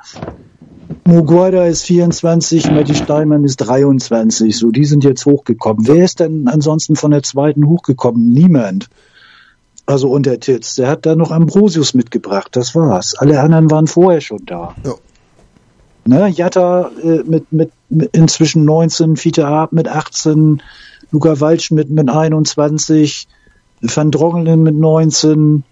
Muguada 1.06 1.66
ist 1.66 1.84
24, 1.84 2.72
Matti 2.72 2.96
Steinmann 2.96 3.44
ist 3.44 3.58
23, 3.58 4.58
so, 4.58 4.72
die 4.72 4.86
sind 4.86 5.04
jetzt 5.04 5.26
hochgekommen. 5.26 5.88
Wer 5.88 6.04
ist 6.04 6.20
denn 6.20 6.48
ansonsten 6.48 6.96
von 6.96 7.12
der 7.12 7.24
zweiten 7.24 7.68
hochgekommen? 7.68 8.30
Niemand. 8.30 8.90
Also 9.90 10.12
unter 10.12 10.40
Titz. 10.40 10.76
Der 10.76 10.88
hat 10.88 11.08
da 11.08 11.16
noch 11.16 11.32
Ambrosius 11.32 11.96
mitgebracht, 11.96 12.50
das 12.52 12.76
war's. 12.76 13.16
Alle 13.16 13.40
anderen 13.40 13.72
waren 13.72 13.88
vorher 13.88 14.22
schon 14.22 14.46
da. 14.46 14.76
Ja. 14.86 14.94
Ne, 16.06 16.28
Jatta 16.28 16.92
äh, 17.04 17.24
mit, 17.24 17.52
mit, 17.52 17.72
mit 17.90 18.16
inzwischen 18.16 18.66
19, 18.66 19.18
Fiete 19.18 19.48
Ab 19.48 19.72
mit 19.72 19.88
18, 19.88 20.62
Luca 21.10 21.40
Waldschmidt 21.40 21.90
mit 21.90 22.08
21, 22.08 23.28
Van 23.82 24.12
Drongelen 24.12 24.62
mit 24.62 24.76
19, 24.76 25.64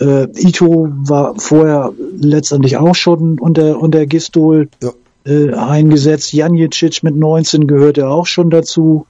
äh, 0.00 0.26
Ito 0.36 0.88
war 0.90 1.36
vorher 1.38 1.92
letztendlich 2.18 2.78
auch 2.78 2.96
schon 2.96 3.38
unter, 3.38 3.78
unter 3.78 4.06
Gistol 4.06 4.70
ja. 4.82 4.90
äh, 5.24 5.54
eingesetzt. 5.54 6.32
Janjicic 6.32 7.04
mit 7.04 7.14
19 7.14 7.68
gehörte 7.68 8.08
auch 8.08 8.26
schon 8.26 8.50
dazu. 8.50 9.06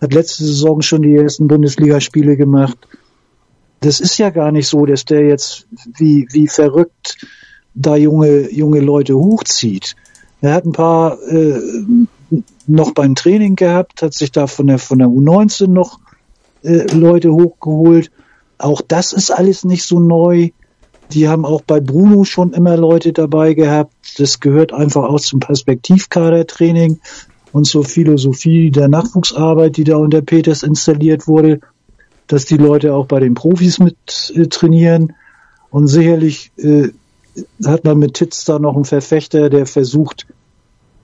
Hat 0.00 0.14
letzte 0.14 0.44
Saison 0.44 0.82
schon 0.82 1.02
die 1.02 1.16
ersten 1.16 1.48
Bundesligaspiele 1.48 2.36
gemacht 2.36 2.78
das 3.80 4.00
ist 4.00 4.18
ja 4.18 4.30
gar 4.30 4.52
nicht 4.52 4.68
so, 4.68 4.86
dass 4.86 5.04
der 5.04 5.26
jetzt 5.26 5.66
wie, 5.96 6.26
wie 6.30 6.48
verrückt 6.48 7.26
da 7.74 7.96
junge, 7.96 8.52
junge 8.52 8.80
Leute 8.80 9.16
hochzieht. 9.16 9.94
Er 10.40 10.54
hat 10.54 10.64
ein 10.64 10.72
paar 10.72 11.20
äh, 11.22 11.60
noch 12.66 12.92
beim 12.92 13.14
Training 13.14 13.56
gehabt, 13.56 14.02
hat 14.02 14.14
sich 14.14 14.32
da 14.32 14.46
von 14.46 14.66
der, 14.66 14.78
von 14.78 14.98
der 14.98 15.08
U19 15.08 15.68
noch 15.68 16.00
äh, 16.62 16.92
Leute 16.92 17.32
hochgeholt. 17.32 18.10
Auch 18.58 18.80
das 18.80 19.12
ist 19.12 19.30
alles 19.30 19.64
nicht 19.64 19.84
so 19.84 20.00
neu. 20.00 20.50
Die 21.12 21.28
haben 21.28 21.46
auch 21.46 21.62
bei 21.62 21.80
Bruno 21.80 22.24
schon 22.24 22.52
immer 22.52 22.76
Leute 22.76 23.12
dabei 23.12 23.54
gehabt. 23.54 23.94
Das 24.18 24.40
gehört 24.40 24.72
einfach 24.72 25.04
auch 25.04 25.20
zum 25.20 25.40
Perspektivkadertraining 25.40 26.98
und 27.52 27.64
zur 27.64 27.84
Philosophie 27.84 28.70
der 28.70 28.88
Nachwuchsarbeit, 28.88 29.76
die 29.76 29.84
da 29.84 29.96
unter 29.96 30.20
Peters 30.20 30.62
installiert 30.62 31.26
wurde 31.26 31.60
dass 32.28 32.44
die 32.44 32.56
Leute 32.56 32.94
auch 32.94 33.06
bei 33.06 33.20
den 33.20 33.34
Profis 33.34 33.80
mit 33.80 34.32
äh, 34.34 34.46
trainieren. 34.46 35.14
Und 35.70 35.88
sicherlich 35.88 36.52
äh, 36.56 36.88
hat 37.64 37.84
man 37.84 37.98
mit 37.98 38.14
Titz 38.14 38.44
da 38.44 38.58
noch 38.58 38.74
einen 38.74 38.84
Verfechter, 38.84 39.50
der 39.50 39.66
versucht, 39.66 40.26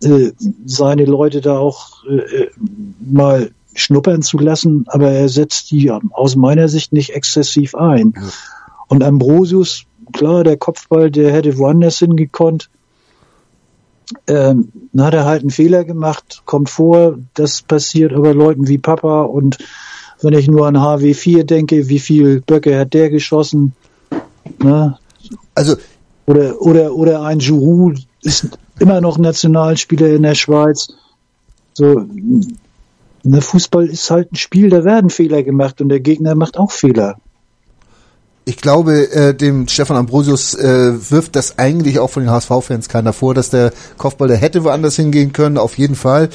äh, 0.03 0.33
seine 0.65 1.05
Leute 1.05 1.41
da 1.41 1.59
auch 1.59 2.05
äh, 2.05 2.17
äh 2.17 2.51
mal 3.01 3.51
schnuppern 3.75 4.23
zu 4.23 4.39
lassen, 4.39 4.85
aber 4.89 5.11
er 5.11 5.29
setzt 5.29 5.71
die 5.71 5.91
aus 5.91 6.37
meiner 6.37 6.69
Sicht 6.69 6.93
nicht 6.93 7.11
exzessiv 7.11 7.75
ein. 7.75 8.15
Ja. 8.17 8.23
Und 8.89 9.03
Ambrosius, 9.03 9.85
klar, 10.13 10.45
der 10.45 10.57
Kopfball, 10.57 11.11
der 11.11 11.33
hätte 11.33 11.59
woanders 11.59 11.99
hingekonnt. 11.99 12.71
Ähm, 14.27 14.71
dann 14.93 15.07
hat 15.07 15.15
er 15.15 15.25
halt 15.25 15.41
einen 15.41 15.51
Fehler 15.51 15.85
gemacht, 15.85 16.43
kommt 16.45 16.71
vor, 16.71 17.19
das 17.35 17.63
passiert 17.63 18.13
aber 18.13 18.35
Leuten 18.35 18.69
wie 18.69 18.79
Papa 18.79 19.23
und 19.23 19.59
wenn 20.25 20.35
ich 20.35 20.49
nur 20.49 20.67
an 20.67 20.77
HW4 20.77 21.45
denke, 21.45 21.89
wie 21.89 21.99
viel 21.99 22.41
Böcke 22.41 22.79
hat 22.79 22.95
der 22.95 23.11
geschossen? 23.11 23.73
Ne? 24.63 24.99
Also 25.55 25.77
oder 26.27 26.61
oder 26.61 26.95
oder 26.95 27.23
ein 27.23 27.39
Giroud 27.39 27.99
ist 28.23 28.49
immer 28.79 29.01
noch 29.01 29.19
Nationalspieler 29.19 30.09
in 30.09 30.23
der 30.23 30.35
Schweiz. 30.35 30.89
So, 31.75 32.07
ne, 33.23 33.41
Fußball 33.41 33.87
ist 33.87 34.11
halt 34.11 34.33
ein 34.33 34.37
Spiel, 34.37 34.71
da 34.71 34.85
werden 34.85 35.11
Fehler 35.11 35.43
gemacht 35.43 35.81
und 35.81 35.89
der 35.89 36.01
Gegner 36.01 36.35
macht 36.35 36.57
auch 36.57 36.71
Fehler 36.71 37.17
ich 38.47 38.59
glaube, 38.59 39.11
äh, 39.11 39.35
dem 39.35 39.69
Stefan 39.69 39.97
Ambrosius 39.97 40.55
äh, 40.55 41.11
wirft 41.11 41.35
das 41.37 41.59
eigentlich 41.59 41.99
auch 41.99 42.11
von 42.11 42.25
den 42.25 42.31
HSV-Fans 42.31 42.89
keiner 42.89 43.13
vor, 43.13 43.35
dass 43.35 43.51
der 43.51 43.73
Kopfball, 43.97 44.29
der 44.29 44.37
hätte 44.37 44.65
woanders 44.65 44.97
hingehen 44.97 45.33
können, 45.33 45.57
auf 45.57 45.79
jeden 45.79 45.95
Fall. 45.95 46.29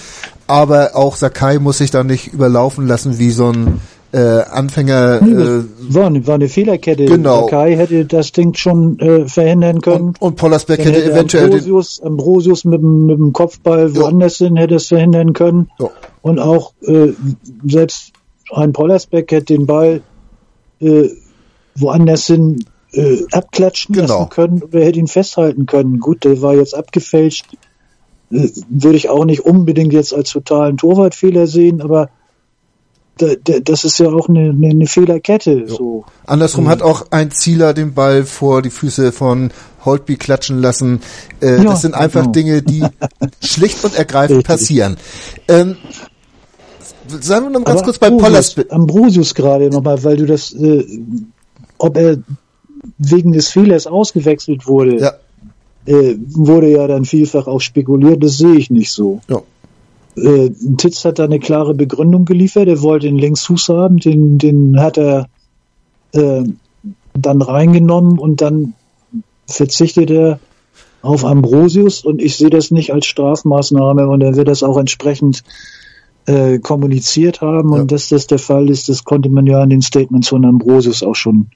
Aber 0.49 0.95
auch 0.95 1.15
Sakai 1.15 1.59
muss 1.59 1.77
sich 1.77 1.91
da 1.91 2.03
nicht 2.03 2.33
überlaufen 2.33 2.87
lassen 2.87 3.19
wie 3.19 3.29
so 3.29 3.51
ein 3.51 3.81
äh, 4.11 4.17
Anfänger. 4.17 5.21
Äh, 5.21 5.63
war, 5.93 6.11
war 6.25 6.35
eine 6.35 6.49
Fehlerkette. 6.49 7.05
Genau. 7.05 7.43
Sakai 7.43 7.75
hätte 7.75 8.05
das 8.05 8.31
Ding 8.31 8.55
schon 8.55 8.97
äh, 8.99 9.27
verhindern 9.27 9.81
können. 9.81 10.07
Und, 10.07 10.21
und 10.21 10.35
Pollersbeck 10.37 10.79
hätte, 10.79 10.93
hätte 10.93 11.11
eventuell 11.11 11.45
Ambrosius, 11.45 12.01
Ambrosius 12.01 12.65
mit, 12.65 12.81
mit 12.81 13.19
dem 13.19 13.31
Kopfball 13.31 13.95
woanders 13.95 14.37
hin 14.37 14.55
hätte 14.55 14.75
es 14.75 14.87
verhindern 14.87 15.33
können. 15.33 15.69
Ja. 15.79 15.91
Und 16.23 16.39
auch 16.39 16.73
äh, 16.81 17.09
selbst 17.67 18.13
ein 18.51 18.73
Pollersbeck 18.73 19.31
hätte 19.31 19.53
den 19.53 19.67
Ball 19.67 20.01
äh, 20.81 21.09
woanders 21.75 22.25
hin 22.25 22.65
äh, 22.93 23.17
abklatschen 23.31 23.93
genau. 23.93 24.07
lassen 24.07 24.29
können 24.29 24.63
oder 24.63 24.79
hätte 24.79 24.97
ihn 24.97 25.07
festhalten 25.07 25.67
können. 25.67 25.99
Gut, 25.99 26.23
der 26.23 26.41
war 26.41 26.55
jetzt 26.55 26.73
abgefälscht. 26.73 27.45
Würde 28.29 28.97
ich 28.97 29.09
auch 29.09 29.25
nicht 29.25 29.41
unbedingt 29.41 29.93
jetzt 29.93 30.13
als 30.13 30.29
totalen 30.29 30.77
Torwartfehler 30.77 31.47
sehen, 31.47 31.81
aber 31.81 32.09
da, 33.17 33.27
da, 33.43 33.59
das 33.59 33.83
ist 33.83 33.99
ja 33.99 34.07
auch 34.07 34.29
eine, 34.29 34.49
eine, 34.51 34.85
Fehlerkette. 34.85 35.67
So. 35.67 36.05
Andersrum 36.25 36.65
mhm. 36.65 36.69
hat 36.69 36.81
auch 36.81 37.07
ein 37.11 37.31
Zieler 37.31 37.73
den 37.73 37.93
Ball 37.93 38.23
vor 38.23 38.61
die 38.61 38.69
Füße 38.69 39.11
von 39.11 39.51
Holtby 39.83 40.15
klatschen 40.15 40.61
lassen. 40.61 41.01
Äh, 41.41 41.57
ja, 41.57 41.63
das 41.63 41.81
sind 41.81 41.95
einfach 41.95 42.21
genau. 42.21 42.31
Dinge, 42.31 42.61
die 42.61 42.83
schlicht 43.41 43.83
und 43.83 43.95
ergreifend 43.95 44.45
passieren. 44.45 44.97
Ähm, 45.47 45.75
sagen 47.19 47.47
wir 47.47 47.49
noch 47.49 47.65
ganz 47.65 47.79
Aber 47.79 47.85
kurz 47.85 47.97
bei 47.97 48.09
Pollas. 48.09 48.55
Ambrosius 48.69 49.33
gerade 49.33 49.69
nochmal, 49.69 50.03
weil 50.03 50.17
du 50.17 50.25
das 50.25 50.53
äh, 50.53 50.85
ob 51.79 51.97
er 51.97 52.17
wegen 52.97 53.31
des 53.31 53.49
Fehlers 53.49 53.87
ausgewechselt 53.87 54.67
wurde, 54.67 54.97
ja. 54.97 55.13
Äh, 55.85 56.15
wurde 56.27 56.71
ja 56.71 56.87
dann 56.87 57.05
vielfach 57.05 57.47
auch 57.47 57.61
spekuliert. 57.61 58.23
Das 58.23 58.37
sehe 58.37 58.55
ich 58.55 58.69
nicht 58.69 58.91
so. 58.91 59.21
Ja. 59.27 59.41
Äh, 60.15 60.51
Titz 60.77 61.05
hat 61.05 61.19
da 61.19 61.25
eine 61.25 61.39
klare 61.39 61.73
Begründung 61.73 62.25
geliefert. 62.25 62.67
Er 62.67 62.81
wollte 62.81 63.07
den 63.07 63.17
Linksfuß 63.17 63.69
haben, 63.69 63.97
den, 63.97 64.37
den 64.37 64.79
hat 64.79 64.97
er 64.97 65.27
äh, 66.13 66.43
dann 67.13 67.41
reingenommen 67.41 68.19
und 68.19 68.41
dann 68.41 68.73
verzichtet 69.47 70.09
er 70.11 70.39
auf 71.01 71.25
Ambrosius 71.25 72.03
und 72.03 72.21
ich 72.21 72.37
sehe 72.37 72.49
das 72.49 72.71
nicht 72.71 72.93
als 72.93 73.05
Strafmaßnahme 73.05 74.07
und 74.07 74.21
er 74.21 74.35
wird 74.35 74.47
das 74.47 74.63
auch 74.63 74.77
entsprechend 74.77 75.43
äh, 76.25 76.59
kommuniziert 76.59 77.41
haben 77.41 77.73
ja. 77.73 77.81
und 77.81 77.91
dass 77.91 78.09
das 78.09 78.27
der 78.27 78.39
Fall 78.39 78.69
ist, 78.69 78.89
das 78.89 79.03
konnte 79.05 79.29
man 79.29 79.47
ja 79.47 79.61
an 79.61 79.69
den 79.69 79.81
Statements 79.81 80.27
von 80.27 80.45
Ambrosius 80.45 81.03
auch 81.03 81.15
schon 81.15 81.47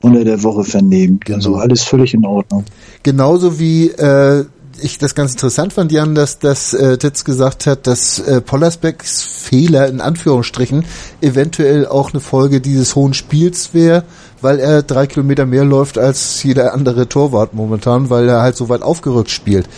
unter 0.00 0.24
der 0.24 0.42
Woche 0.42 0.64
vernehmen. 0.64 1.20
Genau. 1.24 1.36
Also 1.36 1.56
alles 1.56 1.82
völlig 1.82 2.14
in 2.14 2.24
Ordnung. 2.24 2.64
Genauso 3.02 3.58
wie 3.58 3.88
äh, 3.88 4.44
ich 4.82 4.98
das 4.98 5.14
ganz 5.14 5.32
interessant 5.32 5.72
fand, 5.72 5.92
Jan, 5.92 6.14
dass, 6.14 6.38
dass 6.38 6.72
äh, 6.72 6.96
Titz 6.98 7.24
gesagt 7.24 7.66
hat, 7.66 7.86
dass 7.86 8.18
äh, 8.18 8.40
Pollersbecks 8.40 9.22
Fehler 9.22 9.88
in 9.88 10.00
Anführungsstrichen 10.00 10.84
eventuell 11.20 11.86
auch 11.86 12.12
eine 12.12 12.20
Folge 12.20 12.60
dieses 12.60 12.96
hohen 12.96 13.14
Spiels 13.14 13.74
wäre, 13.74 14.04
weil 14.40 14.58
er 14.58 14.82
drei 14.82 15.06
Kilometer 15.06 15.46
mehr 15.46 15.64
läuft 15.64 15.98
als 15.98 16.42
jeder 16.42 16.72
andere 16.72 17.08
Torwart 17.08 17.54
momentan, 17.54 18.10
weil 18.10 18.28
er 18.28 18.42
halt 18.42 18.56
so 18.56 18.68
weit 18.68 18.82
aufgerückt 18.82 19.30
spielt. 19.30 19.68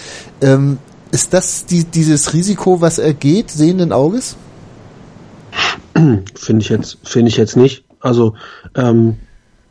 Ähm, 0.40 0.78
ist 1.10 1.34
das 1.34 1.66
die, 1.66 1.84
dieses 1.84 2.32
Risiko, 2.32 2.80
was 2.80 2.98
er 2.98 3.12
geht, 3.12 3.50
sehenden 3.50 3.92
Auges? 3.92 4.36
Finde 5.94 6.62
ich 6.62 6.68
jetzt, 6.68 6.98
finde 7.04 7.28
ich 7.28 7.36
jetzt 7.36 7.56
nicht. 7.56 7.84
Also 8.00 8.34
ähm, 8.74 9.18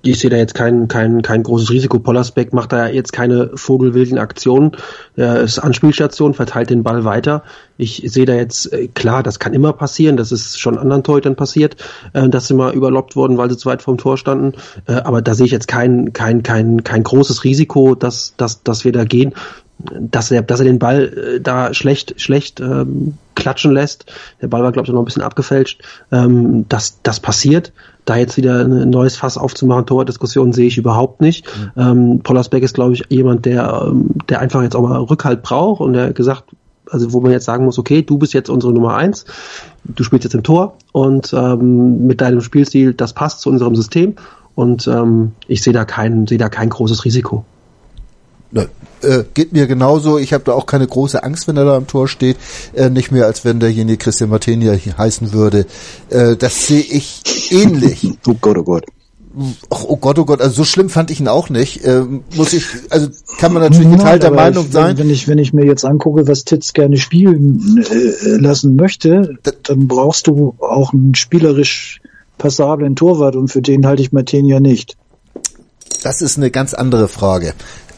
ich 0.03 0.19
sehe 0.19 0.29
da 0.29 0.37
jetzt 0.37 0.55
kein, 0.55 0.87
kein, 0.87 1.21
kein 1.21 1.43
großes 1.43 1.69
Risiko. 1.69 1.99
Pollersbeck 1.99 2.53
macht 2.53 2.71
da 2.71 2.87
jetzt 2.87 3.13
keine 3.13 3.51
vogelwilden 3.55 4.17
Aktionen. 4.17 4.71
Er 5.15 5.41
ist 5.41 5.59
Anspielstation, 5.59 6.33
verteilt 6.33 6.69
den 6.69 6.83
Ball 6.83 7.05
weiter. 7.05 7.43
Ich 7.77 8.03
sehe 8.05 8.25
da 8.25 8.33
jetzt, 8.33 8.71
äh, 8.73 8.87
klar, 8.87 9.23
das 9.23 9.39
kann 9.39 9.53
immer 9.53 9.73
passieren. 9.73 10.17
Das 10.17 10.31
ist 10.31 10.59
schon 10.59 10.77
anderen 10.77 11.03
Torhütern 11.03 11.35
passiert, 11.35 11.75
äh, 12.13 12.29
dass 12.29 12.47
sie 12.47 12.53
mal 12.53 12.73
überloppt 12.73 13.15
wurden, 13.15 13.37
weil 13.37 13.49
sie 13.49 13.57
zu 13.57 13.69
weit 13.69 13.81
vom 13.81 13.97
Tor 13.97 14.17
standen. 14.17 14.53
Äh, 14.87 14.93
aber 14.93 15.21
da 15.21 15.33
sehe 15.33 15.45
ich 15.45 15.51
jetzt 15.51 15.67
kein, 15.67 16.13
kein, 16.13 16.43
kein, 16.43 16.83
kein 16.83 17.03
großes 17.03 17.43
Risiko, 17.43 17.95
dass, 17.95 18.35
dass, 18.37 18.63
dass 18.63 18.85
wir 18.85 18.91
da 18.91 19.03
gehen 19.03 19.33
dass 19.99 20.31
er, 20.31 20.41
dass 20.41 20.59
er 20.59 20.65
den 20.65 20.79
Ball 20.79 21.35
äh, 21.35 21.41
da 21.41 21.73
schlecht, 21.73 22.19
schlecht 22.19 22.59
ähm, 22.59 23.17
klatschen 23.35 23.71
lässt. 23.71 24.05
Der 24.41 24.47
Ball 24.47 24.63
war, 24.63 24.71
glaube 24.71 24.87
ich, 24.87 24.93
noch 24.93 25.01
ein 25.01 25.05
bisschen 25.05 25.23
abgefälscht. 25.23 25.81
Ähm, 26.11 26.65
das, 26.69 26.99
das 27.03 27.19
passiert. 27.19 27.73
Da 28.05 28.15
jetzt 28.15 28.37
wieder 28.37 28.61
ein 28.61 28.89
neues 28.89 29.15
Fass 29.15 29.37
aufzumachen, 29.37 29.85
Torwartdiskussion 29.85 30.53
sehe 30.53 30.67
ich 30.67 30.77
überhaupt 30.77 31.21
nicht. 31.21 31.45
Mhm. 31.75 31.81
Ähm, 31.81 32.19
Pollersbeck 32.23 32.63
ist, 32.63 32.73
glaube 32.73 32.93
ich, 32.93 33.03
jemand, 33.09 33.45
der, 33.45 33.83
ähm, 33.87 34.09
der 34.29 34.39
einfach 34.39 34.63
jetzt 34.63 34.75
auch 34.75 34.87
mal 34.87 34.97
Rückhalt 34.97 35.43
braucht 35.43 35.81
und 35.81 35.93
der 35.93 36.13
gesagt, 36.13 36.45
also 36.89 37.13
wo 37.13 37.21
man 37.21 37.31
jetzt 37.31 37.45
sagen 37.45 37.65
muss, 37.65 37.79
okay, 37.79 38.01
du 38.01 38.17
bist 38.17 38.33
jetzt 38.33 38.49
unsere 38.49 38.73
Nummer 38.73 38.95
eins, 38.95 39.25
du 39.85 40.03
spielst 40.03 40.25
jetzt 40.25 40.33
im 40.33 40.43
Tor 40.43 40.75
und 40.91 41.33
ähm, 41.33 42.05
mit 42.05 42.21
deinem 42.21 42.41
Spielstil, 42.41 42.93
das 42.93 43.13
passt 43.13 43.41
zu 43.41 43.49
unserem 43.49 43.75
System 43.75 44.15
und 44.55 44.87
ähm, 44.87 45.31
ich 45.47 45.61
sehe 45.61 45.73
da 45.73 45.85
kein, 45.85 46.27
sehe 46.27 46.37
da 46.37 46.49
kein 46.49 46.69
großes 46.69 47.05
Risiko. 47.05 47.45
Ne, 48.51 48.67
äh, 49.01 49.23
geht 49.33 49.53
mir 49.53 49.65
genauso. 49.67 50.17
Ich 50.17 50.33
habe 50.33 50.43
da 50.43 50.53
auch 50.53 50.65
keine 50.65 50.85
große 50.85 51.23
Angst, 51.23 51.47
wenn 51.47 51.57
er 51.57 51.65
da 51.65 51.75
am 51.75 51.87
Tor 51.87 52.07
steht. 52.07 52.37
Äh, 52.73 52.89
nicht 52.89 53.11
mehr, 53.11 53.25
als 53.25 53.45
wenn 53.45 53.59
derjenige 53.59 53.97
Christian 53.97 54.29
Martenia 54.29 54.75
heißen 54.97 55.31
würde. 55.31 55.65
Äh, 56.09 56.35
das 56.35 56.67
sehe 56.67 56.81
ich 56.81 57.21
ähnlich. 57.51 58.09
oh 58.27 58.35
Gott, 58.39 58.57
oh 58.57 58.63
Gott. 58.63 58.85
Ach, 59.69 59.85
oh 59.87 59.95
Gott, 59.95 60.19
oh 60.19 60.25
Gott, 60.25 60.41
also 60.41 60.55
so 60.55 60.63
schlimm 60.65 60.89
fand 60.89 61.09
ich 61.09 61.21
ihn 61.21 61.29
auch 61.29 61.49
nicht. 61.49 61.85
Ähm, 61.85 62.25
muss 62.35 62.51
ich, 62.51 62.65
also 62.89 63.07
kann 63.37 63.53
man 63.53 63.63
natürlich 63.63 63.89
geteilter 63.89 64.27
ja, 64.27 64.33
Meinung 64.33 64.65
ich, 64.65 64.73
sein. 64.73 64.97
Wenn 64.97 65.09
ich, 65.09 65.29
wenn 65.29 65.37
ich 65.37 65.53
mir 65.53 65.65
jetzt 65.65 65.85
angucke, 65.85 66.27
was 66.27 66.43
Titz 66.43 66.73
gerne 66.73 66.97
spielen 66.97 67.81
äh, 67.89 68.35
lassen 68.35 68.75
möchte, 68.75 69.37
dann 69.63 69.87
brauchst 69.87 70.27
du 70.27 70.55
auch 70.59 70.91
einen 70.91 71.15
spielerisch 71.15 72.01
passablen 72.37 72.97
Torwart 72.97 73.37
und 73.37 73.47
für 73.47 73.61
den 73.61 73.85
halte 73.85 74.01
ich 74.01 74.11
Martenia 74.11 74.59
nicht. 74.59 74.97
Das 76.03 76.21
ist 76.21 76.37
eine 76.37 76.51
ganz 76.51 76.73
andere 76.73 77.07
Frage. 77.07 77.53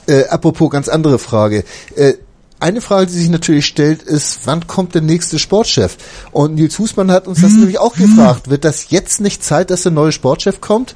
Äh, 0.07 0.25
apropos 0.25 0.69
ganz 0.69 0.89
andere 0.89 1.19
Frage. 1.19 1.63
Äh, 1.95 2.13
eine 2.59 2.79
Frage, 2.79 3.07
die 3.07 3.13
sich 3.13 3.29
natürlich 3.29 3.65
stellt, 3.65 4.01
ist, 4.01 4.39
wann 4.45 4.67
kommt 4.67 4.95
der 4.95 5.01
nächste 5.01 5.37
Sportchef? 5.37 5.97
Und 6.31 6.55
Nils 6.55 6.79
Husmann 6.79 7.11
hat 7.11 7.27
uns 7.27 7.41
das 7.41 7.51
hm. 7.51 7.59
nämlich 7.59 7.77
auch 7.77 7.95
gefragt. 7.95 8.49
Wird 8.49 8.63
das 8.63 8.89
jetzt 8.89 9.19
nicht 9.19 9.43
Zeit, 9.43 9.69
dass 9.69 9.83
der 9.83 9.91
neue 9.91 10.13
Sportchef 10.13 10.61
kommt? 10.61 10.95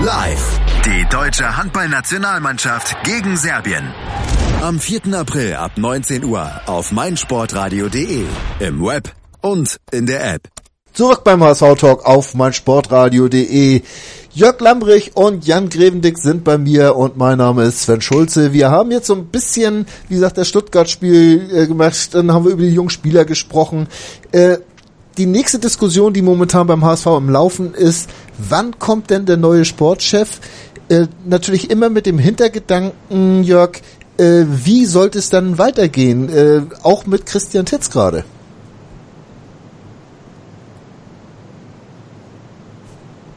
Live. 0.00 0.60
Die 0.84 1.06
deutsche 1.08 1.56
Handballnationalmannschaft 1.56 2.96
gegen 3.04 3.36
Serbien. 3.36 3.84
Am 4.60 4.80
4. 4.80 5.14
April 5.14 5.54
ab 5.54 5.72
19 5.76 6.24
Uhr 6.24 6.50
auf 6.66 6.90
meinsportradio.de. 6.90 8.24
Im 8.58 8.84
Web 8.84 9.12
und 9.42 9.76
in 9.92 10.06
der 10.06 10.34
App. 10.34 10.48
Zurück 10.92 11.22
beim 11.22 11.44
HSV 11.44 11.74
Talk 11.78 12.04
auf 12.04 12.34
meinsportradio.de. 12.34 13.82
Jörg 14.34 14.60
Lambrich 14.60 15.14
und 15.14 15.46
Jan 15.46 15.68
Grevendick 15.68 16.18
sind 16.18 16.42
bei 16.42 16.58
mir 16.58 16.96
und 16.96 17.16
mein 17.16 17.38
Name 17.38 17.64
ist 17.64 17.82
Sven 17.82 18.00
Schulze. 18.00 18.52
Wir 18.52 18.70
haben 18.70 18.90
jetzt 18.90 19.06
so 19.06 19.14
ein 19.14 19.26
bisschen, 19.26 19.86
wie 20.08 20.14
gesagt, 20.14 20.36
das 20.36 20.48
Stuttgart-Spiel 20.48 21.48
äh, 21.52 21.66
gemacht, 21.68 22.14
dann 22.14 22.32
haben 22.32 22.44
wir 22.44 22.52
über 22.52 22.62
die 22.62 22.74
jungen 22.74 22.90
Spieler 22.90 23.24
gesprochen. 23.24 23.86
Äh, 24.32 24.58
die 25.18 25.26
nächste 25.26 25.58
Diskussion, 25.58 26.14
die 26.14 26.22
momentan 26.22 26.66
beim 26.66 26.84
HSV 26.84 27.06
im 27.18 27.28
Laufen 27.28 27.74
ist, 27.74 28.08
wann 28.48 28.78
kommt 28.78 29.10
denn 29.10 29.26
der 29.26 29.36
neue 29.36 29.64
Sportchef? 29.64 30.40
Äh, 30.88 31.06
natürlich 31.24 31.70
immer 31.70 31.90
mit 31.90 32.06
dem 32.06 32.18
Hintergedanken, 32.18 33.44
Jörg, 33.44 33.80
äh, 34.18 34.44
wie 34.46 34.84
sollte 34.84 35.18
es 35.18 35.30
dann 35.30 35.58
weitergehen? 35.58 36.28
Äh, 36.28 36.62
auch 36.82 37.06
mit 37.06 37.26
Christian 37.26 37.66
Titz 37.66 37.90
gerade. 37.90 38.24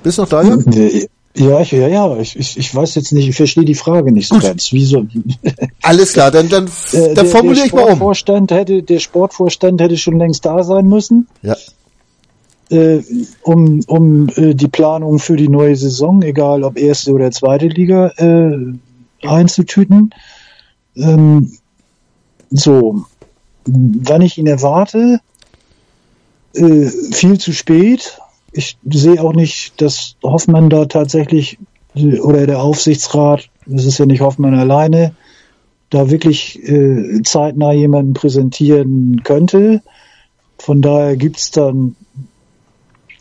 Bist 0.03 0.18
du 0.18 0.24
noch 0.24 0.30
da, 0.30 0.43
Jörg? 0.43 1.08
Ja, 1.38 1.60
ich, 1.60 1.72
ja, 1.72 1.88
ja, 1.88 2.18
ich, 2.18 2.58
ich, 2.58 2.74
weiß 2.74 2.95
jetzt 2.95 3.12
nicht, 3.12 3.28
ich 3.28 3.36
verstehe 3.36 3.66
die 3.66 3.76
Frage 3.76 4.14
nicht 4.14 4.30
so 4.30 4.36
Gut. 4.36 4.43
ganz. 4.45 4.72
Wieso? 4.72 5.06
Alles 5.82 6.14
klar, 6.14 6.32
dann, 6.32 6.47
dann, 6.47 6.70
äh, 6.93 7.14
dann 7.14 7.28
formuliere 7.28 7.66
ich 7.66 7.74
mal 7.74 7.91
um. 7.91 8.14
Hätte, 8.49 8.84
der 8.84 8.99
Sportvorstand 8.99 9.82
hätte 9.82 9.97
schon 9.97 10.18
längst 10.18 10.45
da 10.45 10.64
sein 10.64 10.88
müssen. 10.88 11.28
Ja. 11.41 11.58
Äh, 12.70 13.03
um 13.43 13.82
um 13.88 14.30
äh, 14.30 14.55
die 14.55 14.68
Planung 14.68 15.20
für 15.20 15.36
die 15.36 15.49
neue 15.49 15.76
Saison, 15.76 16.22
egal 16.24 16.63
ob 16.63 16.78
erste 16.78 17.11
oder 17.11 17.32
zweite 17.32 17.68
Liga, 17.68 18.07
äh, 18.18 18.57
einzutüten. 19.22 20.09
Ähm, 20.95 21.51
so, 22.49 23.05
wann 23.66 24.22
ich 24.22 24.38
ihn 24.38 24.47
erwarte, 24.47 25.20
äh, 26.53 26.89
viel 27.11 27.39
zu 27.39 27.53
spät 27.53 28.20
ich 28.55 28.78
sehe 28.89 29.22
auch 29.22 29.34
nicht, 29.34 29.82
dass 29.82 30.16
Hoffmann 30.24 30.70
da 30.70 30.86
tatsächlich 30.86 31.59
oder 31.93 32.45
der 32.45 32.61
Aufsichtsrat, 32.61 33.49
das 33.66 33.86
ist 33.86 33.97
ja 33.97 34.05
nicht 34.05 34.22
Hoffmann 34.22 34.55
alleine, 34.55 35.13
da 35.89 36.09
wirklich 36.09 36.61
äh, 36.68 37.22
zeitnah 37.24 37.74
jemanden 37.74 38.13
präsentieren 38.13 39.22
könnte. 39.24 39.82
Von 40.57 40.82
daher 40.82 41.16
gibt's 41.18 41.51
dann 41.51 41.95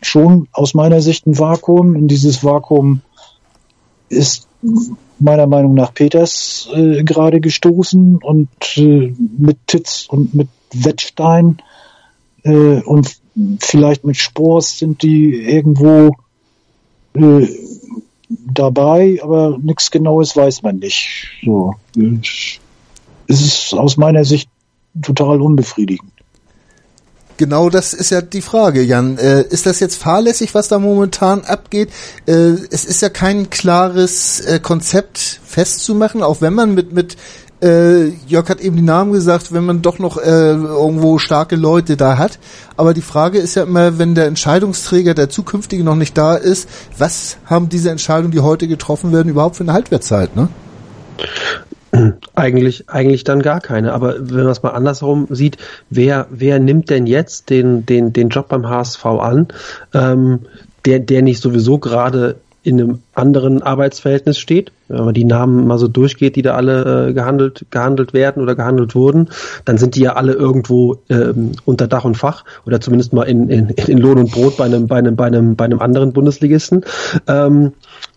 schon 0.07 0.48
aus 0.52 0.74
meiner 0.74 1.00
Sicht 1.00 1.26
ein 1.26 1.38
Vakuum. 1.38 1.94
In 1.94 2.09
dieses 2.09 2.44
Vakuum 2.44 3.00
ist 4.09 4.46
meiner 5.18 5.46
Meinung 5.46 5.74
nach 5.74 5.94
Peters 5.94 6.68
äh, 6.74 7.02
gerade 7.05 7.40
gestoßen 7.40 8.18
und 8.18 8.48
äh, 8.76 9.14
mit 9.38 9.59
Titz 9.66 10.07
und 10.09 10.34
mit 10.34 10.48
Wettstein 10.72 11.59
äh, 12.42 12.80
und 12.82 13.16
vielleicht 13.61 14.05
mit 14.05 14.16
Spors 14.16 14.78
sind 14.78 15.02
die 15.02 15.34
irgendwo 15.34 16.12
äh, 17.14 17.48
dabei, 18.28 19.18
aber 19.22 19.59
nichts 19.61 19.90
Genaues 19.90 20.36
weiß 20.36 20.62
man 20.62 20.78
nicht. 20.78 21.28
So, 21.44 21.74
es 21.96 23.40
ist 23.40 23.74
aus 23.74 23.96
meiner 23.96 24.24
Sicht 24.24 24.48
total 25.02 25.40
unbefriedigend. 25.40 26.13
Genau 27.37 27.68
das 27.68 27.95
ist 27.95 28.11
ja 28.11 28.20
die 28.20 28.43
Frage, 28.43 28.82
Jan. 28.82 29.18
Äh, 29.18 29.43
ist 29.43 29.66
das 29.66 29.80
jetzt 29.80 29.97
fahrlässig, 29.97 30.55
was 30.55 30.68
da 30.68 30.78
momentan 30.78 31.43
abgeht? 31.43 31.91
Äh, 32.26 32.53
es 32.70 32.85
ist 32.85 33.03
ja 33.03 33.09
kein 33.09 33.51
klares 33.51 34.41
äh, 34.41 34.61
Konzept 34.61 35.41
festzumachen, 35.45 36.22
auch 36.22 36.41
wenn 36.41 36.55
man 36.55 36.74
mit, 36.74 36.93
mit 36.93 37.16
äh, 37.61 38.09
Jörg 38.26 38.49
hat 38.49 38.61
eben 38.61 38.76
die 38.76 38.82
Namen 38.82 39.12
gesagt, 39.12 39.53
wenn 39.53 39.64
man 39.64 39.82
doch 39.82 39.99
noch 39.99 40.18
äh, 40.18 40.53
irgendwo 40.53 41.18
starke 41.18 41.57
Leute 41.57 41.97
da 41.97 42.18
hat. 42.18 42.39
Aber 42.76 42.95
die 42.95 43.03
Frage 43.03 43.39
ist 43.39 43.55
ja 43.57 43.64
immer, 43.64 43.99
wenn 43.99 44.14
der 44.14 44.26
Entscheidungsträger, 44.26 45.14
der 45.14 45.28
zukünftige 45.28 45.82
noch 45.82 45.97
nicht 45.97 46.16
da 46.16 46.35
ist, 46.35 46.68
was 46.99 47.39
haben 47.47 47.68
diese 47.68 47.91
Entscheidungen, 47.91 48.32
die 48.32 48.41
heute 48.41 48.68
getroffen 48.68 49.12
werden, 49.12 49.28
überhaupt 49.28 49.57
für 49.57 49.64
eine 49.64 49.72
Haltwertzeit, 49.72 50.37
ne? 50.37 50.49
Eigentlich, 52.34 52.88
eigentlich 52.88 53.24
dann 53.24 53.42
gar 53.42 53.61
keine. 53.61 53.92
Aber 53.92 54.16
wenn 54.18 54.45
man 54.45 54.53
es 54.53 54.62
mal 54.62 54.70
andersherum 54.70 55.26
sieht, 55.30 55.59
wer, 55.90 56.26
wer 56.30 56.59
nimmt 56.59 56.90
denn 56.90 57.07
jetzt 57.07 57.51
den, 57.51 57.86
den, 57.86 58.12
den 58.12 58.28
Job 58.28 58.49
beim 58.49 58.68
HSV 58.68 59.05
an, 59.05 59.49
ähm, 59.92 60.40
der, 60.84 60.99
der 60.99 61.22
nicht 61.22 61.40
sowieso 61.40 61.78
gerade 61.78 62.36
in 62.62 62.80
einem 62.80 62.99
anderen 63.12 63.62
Arbeitsverhältnis 63.62 64.38
steht. 64.38 64.72
Wenn 64.88 65.05
man 65.05 65.14
die 65.14 65.24
Namen 65.24 65.66
mal 65.66 65.78
so 65.78 65.86
durchgeht, 65.86 66.34
die 66.34 66.42
da 66.42 66.55
alle 66.55 67.09
äh, 67.09 67.12
gehandelt, 67.12 67.66
gehandelt 67.70 68.14
werden 68.14 68.42
oder 68.42 68.55
gehandelt 68.55 68.95
wurden, 68.95 69.28
dann 69.66 69.76
sind 69.76 69.97
die 69.97 70.01
ja 70.01 70.14
alle 70.14 70.32
irgendwo 70.32 70.97
ähm, 71.11 71.53
unter 71.66 71.86
Dach 71.86 72.07
und 72.07 72.16
Fach 72.16 72.45
oder 72.64 72.80
zumindest 72.80 73.12
mal 73.12 73.24
in, 73.24 73.51
in, 73.51 73.68
in 73.68 73.99
Lohn 73.99 74.18
und 74.18 74.32
Brot 74.32 74.57
bei 74.57 74.64
einem, 74.64 74.86
bei 74.86 74.97
einem, 74.97 75.14
bei 75.14 75.26
einem, 75.26 75.57
bei 75.57 75.66
einem 75.66 75.80
anderen 75.80 76.14
Bundesligisten. 76.14 76.86
Ähm, 77.28 77.72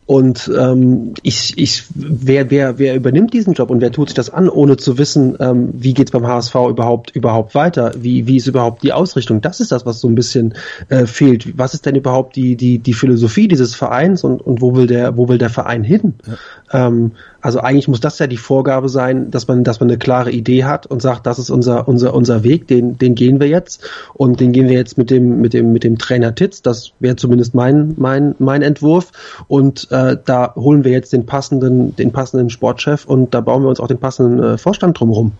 und 0.08 0.50
ähm, 0.58 1.16
ich, 1.22 1.58
ich, 1.58 1.84
wer, 1.94 2.50
wer, 2.50 2.80
wer 2.80 2.96
übernimmt 2.96 3.34
diesen 3.34 3.54
Job 3.54 3.70
und 3.70 3.82
wer 3.82 3.92
tut 3.92 4.08
sich 4.08 4.16
das 4.16 4.30
an, 4.30 4.48
ohne 4.48 4.78
zu 4.78 4.98
wissen, 4.98 5.36
ähm, 5.42 5.72
wie 5.74 5.94
geht's 5.94 6.12
beim 6.12 6.26
HSV 6.26 6.56
überhaupt 6.70 7.14
überhaupt 7.14 7.54
weiter? 7.56 7.92
Wie, 7.98 8.26
wie 8.26 8.38
ist 8.38 8.48
überhaupt 8.48 8.84
die 8.84 8.94
Ausrichtung? 8.94 9.42
Das 9.42 9.60
ist 9.60 9.74
das, 9.74 9.86
was 9.86 10.00
so 10.00 10.08
ein 10.08 10.16
bisschen 10.16 10.54
äh, 10.88 11.06
fehlt. 11.06 11.58
Was 11.58 11.74
ist 11.74 11.86
denn 11.86 11.96
überhaupt 11.96 12.38
die, 12.38 12.56
die, 12.56 12.80
die 12.80 12.94
Philosophie 12.94 13.50
dieses 13.50 13.76
Vereins 13.76 14.24
und, 14.24 14.40
und 14.40 14.62
wo 14.62 14.78
will 14.78 14.88
der, 14.88 15.18
wo 15.18 15.28
will 15.28 15.40
der 15.40 15.50
Verein 15.50 15.84
hin? 15.84 16.14
Ja. 16.26 16.88
Ähm, 16.88 17.12
also 17.48 17.62
eigentlich 17.62 17.88
muss 17.88 18.02
das 18.02 18.20
ja 18.20 18.28
die 18.28 18.36
Vorgabe 18.36 18.90
sein, 18.90 19.32
dass 19.32 19.48
man, 19.48 19.64
dass 19.64 19.80
man 19.80 19.88
eine 19.88 19.98
klare 19.98 20.32
Idee 20.32 20.66
hat 20.66 20.86
und 20.86 21.02
sagt, 21.02 21.26
das 21.26 21.40
ist 21.40 21.50
unser, 21.50 21.88
unser, 21.88 22.14
unser 22.14 22.44
Weg, 22.44 22.68
den, 22.68 22.98
den 22.98 23.16
gehen 23.16 23.40
wir 23.40 23.48
jetzt 23.48 23.90
und 24.14 24.42
den 24.42 24.52
gehen 24.52 24.68
wir 24.68 24.76
jetzt 24.76 24.98
mit 24.98 25.10
dem, 25.10 25.40
mit 25.40 25.54
dem, 25.54 25.72
mit 25.72 25.86
dem 25.86 25.98
Trainer 25.98 26.36
Titz. 26.36 26.62
Das 26.62 26.92
wäre 27.00 27.16
zumindest 27.16 27.56
mein, 27.56 27.94
mein, 27.96 28.36
mein 28.40 28.64
Entwurf. 28.64 29.14
Und 29.48 29.90
äh, 29.92 30.18
da 30.26 30.56
holen 30.56 30.84
wir 30.84 30.92
jetzt 30.92 31.14
den 31.14 31.26
passenden, 31.26 31.96
den 31.96 32.12
passenden 32.12 32.50
Sportchef 32.50 33.06
und 33.06 33.34
da 33.34 33.40
bauen 33.40 33.64
wir 33.64 33.70
uns 33.70 33.80
auch 33.80 33.88
den 33.88 34.00
passenden 34.00 34.44
äh, 34.44 34.58
Vorstand 34.58 35.00
drumherum 35.00 35.32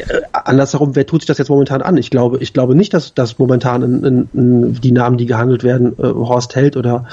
äh, 0.00 0.22
andersherum, 0.32 0.96
wer 0.96 1.06
tut 1.06 1.20
sich 1.20 1.28
das 1.28 1.38
jetzt 1.38 1.48
momentan 1.48 1.80
an? 1.80 1.96
Ich 1.96 2.10
glaube, 2.10 2.38
ich 2.38 2.52
glaube 2.52 2.74
nicht, 2.74 2.92
dass, 2.92 3.14
dass 3.14 3.38
momentan 3.38 3.82
in, 3.82 4.04
in, 4.04 4.28
in 4.34 4.74
die 4.74 4.90
Namen, 4.90 5.16
die 5.16 5.26
gehandelt 5.26 5.62
werden, 5.62 5.92
äh, 5.96 6.02
Horst 6.02 6.56
Held 6.56 6.76
oder 6.76 7.06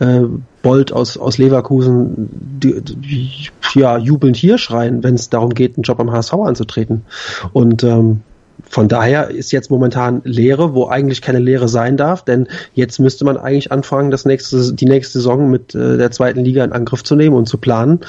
äh, 0.00 0.20
Bolt 0.62 0.92
aus, 0.92 1.16
aus 1.16 1.38
Leverkusen, 1.38 2.28
die, 2.62 2.80
die, 2.80 3.30
ja, 3.74 3.98
jubelnd 3.98 4.36
hier 4.36 4.58
schreien, 4.58 5.02
wenn 5.02 5.14
es 5.14 5.28
darum 5.28 5.54
geht, 5.54 5.76
einen 5.76 5.82
Job 5.82 6.00
am 6.00 6.12
HSV 6.12 6.34
anzutreten. 6.34 7.04
Und 7.52 7.82
ähm, 7.84 8.22
von 8.68 8.88
daher 8.88 9.30
ist 9.30 9.52
jetzt 9.52 9.70
momentan 9.70 10.22
Lehre, 10.24 10.74
wo 10.74 10.86
eigentlich 10.86 11.20
keine 11.20 11.40
Lehre 11.40 11.68
sein 11.68 11.96
darf, 11.96 12.24
denn 12.24 12.48
jetzt 12.74 13.00
müsste 13.00 13.24
man 13.24 13.36
eigentlich 13.36 13.72
anfangen, 13.72 14.10
das 14.10 14.24
nächste, 14.24 14.72
die 14.72 14.86
nächste 14.86 15.14
Saison 15.14 15.50
mit 15.50 15.74
äh, 15.74 15.96
der 15.98 16.10
zweiten 16.10 16.44
Liga 16.44 16.64
in 16.64 16.72
Angriff 16.72 17.02
zu 17.02 17.16
nehmen 17.16 17.36
und 17.36 17.46
zu 17.46 17.58
planen. 17.58 18.00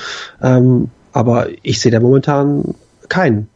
Ähm, 0.42 0.90
aber 1.12 1.48
ich 1.64 1.80
sehe 1.80 1.92
da 1.92 2.00
momentan 2.00 2.76
keinen. 3.10 3.48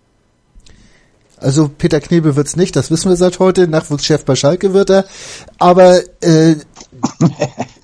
Also 1.39 1.70
Peter 1.70 2.00
Knebel 2.00 2.36
wird's 2.36 2.56
nicht, 2.56 2.76
das 2.76 2.89
wissen 2.89 3.10
wir 3.10 3.16
seit 3.16 3.39
heute. 3.39 3.68
Nachwuchschef 3.68 4.26
bei 4.26 4.36
Schalke 4.36 4.74
wird 4.74 4.89
er. 4.89 5.06
Aber 5.60 6.00
äh, 6.22 6.56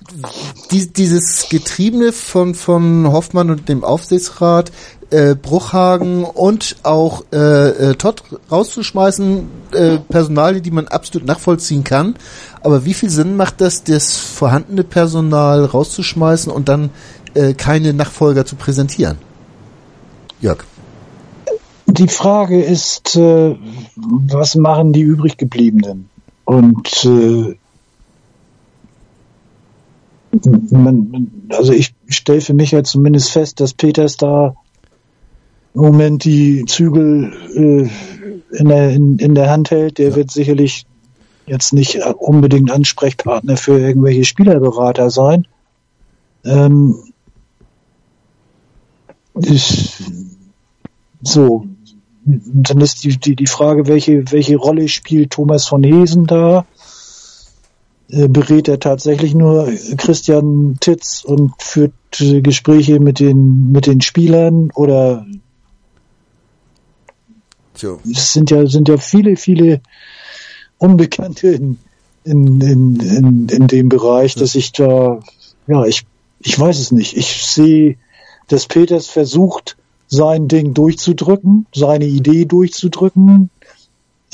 die, 0.70 0.92
dieses 0.92 1.48
Getriebene 1.48 2.12
von, 2.12 2.54
von 2.54 3.10
Hoffmann 3.10 3.50
und 3.50 3.68
dem 3.68 3.84
Aufsichtsrat, 3.84 4.72
äh, 5.10 5.34
Bruchhagen 5.34 6.24
und 6.24 6.76
auch 6.82 7.24
äh, 7.32 7.90
äh, 7.90 7.94
Todd 7.94 8.22
rauszuschmeißen, 8.50 9.46
äh, 9.72 9.98
Personal, 9.98 10.60
die 10.60 10.70
man 10.70 10.88
absolut 10.88 11.26
nachvollziehen 11.26 11.84
kann. 11.84 12.16
Aber 12.62 12.84
wie 12.84 12.94
viel 12.94 13.10
Sinn 13.10 13.36
macht 13.36 13.60
das, 13.60 13.84
das 13.84 14.16
vorhandene 14.16 14.84
Personal 14.84 15.64
rauszuschmeißen 15.64 16.50
und 16.50 16.68
dann 16.68 16.90
äh, 17.34 17.54
keine 17.54 17.92
Nachfolger 17.92 18.44
zu 18.44 18.56
präsentieren? 18.56 19.18
Jörg. 20.40 20.64
Die 21.86 22.08
Frage 22.08 22.62
ist, 22.62 23.16
äh, 23.16 23.56
was 23.96 24.56
machen 24.56 24.92
die 24.92 25.02
übrig 25.02 25.36
gebliebenen? 25.36 26.08
Und 26.44 27.04
äh, 27.04 27.56
man, 30.70 31.30
also 31.50 31.72
ich 31.72 31.94
stelle 32.08 32.40
für 32.40 32.54
mich 32.54 32.74
halt 32.74 32.86
zumindest 32.86 33.30
fest, 33.30 33.60
dass 33.60 33.74
Peters 33.74 34.16
da 34.16 34.54
im 35.74 35.80
Moment 35.80 36.24
die 36.24 36.64
Zügel 36.66 37.32
äh, 37.54 38.56
in, 38.56 38.68
der, 38.68 38.90
in, 38.90 39.18
in 39.18 39.34
der 39.34 39.50
Hand 39.50 39.70
hält. 39.70 39.98
Der 39.98 40.10
ja. 40.10 40.16
wird 40.16 40.30
sicherlich 40.30 40.86
jetzt 41.46 41.72
nicht 41.72 41.98
unbedingt 42.18 42.70
Ansprechpartner 42.70 43.56
für 43.56 43.78
irgendwelche 43.78 44.24
Spielerberater 44.24 45.10
sein. 45.10 45.46
Ähm, 46.44 46.96
ich, 49.40 50.02
so, 51.22 51.66
dann 52.24 52.80
ist 52.80 53.04
die, 53.04 53.18
die, 53.18 53.36
die 53.36 53.46
Frage, 53.46 53.86
welche, 53.86 54.30
welche 54.30 54.56
Rolle 54.56 54.88
spielt 54.88 55.32
Thomas 55.32 55.66
von 55.66 55.82
Hesen 55.82 56.26
da? 56.26 56.66
Äh, 58.14 58.28
berät 58.28 58.68
er 58.68 58.78
tatsächlich 58.78 59.34
nur 59.34 59.72
Christian 59.96 60.76
Titz 60.78 61.24
und 61.24 61.52
führt 61.58 61.92
äh, 62.20 62.42
Gespräche 62.42 63.00
mit 63.00 63.18
den, 63.18 63.72
mit 63.72 63.86
den 63.86 64.00
Spielern 64.02 64.70
oder 64.74 65.26
so. 67.74 67.98
es 68.08 68.32
sind 68.32 68.52
ja, 68.52 68.66
sind 68.66 68.88
ja 68.88 68.98
viele, 68.98 69.36
viele 69.36 69.80
Unbekannte 70.78 71.48
in, 71.48 71.78
in, 72.22 72.60
in, 72.60 73.00
in, 73.00 73.48
in 73.48 73.66
dem 73.66 73.88
Bereich, 73.88 74.36
dass 74.36 74.54
ich 74.54 74.70
da, 74.70 75.18
ja, 75.66 75.84
ich, 75.84 76.06
ich 76.38 76.56
weiß 76.56 76.78
es 76.78 76.92
nicht. 76.92 77.16
Ich 77.16 77.44
sehe, 77.44 77.96
dass 78.46 78.66
Peters 78.66 79.08
versucht, 79.08 79.76
sein 80.06 80.46
Ding 80.46 80.72
durchzudrücken, 80.72 81.66
seine 81.74 82.04
Idee 82.04 82.44
durchzudrücken, 82.44 83.50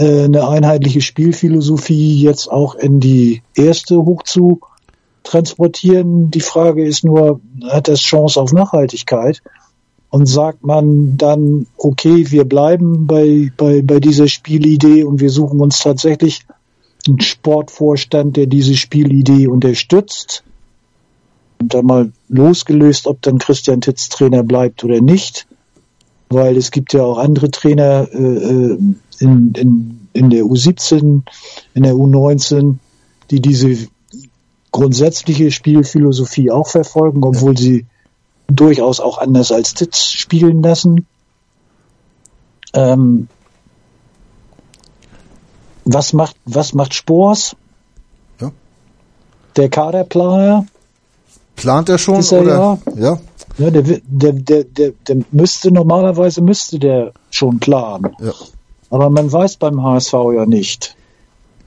eine 0.00 0.48
einheitliche 0.48 1.00
Spielphilosophie 1.00 2.22
jetzt 2.22 2.50
auch 2.50 2.74
in 2.74 3.00
die 3.00 3.42
erste 3.54 3.96
hoch 3.96 4.22
zu 4.22 4.60
transportieren. 5.24 6.30
Die 6.30 6.40
Frage 6.40 6.84
ist 6.86 7.04
nur, 7.04 7.40
hat 7.68 7.88
das 7.88 8.00
Chance 8.00 8.40
auf 8.40 8.52
Nachhaltigkeit? 8.52 9.42
Und 10.12 10.26
sagt 10.26 10.64
man 10.64 11.16
dann, 11.18 11.68
okay, 11.76 12.32
wir 12.32 12.44
bleiben 12.44 13.06
bei, 13.06 13.52
bei, 13.56 13.80
bei 13.80 14.00
dieser 14.00 14.26
Spielidee 14.26 15.04
und 15.04 15.20
wir 15.20 15.30
suchen 15.30 15.60
uns 15.60 15.78
tatsächlich 15.78 16.40
einen 17.06 17.20
Sportvorstand, 17.20 18.36
der 18.36 18.46
diese 18.46 18.74
Spielidee 18.74 19.46
unterstützt. 19.46 20.42
Und 21.60 21.74
dann 21.74 21.86
mal 21.86 22.12
losgelöst, 22.28 23.06
ob 23.06 23.22
dann 23.22 23.38
Christian 23.38 23.82
Titz 23.82 24.08
Trainer 24.08 24.42
bleibt 24.42 24.82
oder 24.82 25.00
nicht 25.00 25.46
weil 26.30 26.56
es 26.56 26.70
gibt 26.70 26.92
ja 26.92 27.02
auch 27.02 27.18
andere 27.18 27.50
Trainer 27.50 28.08
äh, 28.12 28.18
äh 28.18 28.78
in, 29.20 29.52
in, 29.52 30.08
in 30.12 30.30
der 30.30 30.44
U17, 30.44 31.22
in 31.74 31.82
der 31.82 31.94
U19, 31.94 32.76
die 33.30 33.40
diese 33.40 33.88
grundsätzliche 34.72 35.50
Spielphilosophie 35.50 36.50
auch 36.50 36.68
verfolgen, 36.68 37.22
obwohl 37.24 37.56
sie 37.56 37.86
durchaus 38.48 39.00
auch 39.00 39.18
anders 39.18 39.52
als 39.52 39.74
Titz 39.74 40.06
spielen 40.06 40.62
lassen. 40.62 41.06
Ähm, 42.72 43.28
was 45.84 46.12
macht, 46.12 46.36
was 46.44 46.72
macht 46.72 46.94
Spors? 46.94 47.56
Ja. 48.40 48.52
Der 49.56 49.68
Kaderplaner? 49.68 50.66
Plant 51.56 51.88
er 51.88 51.98
schon? 51.98 52.22
Er 52.22 52.40
oder? 52.40 52.78
Ja. 52.86 52.94
ja. 52.96 53.20
Ja, 53.58 53.70
der, 53.70 53.82
der, 53.82 54.32
der, 54.32 54.64
der, 54.64 54.92
der 55.06 55.16
müsste, 55.32 55.70
normalerweise 55.70 56.40
müsste 56.40 56.78
der 56.78 57.12
schon 57.30 57.58
planen. 57.58 58.16
Ja. 58.20 58.32
Aber 58.90 59.08
man 59.08 59.32
weiß 59.32 59.56
beim 59.56 59.82
HSV 59.82 60.12
ja 60.34 60.46
nicht. 60.46 60.96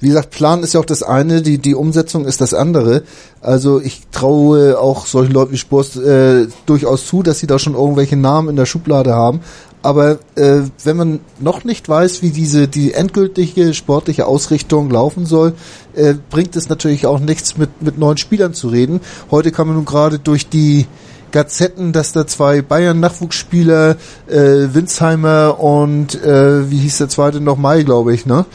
Wie 0.04 0.10
gesagt, 0.10 0.32
Plan 0.32 0.64
ist 0.64 0.74
ja 0.74 0.82
auch 0.82 0.86
das 0.86 1.02
eine, 1.02 1.42
die, 1.42 1.60
die 1.60 1.76
Umsetzung 1.76 2.26
ist 2.26 2.42
das 2.42 2.54
andere. 2.54 3.04
Also 3.40 3.80
ich 3.80 4.02
traue 4.12 4.78
auch 4.78 5.06
solchen 5.06 5.32
Leuten 5.32 5.54
wie 5.54 5.58
Spurs 5.58 5.96
äh, 5.96 6.48
durchaus 6.66 7.08
zu, 7.08 7.24
dass 7.24 7.40
sie 7.40 7.48
da 7.48 7.58
schon 7.58 7.76
irgendwelche 7.76 8.18
Namen 8.18 8.50
in 8.50 8.58
der 8.58 8.66
Schublade 8.66 9.14
haben. 9.14 9.40
Aber 9.82 10.20
äh, 10.36 10.64
wenn 10.84 10.98
man 10.98 11.20
noch 11.40 11.64
nicht 11.64 11.88
weiß, 11.88 12.22
wie 12.22 12.32
diese 12.32 12.68
die 12.68 12.94
endgültige 12.94 13.74
sportliche 13.74 14.28
Ausrichtung 14.28 14.90
laufen 14.90 15.26
soll, 15.26 15.54
äh, 15.94 16.16
bringt 16.30 16.58
es 16.58 16.68
natürlich 16.68 17.06
auch 17.06 17.20
nichts, 17.20 17.58
mit, 17.58 17.82
mit 17.82 17.98
neuen 17.98 18.18
Spielern 18.18 18.54
zu 18.54 18.68
reden. 18.68 19.00
Heute 19.32 19.54
kann 19.54 19.68
man 19.68 19.78
nun 19.78 19.86
gerade 19.86 20.20
durch 20.20 20.50
die 20.50 20.86
Gazetten, 21.34 21.92
dass 21.92 22.14
da 22.14 22.26
zwei 22.26 22.62
Bayern-Nachwuchsspieler, 22.62 23.98
äh, 24.28 24.38
Winsheimer 24.74 25.60
und 25.60 26.16
äh, 26.24 26.72
wie 26.72 26.78
hieß 26.78 27.00
der 27.00 27.10
zweite 27.10 27.42
noch, 27.42 27.58
Mai, 27.58 27.84
glaube 27.84 28.14
ich, 28.14 28.26
ne? 28.26 28.46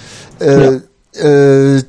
Äh, 0.40 0.80
ja. 1.14 1.76
äh, 1.76 1.82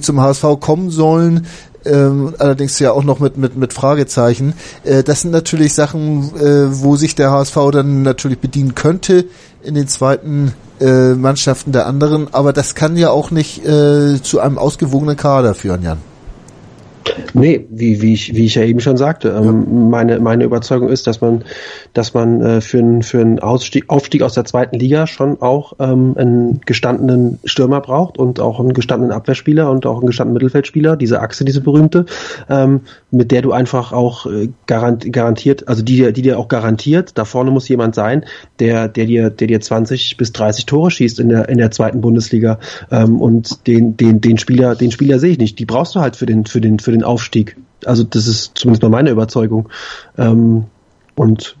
zum 0.00 0.20
HSV 0.20 0.44
kommen 0.58 0.90
sollen. 0.90 1.46
Ähm, 1.84 2.34
allerdings 2.38 2.78
ja 2.78 2.92
auch 2.92 3.02
noch 3.02 3.18
mit 3.18 3.36
mit 3.36 3.56
mit 3.56 3.72
Fragezeichen. 3.72 4.54
Äh, 4.84 5.02
das 5.02 5.22
sind 5.22 5.32
natürlich 5.32 5.74
Sachen, 5.74 6.32
äh, 6.36 6.82
wo 6.82 6.96
sich 6.96 7.14
der 7.14 7.30
HSV 7.30 7.56
dann 7.72 8.02
natürlich 8.02 8.38
bedienen 8.38 8.74
könnte 8.74 9.26
in 9.62 9.74
den 9.74 9.88
zweiten 9.88 10.52
äh, 10.80 11.14
Mannschaften 11.14 11.72
der 11.72 11.86
anderen, 11.86 12.32
aber 12.32 12.52
das 12.52 12.74
kann 12.74 12.96
ja 12.96 13.10
auch 13.10 13.30
nicht 13.30 13.64
äh, 13.66 14.20
zu 14.22 14.40
einem 14.40 14.58
ausgewogenen 14.58 15.16
Kader 15.16 15.54
führen, 15.54 15.82
Jan. 15.82 16.11
Nee, 17.34 17.66
wie, 17.70 18.02
wie, 18.02 18.12
ich, 18.12 18.34
wie 18.34 18.44
ich 18.44 18.54
ja 18.54 18.62
eben 18.62 18.80
schon 18.80 18.96
sagte, 18.96 19.28
ähm, 19.30 19.90
meine, 19.90 20.18
meine 20.20 20.44
Überzeugung 20.44 20.88
ist, 20.88 21.06
dass 21.06 21.20
man, 21.20 21.44
dass 21.94 22.14
man 22.14 22.40
äh, 22.42 22.60
für 22.60 22.78
einen 22.78 23.02
für 23.02 23.20
einen 23.20 23.38
Ausstieg, 23.38 23.84
Aufstieg 23.88 24.22
aus 24.22 24.34
der 24.34 24.44
zweiten 24.44 24.78
Liga 24.78 25.06
schon 25.06 25.40
auch 25.40 25.74
ähm, 25.78 26.14
einen 26.16 26.60
gestandenen 26.66 27.38
Stürmer 27.44 27.80
braucht 27.80 28.18
und 28.18 28.40
auch 28.40 28.60
einen 28.60 28.74
gestandenen 28.74 29.12
Abwehrspieler 29.12 29.70
und 29.70 29.86
auch 29.86 29.98
einen 29.98 30.06
gestandenen 30.06 30.34
Mittelfeldspieler, 30.34 30.96
diese 30.96 31.20
Achse, 31.20 31.44
diese 31.44 31.60
berühmte, 31.60 32.06
ähm, 32.48 32.82
mit 33.10 33.30
der 33.30 33.42
du 33.42 33.52
einfach 33.52 33.92
auch 33.92 34.26
äh, 34.26 34.48
garant, 34.66 35.10
garantiert, 35.12 35.68
also 35.68 35.82
die 35.82 35.96
dir, 35.96 36.12
die 36.12 36.22
dir 36.22 36.38
auch 36.38 36.48
garantiert, 36.48 37.18
da 37.18 37.24
vorne 37.24 37.50
muss 37.50 37.68
jemand 37.68 37.94
sein, 37.94 38.24
der, 38.58 38.88
der 38.88 39.06
dir, 39.06 39.30
der 39.30 39.46
dir 39.46 39.60
20 39.60 40.16
bis 40.16 40.32
30 40.32 40.66
Tore 40.66 40.90
schießt 40.90 41.18
in 41.20 41.28
der, 41.28 41.48
in 41.48 41.58
der 41.58 41.70
zweiten 41.70 42.00
Bundesliga. 42.00 42.58
Ähm, 42.90 43.20
und 43.20 43.66
den, 43.66 43.96
den, 43.96 44.20
den 44.20 44.38
Spieler, 44.38 44.74
den 44.74 44.90
Spieler 44.90 45.18
sehe 45.18 45.32
ich 45.32 45.38
nicht. 45.38 45.58
Die 45.58 45.64
brauchst 45.64 45.94
du 45.94 46.00
halt 46.00 46.16
für 46.16 46.26
den, 46.26 46.46
für 46.46 46.60
den, 46.60 46.78
für 46.78 46.91
den 46.92 47.04
Aufstieg. 47.04 47.56
Also 47.84 48.04
das 48.04 48.26
ist 48.26 48.52
zumindest 48.54 48.82
mal 48.82 48.88
meine 48.88 49.10
Überzeugung. 49.10 49.68
Ähm, 50.16 50.66
und 51.14 51.56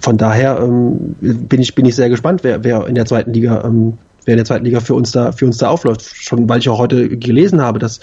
von 0.00 0.16
daher 0.16 0.58
ähm, 0.60 1.16
bin 1.20 1.60
ich 1.60 1.74
bin 1.74 1.84
ich 1.84 1.94
sehr 1.94 2.08
gespannt, 2.08 2.42
wer, 2.42 2.64
wer 2.64 2.86
in 2.86 2.94
der 2.94 3.06
zweiten 3.06 3.32
Liga 3.32 3.62
ähm, 3.64 3.98
wer 4.24 4.32
in 4.32 4.38
der 4.38 4.46
zweiten 4.46 4.64
Liga 4.64 4.80
für 4.80 4.94
uns 4.94 5.12
da 5.12 5.32
für 5.32 5.44
uns 5.44 5.58
da 5.58 5.68
aufläuft. 5.68 6.02
Schon 6.02 6.48
weil 6.48 6.58
ich 6.58 6.68
auch 6.68 6.78
heute 6.78 7.08
gelesen 7.18 7.60
habe, 7.60 7.78
dass 7.78 8.00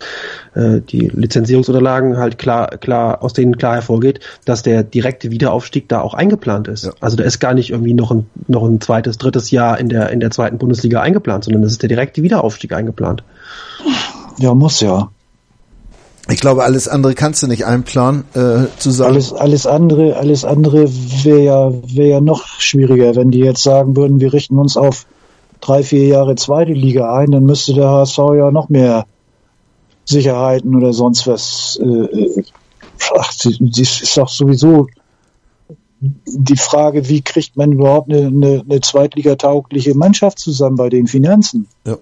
äh, 0.53 0.79
die 0.81 1.07
Lizenzierungsunterlagen 1.07 2.17
halt 2.17 2.37
klar 2.37 2.77
klar 2.77 3.23
aus 3.23 3.33
denen 3.33 3.57
klar 3.57 3.75
hervorgeht, 3.75 4.19
dass 4.45 4.61
der 4.61 4.83
direkte 4.83 5.31
Wiederaufstieg 5.31 5.89
da 5.89 6.01
auch 6.01 6.13
eingeplant 6.13 6.67
ist. 6.67 6.85
Ja. 6.85 6.91
Also 6.99 7.17
da 7.17 7.23
ist 7.23 7.39
gar 7.39 7.53
nicht 7.53 7.71
irgendwie 7.71 7.93
noch 7.93 8.11
ein 8.11 8.27
noch 8.47 8.63
ein 8.63 8.79
zweites 8.79 9.17
drittes 9.17 9.49
Jahr 9.49 9.79
in 9.79 9.89
der 9.89 10.09
in 10.11 10.19
der 10.19 10.31
zweiten 10.31 10.57
Bundesliga 10.59 11.01
eingeplant, 11.01 11.45
sondern 11.45 11.63
das 11.63 11.71
ist 11.71 11.81
der 11.81 11.89
direkte 11.89 12.21
Wiederaufstieg 12.21 12.73
eingeplant. 12.73 13.23
Ja, 14.37 14.53
muss 14.53 14.81
ja. 14.81 15.09
Ich 16.31 16.39
glaube, 16.39 16.63
alles 16.63 16.87
andere 16.87 17.13
kannst 17.13 17.43
du 17.43 17.47
nicht 17.47 17.65
einplanen, 17.65 18.23
äh, 18.33 18.67
zu 18.77 18.89
sagen. 18.91 19.11
Alles, 19.11 19.33
alles 19.33 19.65
andere, 19.65 20.15
alles 20.15 20.45
andere 20.45 20.89
wäre 21.23 21.41
ja, 21.41 21.71
wäre 21.93 22.09
ja 22.09 22.21
noch 22.21 22.47
schwieriger, 22.59 23.15
wenn 23.15 23.31
die 23.31 23.39
jetzt 23.39 23.63
sagen 23.63 23.97
würden, 23.97 24.21
wir 24.21 24.31
richten 24.31 24.57
uns 24.57 24.77
auf 24.77 25.05
drei, 25.59 25.83
vier 25.83 26.07
Jahre 26.07 26.35
zweite 26.35 26.71
Liga 26.71 27.13
ein, 27.13 27.31
dann 27.31 27.43
müsste 27.43 27.73
der 27.73 27.89
HSV 27.89 28.17
ja 28.35 28.49
noch 28.49 28.69
mehr 28.69 29.05
Sicherheiten 30.05 30.75
oder 30.75 30.93
sonst 30.93 31.27
was. 31.27 31.79
Äh, 31.81 31.85
äh 31.85 32.43
ach, 33.17 33.33
das 33.35 33.45
ist 33.45 34.17
doch 34.17 34.29
sowieso 34.29 34.87
die 35.99 36.57
Frage, 36.57 37.09
wie 37.09 37.21
kriegt 37.21 37.57
man 37.57 37.73
überhaupt 37.73 38.09
eine, 38.09 38.27
eine, 38.27 38.63
eine 38.67 38.81
zweitligataugliche 38.81 39.95
Mannschaft 39.95 40.39
zusammen 40.39 40.77
bei 40.77 40.89
den 40.89 41.07
Finanzen? 41.07 41.67
Ja. 41.85 41.97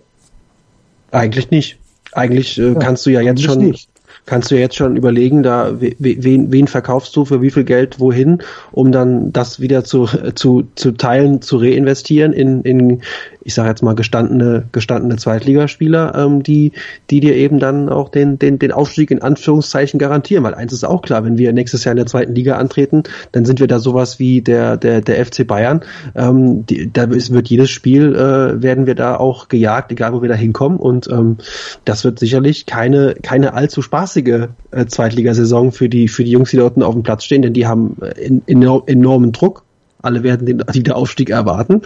Eigentlich 1.11 1.49
nicht. 1.49 1.80
Eigentlich 2.11 2.57
äh, 2.59 2.73
ja, 2.73 2.75
kannst 2.75 3.05
du 3.05 3.09
ja 3.09 3.21
jetzt 3.21 3.41
schon 3.41 3.59
nicht 3.59 3.89
kannst 4.30 4.51
du 4.51 4.59
jetzt 4.59 4.75
schon 4.75 4.95
überlegen, 4.95 5.41
da 5.41 5.73
wen, 5.80 6.51
wen 6.51 6.67
verkaufst 6.67 7.15
du 7.15 7.25
für 7.25 7.41
wie 7.41 7.49
viel 7.49 7.63
Geld 7.63 7.99
wohin, 7.99 8.43
um 8.71 8.91
dann 8.91 9.34
das 9.34 9.59
wieder 9.59 9.84
zu, 9.84 10.07
zu, 10.36 10.67
zu 10.75 10.91
teilen, 10.91 11.41
zu 11.41 11.57
reinvestieren 11.57 12.32
in, 12.32 12.61
in 12.61 13.01
ich 13.50 13.56
sage 13.56 13.70
jetzt 13.70 13.82
mal 13.82 13.95
gestandene 13.95 14.66
gestandene 14.72 15.16
Zweitligaspieler, 15.16 16.14
ähm, 16.16 16.43
die 16.43 16.72
die 17.10 17.20
dir 17.20 17.36
eben 17.36 17.58
dann 17.58 17.89
auch 17.89 18.10
den 18.10 18.38
den 18.38 18.60
den 18.60 18.72
Aufstieg 18.72 19.10
in 19.10 19.24
Anführungszeichen 19.24 20.00
garantieren. 20.00 20.43
Weil 20.43 20.54
eins 20.54 20.72
ist 20.72 20.84
auch 20.84 21.02
klar, 21.02 21.26
wenn 21.26 21.39
wir 21.39 21.52
nächstes 21.52 21.84
Jahr 21.84 21.93
in 21.93 21.97
der 21.97 22.06
zweiten 22.06 22.36
Liga 22.36 22.58
antreten, 22.58 23.04
dann 23.32 23.45
sind 23.45 23.60
wir 23.60 23.66
da 23.66 23.80
sowas 23.80 24.20
wie 24.20 24.43
der 24.43 24.78
der 24.78 25.02
der 25.02 25.26
FC 25.26 25.47
Bayern. 25.47 25.82
Ähm, 26.16 26.68
die, 26.68 26.93
da 26.93 27.06
ist, 27.06 27.34
wird 27.34 27.50
jedes 27.50 27.72
Spiel 27.72 28.16
äh, 28.16 28.62
werden 28.62 28.86
wir 28.86 28.93
da 28.93 29.18
auch 29.18 29.47
gejagt, 29.47 29.91
egal 29.91 30.14
wo 30.14 30.22
wir 30.22 30.30
da 30.30 30.36
hinkommen. 30.36 30.78
Und 30.78 31.10
ähm, 31.10 31.38
das 31.86 32.04
wird 32.04 32.20
sicherlich 32.20 32.68
keine 32.68 33.16
keine 33.24 33.56
allzu 33.56 33.82
spaßige 33.82 34.50
äh, 34.70 34.86
Zweitligasaison 34.86 35.72
für 35.72 35.89
die 35.89 36.08
für 36.08 36.24
die 36.24 36.32
Jungs, 36.32 36.52
die 36.52 36.58
da 36.58 36.66
unten 36.66 36.84
auf 36.84 36.93
dem 36.93 37.02
Platz 37.02 37.24
stehen, 37.24 37.41
denn 37.41 37.54
die 37.54 37.66
haben 37.66 37.97
äh, 38.02 38.12
in, 38.22 38.43
in, 38.45 38.62
enormen 38.62 39.32
Druck 39.32 39.64
alle 40.02 40.24
werden 40.24 40.45
den 40.45 40.64
Wiederaufstieg 40.72 41.30
erwarten 41.30 41.82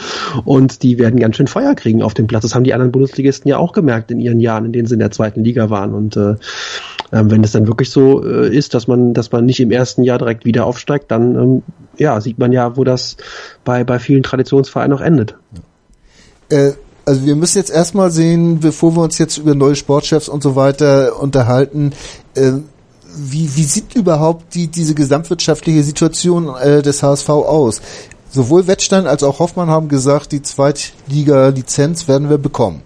und 0.45 0.83
die 0.83 0.99
werden 0.99 1.19
ganz 1.19 1.35
schön 1.37 1.47
Feuer 1.47 1.75
kriegen 1.75 2.03
auf 2.03 2.13
dem 2.13 2.27
Platz. 2.27 2.43
Das 2.43 2.55
haben 2.55 2.63
die 2.63 2.73
anderen 2.73 2.91
Bundesligisten 2.91 3.49
ja 3.49 3.57
auch 3.57 3.73
gemerkt 3.73 4.11
in 4.11 4.19
ihren 4.19 4.39
Jahren, 4.39 4.65
in 4.65 4.71
denen 4.71 4.87
sie 4.87 4.93
in 4.93 4.99
der 4.99 5.11
zweiten 5.11 5.43
Liga 5.43 5.69
waren. 5.69 5.93
Und 5.93 6.15
äh, 6.15 6.35
ähm, 7.11 7.31
wenn 7.31 7.43
es 7.43 7.51
dann 7.51 7.67
wirklich 7.67 7.89
so 7.89 8.23
äh, 8.23 8.55
ist, 8.55 8.73
dass 8.73 8.87
man, 8.87 9.13
dass 9.13 9.31
man 9.31 9.45
nicht 9.45 9.59
im 9.59 9.71
ersten 9.71 10.03
Jahr 10.03 10.19
direkt 10.19 10.45
wieder 10.45 10.65
aufsteigt, 10.65 11.11
dann 11.11 11.35
ähm, 11.35 11.63
ja, 11.97 12.19
sieht 12.21 12.39
man 12.39 12.51
ja, 12.51 12.77
wo 12.77 12.83
das 12.83 13.17
bei, 13.63 13.83
bei 13.83 13.99
vielen 13.99 14.23
Traditionsvereinen 14.23 14.97
auch 14.97 15.01
endet. 15.01 15.35
Äh, 16.49 16.71
also 17.05 17.25
wir 17.25 17.35
müssen 17.35 17.57
jetzt 17.57 17.71
erstmal 17.71 18.11
sehen, 18.11 18.59
bevor 18.59 18.95
wir 18.95 19.01
uns 19.01 19.17
jetzt 19.17 19.37
über 19.37 19.55
neue 19.55 19.75
Sportchefs 19.75 20.29
und 20.29 20.41
so 20.41 20.55
weiter 20.55 21.19
unterhalten, 21.19 21.91
äh, 22.35 22.53
wie, 23.15 23.55
wie 23.55 23.63
sieht 23.63 23.95
überhaupt 23.95 24.55
die, 24.55 24.67
diese 24.67 24.95
gesamtwirtschaftliche 24.95 25.83
Situation 25.83 26.53
äh, 26.55 26.81
des 26.81 27.03
HSV 27.03 27.29
aus? 27.29 27.81
Sowohl 28.29 28.67
Wettstein 28.67 29.05
als 29.05 29.23
auch 29.23 29.39
Hoffmann 29.39 29.69
haben 29.69 29.89
gesagt, 29.89 30.31
die 30.31 30.41
Zweitliga-Lizenz 30.41 32.07
werden 32.07 32.29
wir 32.29 32.39
bekommen. 32.39 32.81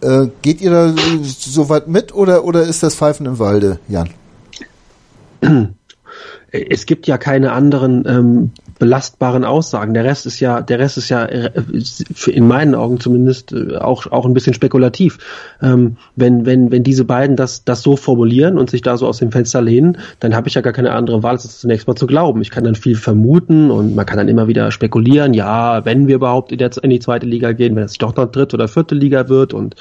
Äh, 0.00 0.28
geht 0.42 0.60
ihr 0.60 0.70
da 0.70 0.94
so 1.22 1.68
weit 1.68 1.88
mit 1.88 2.14
oder, 2.14 2.44
oder 2.44 2.62
ist 2.62 2.82
das 2.82 2.94
Pfeifen 2.94 3.26
im 3.26 3.38
Walde, 3.38 3.78
Jan? 3.88 4.10
Es 6.54 6.86
gibt 6.86 7.08
ja 7.08 7.18
keine 7.18 7.50
anderen 7.50 8.04
ähm, 8.06 8.50
belastbaren 8.78 9.44
Aussagen. 9.44 9.92
Der 9.92 10.04
Rest 10.04 10.24
ist 10.24 10.38
ja, 10.38 10.60
der 10.60 10.78
Rest 10.78 10.98
ist 10.98 11.08
ja 11.08 11.24
äh, 11.24 11.50
in 12.26 12.46
meinen 12.46 12.76
Augen 12.76 13.00
zumindest 13.00 13.52
äh, 13.52 13.76
auch 13.76 14.10
auch 14.12 14.24
ein 14.24 14.34
bisschen 14.34 14.54
spekulativ. 14.54 15.18
Ähm, 15.60 15.96
wenn 16.14 16.46
wenn 16.46 16.70
wenn 16.70 16.84
diese 16.84 17.04
beiden 17.04 17.34
das 17.34 17.64
das 17.64 17.82
so 17.82 17.96
formulieren 17.96 18.56
und 18.56 18.70
sich 18.70 18.82
da 18.82 18.96
so 18.96 19.08
aus 19.08 19.18
dem 19.18 19.32
Fenster 19.32 19.62
lehnen, 19.62 19.98
dann 20.20 20.36
habe 20.36 20.46
ich 20.46 20.54
ja 20.54 20.60
gar 20.60 20.72
keine 20.72 20.92
andere 20.92 21.24
Wahl, 21.24 21.32
als 21.32 21.58
zunächst 21.58 21.88
mal 21.88 21.96
zu 21.96 22.06
glauben. 22.06 22.40
Ich 22.40 22.50
kann 22.50 22.62
dann 22.62 22.76
viel 22.76 22.94
vermuten 22.94 23.72
und 23.72 23.96
man 23.96 24.06
kann 24.06 24.18
dann 24.18 24.28
immer 24.28 24.46
wieder 24.46 24.70
spekulieren. 24.70 25.34
Ja, 25.34 25.84
wenn 25.84 26.06
wir 26.06 26.14
überhaupt 26.14 26.52
in, 26.52 26.58
der, 26.58 26.70
in 26.82 26.90
die 26.90 27.00
zweite 27.00 27.26
Liga 27.26 27.50
gehen, 27.50 27.74
wenn 27.74 27.82
es 27.82 27.94
doch 27.94 28.14
noch 28.14 28.30
dritte 28.30 28.54
oder 28.54 28.68
vierte 28.68 28.94
Liga 28.94 29.28
wird 29.28 29.54
und 29.54 29.74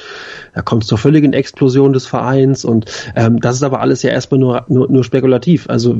da 0.55 0.63
kommt 0.63 0.83
es 0.83 0.89
zur 0.89 0.97
völligen 0.97 1.33
Explosion 1.33 1.93
des 1.93 2.07
Vereins 2.07 2.65
und 2.65 2.85
ähm, 3.15 3.39
das 3.39 3.57
ist 3.57 3.63
aber 3.63 3.79
alles 3.79 4.01
ja 4.01 4.09
erstmal 4.09 4.39
nur 4.39 4.65
nur, 4.69 4.89
nur 4.89 5.03
spekulativ. 5.03 5.69
Also 5.69 5.95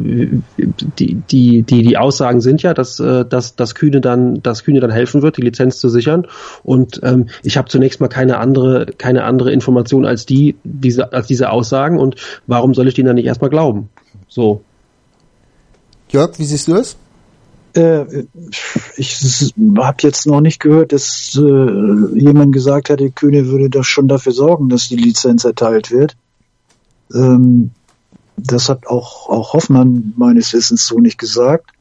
die 0.68 1.16
die 1.16 1.64
die 1.64 1.84
die 1.84 1.98
Aussagen 1.98 2.40
sind 2.40 2.62
ja, 2.62 2.74
dass 2.74 2.84
dass, 2.84 3.00
äh, 3.00 3.26
dass, 3.26 3.56
dass 3.56 3.76
Kühne 3.76 4.02
dann, 4.02 4.42
dass 4.42 4.64
Kühne 4.64 4.80
dann 4.80 4.92
helfen 4.92 5.22
wird, 5.22 5.38
die 5.38 5.42
Lizenz 5.42 5.80
zu 5.80 5.90
sichern. 5.90 6.28
Und 6.64 7.00
ähm, 7.04 7.30
ich 7.44 7.58
habe 7.58 7.70
zunächst 7.70 8.02
mal 8.02 8.08
keine 8.08 8.38
andere, 8.38 8.88
keine 8.98 9.24
andere 9.24 9.52
Information 9.52 10.06
als 10.06 10.26
die, 10.26 10.56
diese, 10.64 11.14
als 11.14 11.28
diese 11.28 11.50
Aussagen. 11.50 12.00
Und 12.00 12.16
warum 12.48 12.74
soll 12.74 12.88
ich 12.88 12.94
denen 12.94 13.08
dann 13.08 13.16
nicht 13.16 13.26
erstmal 13.26 13.50
glauben? 13.50 13.90
So. 14.28 14.62
Jörg, 16.10 16.38
wie 16.38 16.46
siehst 16.46 16.68
du 16.68 16.74
das? 16.74 16.98
Äh, 17.76 18.26
ich 18.98 19.54
habe 19.78 19.98
jetzt 20.02 20.28
noch 20.28 20.42
nicht 20.42 20.60
gehört, 20.60 20.92
dass 20.92 21.36
äh, 21.36 22.20
jemand 22.20 22.54
gesagt 22.54 22.90
hat, 22.90 23.00
der 23.00 23.10
Kühne 23.10 23.48
würde 23.48 23.70
doch 23.70 23.84
schon 23.84 24.08
dafür 24.08 24.32
sorgen, 24.32 24.70
dass 24.70 24.90
die 24.90 24.96
Lizenz 24.96 25.44
erteilt 25.44 25.90
wird. 25.90 26.16
Ähm, 27.14 27.72
das 28.38 28.70
hat 28.70 28.88
auch, 28.88 29.30
auch 29.30 29.54
Hoffmann 29.54 30.14
meines 30.18 30.54
Wissens 30.54 30.86
so 30.86 31.00
nicht 31.00 31.18
gesagt. 31.18 31.72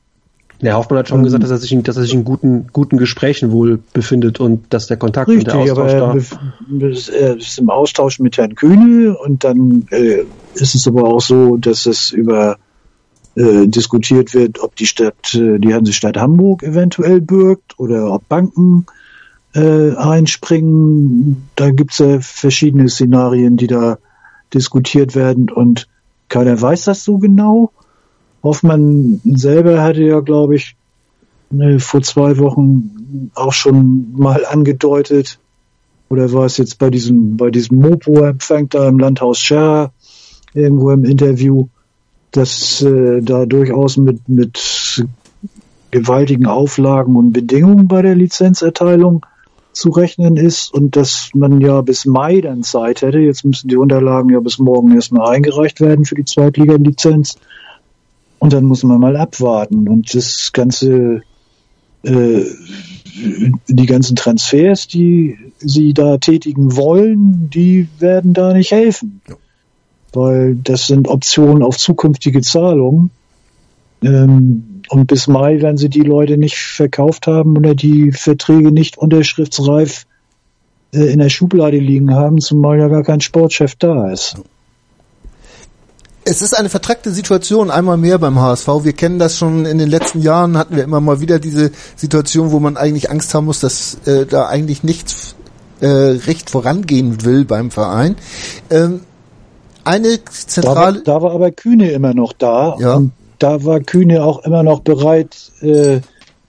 Der 0.61 0.76
Hoffmann 0.76 1.00
hat 1.00 1.09
schon 1.09 1.18
ähm, 1.18 1.24
gesagt, 1.24 1.42
dass 1.42 1.50
er 1.50 1.59
sich, 1.59 1.72
in, 1.72 1.82
dass 1.82 1.96
er 1.96 2.03
sich 2.03 2.14
in 2.14 2.24
guten, 2.24 2.68
guten 2.72 2.96
Gesprächen 2.96 3.50
wohl 3.50 3.80
befindet 3.92 4.38
und 4.38 4.72
dass 4.72 4.86
der 4.86 4.96
Kontakt 4.96 5.28
richtig, 5.28 5.53
und 5.53 5.66
der 5.66 5.74
Austausch 5.74 5.94
aber 5.94 6.78
da. 6.78 6.86
Er 6.86 7.36
ist 7.36 7.59
im 7.59 7.68
Austausch 7.68 8.20
mit 8.20 8.36
Herrn 8.36 8.55
Kühne 8.55 9.16
und 9.18 9.42
dann 9.42 9.88
äh, 9.90 10.24
ist 10.55 10.76
es 10.76 10.86
aber 10.86 11.05
auch 11.05 11.20
so, 11.20 11.57
dass 11.57 11.86
es 11.86 12.12
über 12.12 12.59
äh, 13.34 13.66
diskutiert 13.66 14.34
wird, 14.34 14.61
ob 14.62 14.76
die 14.76 14.86
Stadt, 14.86 15.34
äh, 15.34 15.59
die 15.59 15.74
Hansestadt 15.74 16.16
Hamburg 16.16 16.62
eventuell 16.62 17.20
bürgt 17.20 17.78
oder 17.78 18.12
ob 18.12 18.28
Banken 18.28 18.86
äh, 19.55 19.96
einspringen. 19.96 21.48
Da 21.57 21.70
gibt 21.70 21.92
es 21.92 21.98
ja 21.98 22.20
verschiedene 22.20 22.88
Szenarien, 22.88 23.57
die 23.57 23.66
da 23.66 23.98
diskutiert 24.55 25.16
werden 25.16 25.50
und 25.50 25.88
keiner 26.33 26.59
weiß 26.59 26.85
das 26.85 27.05
so 27.05 27.18
genau. 27.18 27.72
Hoffmann 28.43 29.20
selber 29.24 29.83
hatte 29.83 30.03
ja, 30.03 30.20
glaube 30.20 30.57
ich, 30.57 30.76
ne, 31.51 31.78
vor 31.78 32.01
zwei 32.01 32.39
Wochen 32.39 33.30
auch 33.35 33.53
schon 33.53 34.14
mal 34.16 34.47
angedeutet, 34.47 35.39
oder 36.09 36.33
war 36.33 36.47
es 36.47 36.57
jetzt 36.57 36.78
bei 36.78 36.89
diesem, 36.89 37.37
bei 37.37 37.51
diesem 37.51 37.78
Mopo-Empfang 37.80 38.70
da 38.70 38.89
im 38.89 38.99
Landhaus 38.99 39.41
Scher 39.41 39.93
irgendwo 40.55 40.91
im 40.91 41.05
Interview, 41.05 41.68
dass 42.30 42.80
äh, 42.80 43.20
da 43.20 43.45
durchaus 43.45 43.99
mit, 43.99 44.26
mit 44.26 45.07
gewaltigen 45.91 46.47
Auflagen 46.47 47.14
und 47.14 47.33
Bedingungen 47.33 47.89
bei 47.89 48.01
der 48.01 48.14
Lizenzerteilung 48.14 49.26
zu 49.73 49.91
rechnen 49.91 50.37
ist 50.37 50.73
und 50.73 50.97
dass 50.97 51.31
man 51.35 51.61
ja 51.61 51.81
bis 51.81 52.05
Mai 52.05 52.41
dann 52.41 52.62
Zeit 52.62 53.03
hätte. 53.03 53.18
Jetzt 53.18 53.45
müssen 53.45 53.68
die 53.68 53.77
Unterlagen 53.77 54.31
ja 54.31 54.41
bis 54.41 54.59
morgen 54.59 54.95
erstmal 54.95 55.35
eingereicht 55.35 55.81
werden 55.81 56.05
für 56.05 56.14
die 56.14 56.25
Zweitliga-Lizenz. 56.25 57.37
Und 58.39 58.53
dann 58.53 58.64
muss 58.64 58.83
man 58.83 59.01
mal 59.01 59.16
abwarten. 59.16 59.89
Und 59.89 60.14
das 60.14 60.53
ganze, 60.53 61.23
äh, 62.03 62.45
die 63.68 63.87
ganzen 63.87 64.16
Transfers, 64.16 64.89
die 64.89 65.39
sie 65.59 65.95
da 65.95 66.18
tätigen 66.18 66.77
wollen, 66.77 67.51
die 67.51 67.89
werden 67.99 68.35
da 68.35 68.53
nicht 68.53 68.73
helfen. 68.73 69.20
weil 70.14 70.57
das 70.57 70.87
sind 70.87 71.09
Optionen 71.09 71.62
auf 71.62 71.79
zukünftige 71.79 72.43
Zahlungen. 72.43 73.11
Ähm, 74.03 74.72
und 74.93 75.07
bis 75.07 75.26
Mai, 75.26 75.62
wenn 75.62 75.78
sie 75.78 75.88
die 75.88 76.03
Leute 76.03 76.36
nicht 76.36 76.59
verkauft 76.59 77.26
haben 77.26 77.57
oder 77.57 77.74
die 77.74 78.12
Verträge 78.12 78.72
nicht 78.72 78.99
unterschriftsreif 78.99 80.05
äh, 80.93 81.11
in 81.11 81.18
der 81.18 81.30
Schublade 81.30 81.78
liegen 81.78 82.14
haben, 82.14 82.43
zumal 82.43 82.78
ja 82.78 82.88
gar 82.88 83.03
kein 83.03 83.22
Sportchef 83.22 83.74
da 83.76 84.11
ist. 84.11 84.36
Es 86.24 86.43
ist 86.43 86.53
eine 86.53 86.68
vertrackte 86.68 87.11
Situation 87.11 87.70
einmal 87.70 87.97
mehr 87.97 88.18
beim 88.18 88.38
HSV. 88.38 88.68
Wir 88.82 88.93
kennen 88.93 89.18
das 89.18 89.38
schon 89.38 89.64
in 89.64 89.78
den 89.78 89.88
letzten 89.88 90.20
Jahren, 90.20 90.59
hatten 90.59 90.76
wir 90.76 90.84
immer 90.84 91.01
mal 91.01 91.22
wieder 91.22 91.38
diese 91.38 91.72
Situation, 91.97 92.53
wo 92.53 92.61
man 92.61 92.76
eigentlich 92.76 93.11
Angst 93.11 93.32
haben 93.32 93.47
muss, 93.47 93.61
dass 93.61 93.97
äh, 94.07 94.26
da 94.26 94.47
eigentlich 94.47 94.84
nichts 94.84 95.36
äh, 95.80 95.86
recht 95.86 96.51
vorangehen 96.51 97.24
will 97.24 97.47
beim 97.47 97.70
Verein. 97.70 98.16
Ähm, 98.68 99.01
eine 99.84 100.22
zentrale. 100.26 101.03
Da 101.03 101.12
war, 101.14 101.20
da 101.20 101.22
war 101.22 101.32
aber 101.32 101.51
Kühne 101.51 101.93
immer 101.93 102.12
noch 102.12 102.34
da. 102.34 102.76
Ja. 102.78 102.97
Und 102.97 103.12
da 103.43 103.64
war 103.64 103.80
Kühne 103.80 104.24
auch 104.24 104.45
immer 104.45 104.62
noch 104.62 104.80
bereit, 104.80 105.36
äh, 105.61 106.01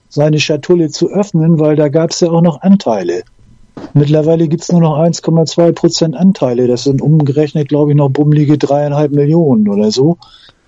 seine 0.08 0.38
Schatulle 0.38 0.90
zu 0.90 1.10
öffnen, 1.10 1.58
weil 1.58 1.74
da 1.74 1.88
gab 1.88 2.10
es 2.10 2.20
ja 2.20 2.30
auch 2.30 2.42
noch 2.42 2.62
Anteile. 2.62 3.24
Mittlerweile 3.94 4.46
gibt's 4.46 4.70
nur 4.70 4.80
noch 4.80 4.96
1,2 4.96 5.72
Prozent 5.72 6.16
Anteile. 6.16 6.68
Das 6.68 6.84
sind 6.84 7.02
umgerechnet, 7.02 7.68
glaube 7.68 7.90
ich, 7.90 7.96
noch 7.96 8.10
bummelige 8.10 8.56
dreieinhalb 8.58 9.10
Millionen 9.10 9.68
oder 9.68 9.90
so. 9.90 10.18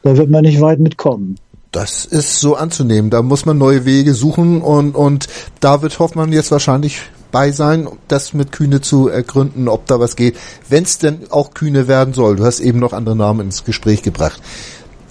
Da 0.03 0.17
wird 0.17 0.31
man 0.31 0.43
nicht 0.43 0.61
weit 0.61 0.81
mitkommen. 0.81 1.37
Das 1.71 2.05
ist 2.05 2.41
so 2.41 2.57
anzunehmen. 2.57 3.11
Da 3.11 3.23
muss 3.23 3.47
man 3.47 3.59
neue 3.59 3.85
Wege 3.85 4.15
suchen 4.15 4.63
und, 4.63 4.95
und 4.95 5.29
da 5.61 5.83
wird 5.83 5.99
Hoffmann 5.99 6.33
jetzt 6.33 6.51
wahrscheinlich 6.51 7.03
bei 7.31 7.53
sein, 7.53 7.89
das 8.09 8.33
mit 8.33 8.51
Kühne 8.51 8.81
zu 8.81 9.09
ergründen, 9.09 9.69
ob 9.69 9.87
da 9.87 10.01
was 10.01 10.17
geht, 10.17 10.37
wenn 10.69 10.85
es 10.85 10.99
denn 10.99 11.27
auch 11.31 11.53
Kühne 11.53 11.87
werden 11.87 12.15
soll. 12.15 12.37
Du 12.37 12.45
hast 12.45 12.61
eben 12.61 12.79
noch 12.79 12.93
andere 12.93 13.15
Namen 13.15 13.47
ins 13.47 13.65
Gespräch 13.65 14.03
gebracht. 14.03 14.41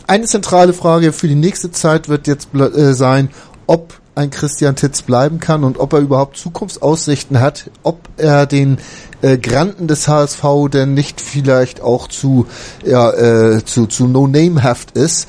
Eine 0.08 0.26
zentrale 0.26 0.74
Frage 0.74 1.14
für 1.14 1.28
die 1.28 1.36
nächste 1.36 1.72
Zeit 1.72 2.10
wird 2.10 2.28
jetzt 2.28 2.54
äh, 2.54 2.94
sein, 2.94 3.30
ob 3.66 3.96
ein 4.14 4.30
Christian 4.30 4.76
Titz 4.76 5.02
bleiben 5.02 5.40
kann 5.40 5.64
und 5.64 5.80
ob 5.80 5.94
er 5.94 6.00
überhaupt 6.00 6.38
Zukunftsaussichten 6.38 7.40
hat, 7.40 7.70
ob 7.84 8.00
er 8.18 8.46
den 8.46 8.78
äh, 9.22 9.38
Granten 9.38 9.88
des 9.88 10.08
HSV 10.08 10.44
denn 10.72 10.94
nicht 10.94 11.20
vielleicht 11.20 11.82
auch 11.82 12.08
zu 12.08 12.46
ja, 12.86 13.12
äh, 13.12 13.66
zu, 13.66 13.88
zu 13.88 14.08
No-Name-haft 14.08 14.92
ist. 14.92 15.28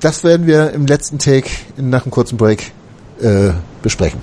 Das 0.00 0.24
werden 0.24 0.46
wir 0.46 0.72
im 0.72 0.86
letzten 0.86 1.18
Take 1.18 1.50
nach 1.76 2.04
einem 2.04 2.10
kurzen 2.10 2.38
Break 2.38 2.72
äh, 3.20 3.50
besprechen. 3.82 4.20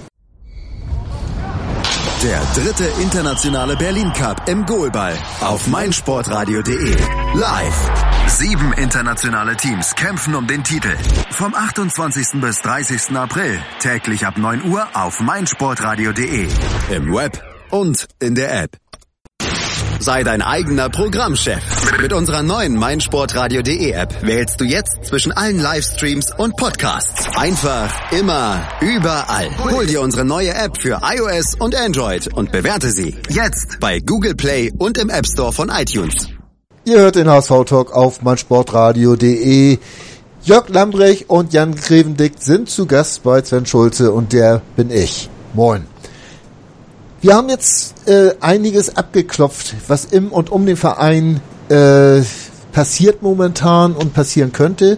Der 2.24 2.41
dritte 2.54 2.86
internationale 3.02 3.78
Berlin 3.78 4.12
Cup 4.14 4.50
im 4.50 4.66
Goalball 4.66 5.14
auf 5.41 5.68
meinsportradio.de. 5.68 6.95
Live. 7.36 8.18
Sieben 8.38 8.73
internationale 8.73 9.57
Teams 9.57 9.95
kämpfen 9.95 10.36
um 10.36 10.45
den 10.45 10.63
Titel. 10.63 10.95
Vom 11.32 11.55
28. 11.55 12.39
bis 12.39 12.61
30. 12.61 13.17
April 13.17 13.59
täglich 13.80 14.25
ab 14.25 14.38
9 14.38 14.65
Uhr 14.65 14.88
auf 14.93 15.19
meinsportradio.de. 15.19 16.47
Im 16.91 17.13
Web 17.13 17.43
und 17.71 18.07
in 18.19 18.36
der 18.36 18.63
App. 18.63 18.77
Sei 19.99 20.23
dein 20.23 20.43
eigener 20.43 20.89
Programmchef. 20.89 21.61
Mit 21.99 22.13
unserer 22.13 22.43
neuen 22.43 22.77
meinsportradio.de 22.77 23.91
App 23.91 24.21
wählst 24.21 24.61
du 24.61 24.63
jetzt 24.63 25.05
zwischen 25.05 25.32
allen 25.32 25.59
Livestreams 25.59 26.32
und 26.38 26.55
Podcasts. 26.55 27.36
Einfach, 27.36 28.11
immer, 28.11 28.61
überall. 28.80 29.49
Hol 29.57 29.88
dir 29.88 30.01
unsere 30.01 30.23
neue 30.23 30.53
App 30.53 30.80
für 30.80 31.01
iOS 31.03 31.55
und 31.55 31.75
Android 31.75 32.32
und 32.32 32.51
bewerte 32.51 32.91
sie 32.91 33.17
jetzt 33.30 33.80
bei 33.80 33.99
Google 33.99 34.36
Play 34.36 34.71
und 34.77 34.97
im 34.99 35.09
App 35.09 35.25
Store 35.25 35.51
von 35.51 35.69
iTunes. 35.69 36.39
Ihr 36.90 37.02
hört 37.02 37.18
den 37.18 37.30
HSV 37.30 37.66
Talk 37.68 37.96
auf 37.96 38.24
meinsportradio.de. 38.24 39.78
Jörg 40.42 40.70
Lambrecht 40.70 41.30
und 41.30 41.54
Jan 41.54 41.76
Grevendick 41.76 42.34
sind 42.40 42.68
zu 42.68 42.88
Gast 42.88 43.22
bei 43.22 43.44
Sven 43.44 43.68
Schulze 43.68 44.12
und 44.12 44.34
der 44.34 44.64
bin 44.76 44.90
ich. 44.90 45.30
Moin. 45.54 45.86
Wir 47.22 47.36
haben 47.36 47.48
jetzt 47.50 47.94
äh, 48.08 48.34
einiges 48.40 48.98
abgeklopft, 48.98 49.76
was 49.88 50.06
im 50.06 50.32
und 50.32 50.52
um 50.52 50.66
den 50.66 50.78
Verein 50.78 51.42
äh, 51.70 52.22
passiert 52.72 53.22
momentan 53.22 53.94
und 53.94 54.16
passieren 54.16 54.52
könnte. 54.52 54.98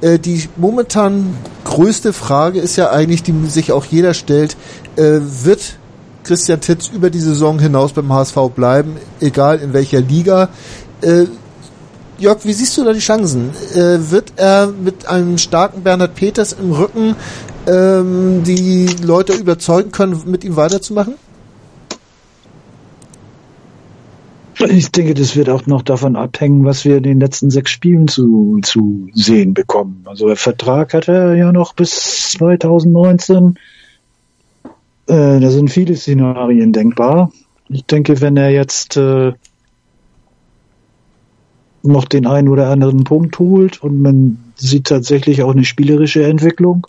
Äh, 0.00 0.18
die 0.18 0.48
momentan 0.56 1.36
größte 1.64 2.14
Frage 2.14 2.60
ist 2.60 2.76
ja 2.76 2.88
eigentlich, 2.88 3.22
die 3.22 3.34
sich 3.48 3.72
auch 3.72 3.84
jeder 3.84 4.14
stellt, 4.14 4.56
äh, 4.96 5.20
wird 5.20 5.76
Christian 6.26 6.60
Titz 6.60 6.88
über 6.88 7.08
die 7.08 7.20
Saison 7.20 7.60
hinaus 7.60 7.92
beim 7.92 8.12
HSV 8.12 8.36
bleiben, 8.54 8.96
egal 9.20 9.60
in 9.60 9.72
welcher 9.72 10.00
Liga. 10.00 10.48
Äh, 11.02 11.26
Jörg, 12.18 12.44
wie 12.44 12.52
siehst 12.52 12.76
du 12.78 12.84
da 12.84 12.92
die 12.92 13.00
Chancen? 13.00 13.50
Äh, 13.74 14.10
wird 14.10 14.32
er 14.36 14.68
mit 14.68 15.06
einem 15.06 15.36
starken 15.36 15.82
Bernhard 15.82 16.14
Peters 16.14 16.54
im 16.54 16.72
Rücken 16.72 17.14
ähm, 17.66 18.42
die 18.44 18.86
Leute 19.02 19.34
überzeugen 19.34 19.92
können, 19.92 20.22
mit 20.26 20.42
ihm 20.44 20.56
weiterzumachen? 20.56 21.14
Ich 24.58 24.90
denke, 24.90 25.12
das 25.12 25.36
wird 25.36 25.50
auch 25.50 25.66
noch 25.66 25.82
davon 25.82 26.16
abhängen, 26.16 26.64
was 26.64 26.86
wir 26.86 26.96
in 26.96 27.02
den 27.02 27.20
letzten 27.20 27.50
sechs 27.50 27.70
Spielen 27.70 28.08
zu, 28.08 28.58
zu 28.62 29.08
sehen 29.12 29.52
bekommen. 29.52 30.02
Also 30.06 30.28
der 30.28 30.36
Vertrag 30.36 30.94
hat 30.94 31.08
er 31.08 31.34
ja 31.34 31.52
noch 31.52 31.74
bis 31.74 32.30
2019. 32.32 33.58
Äh, 35.08 35.40
da 35.40 35.50
sind 35.50 35.70
viele 35.70 35.94
Szenarien 35.94 36.72
denkbar. 36.72 37.30
Ich 37.68 37.84
denke, 37.84 38.22
wenn 38.22 38.38
er 38.38 38.50
jetzt 38.50 38.96
äh, 38.96 39.34
noch 41.86 42.04
den 42.04 42.26
einen 42.26 42.48
oder 42.48 42.70
anderen 42.70 43.04
Punkt 43.04 43.38
holt 43.38 43.82
und 43.82 44.00
man 44.00 44.38
sieht 44.56 44.86
tatsächlich 44.86 45.42
auch 45.42 45.52
eine 45.52 45.64
spielerische 45.64 46.24
Entwicklung, 46.24 46.86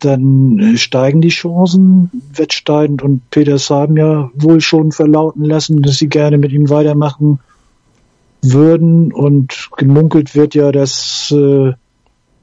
dann 0.00 0.58
äh, 0.58 0.76
steigen 0.76 1.20
die 1.20 1.28
Chancen 1.28 2.10
wettsteigend 2.34 3.02
und 3.02 3.28
Peters 3.30 3.70
haben 3.70 3.96
ja 3.96 4.30
wohl 4.34 4.60
schon 4.60 4.92
verlauten 4.92 5.44
lassen, 5.44 5.82
dass 5.82 5.96
sie 5.96 6.08
gerne 6.08 6.38
mit 6.38 6.52
ihm 6.52 6.68
weitermachen 6.70 7.40
würden 8.42 9.12
und 9.12 9.70
gemunkelt 9.76 10.34
wird 10.34 10.54
ja, 10.54 10.70
dass 10.72 11.30
äh, 11.30 11.72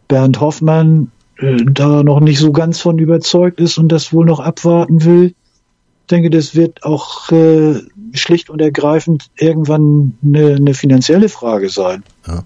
Bernd 0.07 0.41
Hoffmann 0.41 1.11
äh, 1.37 1.57
da 1.65 2.03
noch 2.03 2.19
nicht 2.19 2.39
so 2.39 2.51
ganz 2.51 2.79
von 2.79 2.97
überzeugt 2.97 3.59
ist 3.59 3.77
und 3.77 3.91
das 3.91 4.11
wohl 4.11 4.25
noch 4.25 4.39
abwarten 4.39 5.05
will. 5.05 5.25
Ich 5.25 6.07
denke, 6.09 6.29
das 6.29 6.55
wird 6.55 6.83
auch 6.83 7.31
äh, 7.31 7.79
schlicht 8.13 8.49
und 8.49 8.61
ergreifend 8.61 9.29
irgendwann 9.35 10.17
eine, 10.23 10.55
eine 10.55 10.73
finanzielle 10.73 11.29
Frage 11.29 11.69
sein. 11.69 12.03
Ja. 12.27 12.43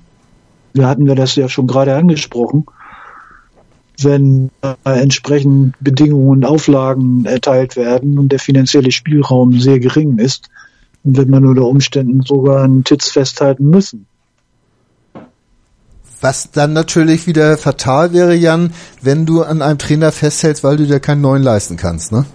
Wir 0.73 0.87
hatten 0.87 1.07
wir 1.07 1.15
das 1.15 1.35
ja 1.35 1.47
schon 1.47 1.67
gerade 1.67 1.95
angesprochen 1.95 2.65
wenn 4.01 4.51
äh, 4.61 4.75
entsprechend 4.83 5.75
Bedingungen 5.79 6.29
und 6.29 6.45
Auflagen 6.45 7.25
erteilt 7.25 7.75
werden 7.75 8.19
und 8.19 8.31
der 8.31 8.39
finanzielle 8.39 8.91
Spielraum 8.91 9.59
sehr 9.59 9.79
gering 9.79 10.17
ist, 10.17 10.49
dann 11.03 11.15
wird 11.17 11.29
man 11.29 11.45
unter 11.45 11.65
Umständen 11.65 12.21
sogar 12.21 12.63
einen 12.63 12.83
Titz 12.83 13.09
festhalten 13.09 13.69
müssen. 13.69 14.07
Was 16.21 16.51
dann 16.51 16.73
natürlich 16.73 17.27
wieder 17.27 17.57
fatal 17.57 18.13
wäre, 18.13 18.33
Jan, 18.33 18.71
wenn 19.01 19.25
du 19.25 19.43
an 19.43 19.61
einem 19.61 19.77
Trainer 19.77 20.11
festhältst, 20.11 20.63
weil 20.63 20.77
du 20.77 20.87
dir 20.87 20.99
keinen 20.99 21.21
neuen 21.21 21.43
leisten 21.43 21.77
kannst, 21.77 22.11
ne? 22.11 22.25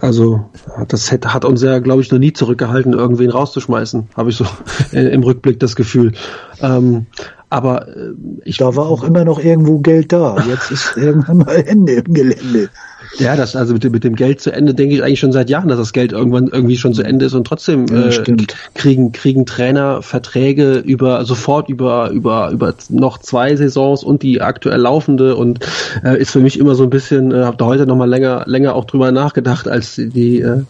Also 0.00 0.44
das 0.88 1.10
hat, 1.10 1.32
hat 1.32 1.44
uns 1.44 1.62
ja, 1.62 1.78
glaube 1.78 2.02
ich, 2.02 2.10
noch 2.10 2.18
nie 2.18 2.32
zurückgehalten, 2.32 2.92
irgendwen 2.92 3.30
rauszuschmeißen, 3.30 4.08
habe 4.16 4.30
ich 4.30 4.36
so 4.36 4.46
im 4.92 5.22
Rückblick 5.22 5.60
das 5.60 5.76
Gefühl. 5.76 6.12
Ähm, 6.60 7.06
aber 7.48 7.88
äh, 7.88 8.12
ich 8.44 8.58
da 8.58 8.74
war 8.76 8.86
auch 8.86 9.04
immer 9.04 9.24
noch 9.24 9.38
irgendwo 9.38 9.78
Geld 9.78 10.12
da. 10.12 10.36
Jetzt 10.48 10.70
ist 10.70 10.96
irgendwann 10.96 11.38
mal 11.38 11.54
Ende 11.66 11.92
im 11.92 12.12
Gelände. 12.12 12.70
Ja, 13.18 13.36
das 13.36 13.56
also 13.56 13.74
mit 13.74 13.84
dem, 13.84 13.92
mit 13.92 14.04
dem 14.04 14.16
Geld 14.16 14.40
zu 14.40 14.52
Ende 14.52 14.74
denke 14.74 14.94
ich 14.94 15.02
eigentlich 15.02 15.20
schon 15.20 15.32
seit 15.32 15.50
Jahren, 15.50 15.68
dass 15.68 15.78
das 15.78 15.92
Geld 15.92 16.12
irgendwann 16.12 16.48
irgendwie 16.48 16.76
schon 16.76 16.94
zu 16.94 17.02
Ende 17.02 17.26
ist 17.26 17.34
und 17.34 17.46
trotzdem 17.46 17.86
Ja, 17.86 18.08
äh, 18.08 18.36
kriegen 18.74 19.12
kriegen 19.12 19.46
Trainer 19.46 20.02
Verträge 20.02 20.78
über 20.78 21.24
sofort 21.24 21.68
über 21.68 22.10
über 22.10 22.50
über 22.50 22.74
noch 22.88 23.18
zwei 23.18 23.56
Saisons 23.56 24.04
und 24.04 24.22
die 24.22 24.40
aktuell 24.40 24.80
laufende 24.80 25.36
und 25.36 25.60
äh, 26.04 26.20
ist 26.20 26.30
für 26.30 26.40
mich 26.40 26.58
immer 26.58 26.74
so 26.74 26.82
ein 26.82 26.90
bisschen 26.90 27.32
äh, 27.32 27.44
habe 27.44 27.56
da 27.56 27.66
heute 27.66 27.86
noch 27.86 27.96
mal 27.96 28.08
länger 28.08 28.44
länger 28.46 28.74
auch 28.74 28.84
drüber 28.84 29.12
nachgedacht, 29.12 29.68
als 29.68 29.96
die 29.96 30.40
äh, 30.40 30.62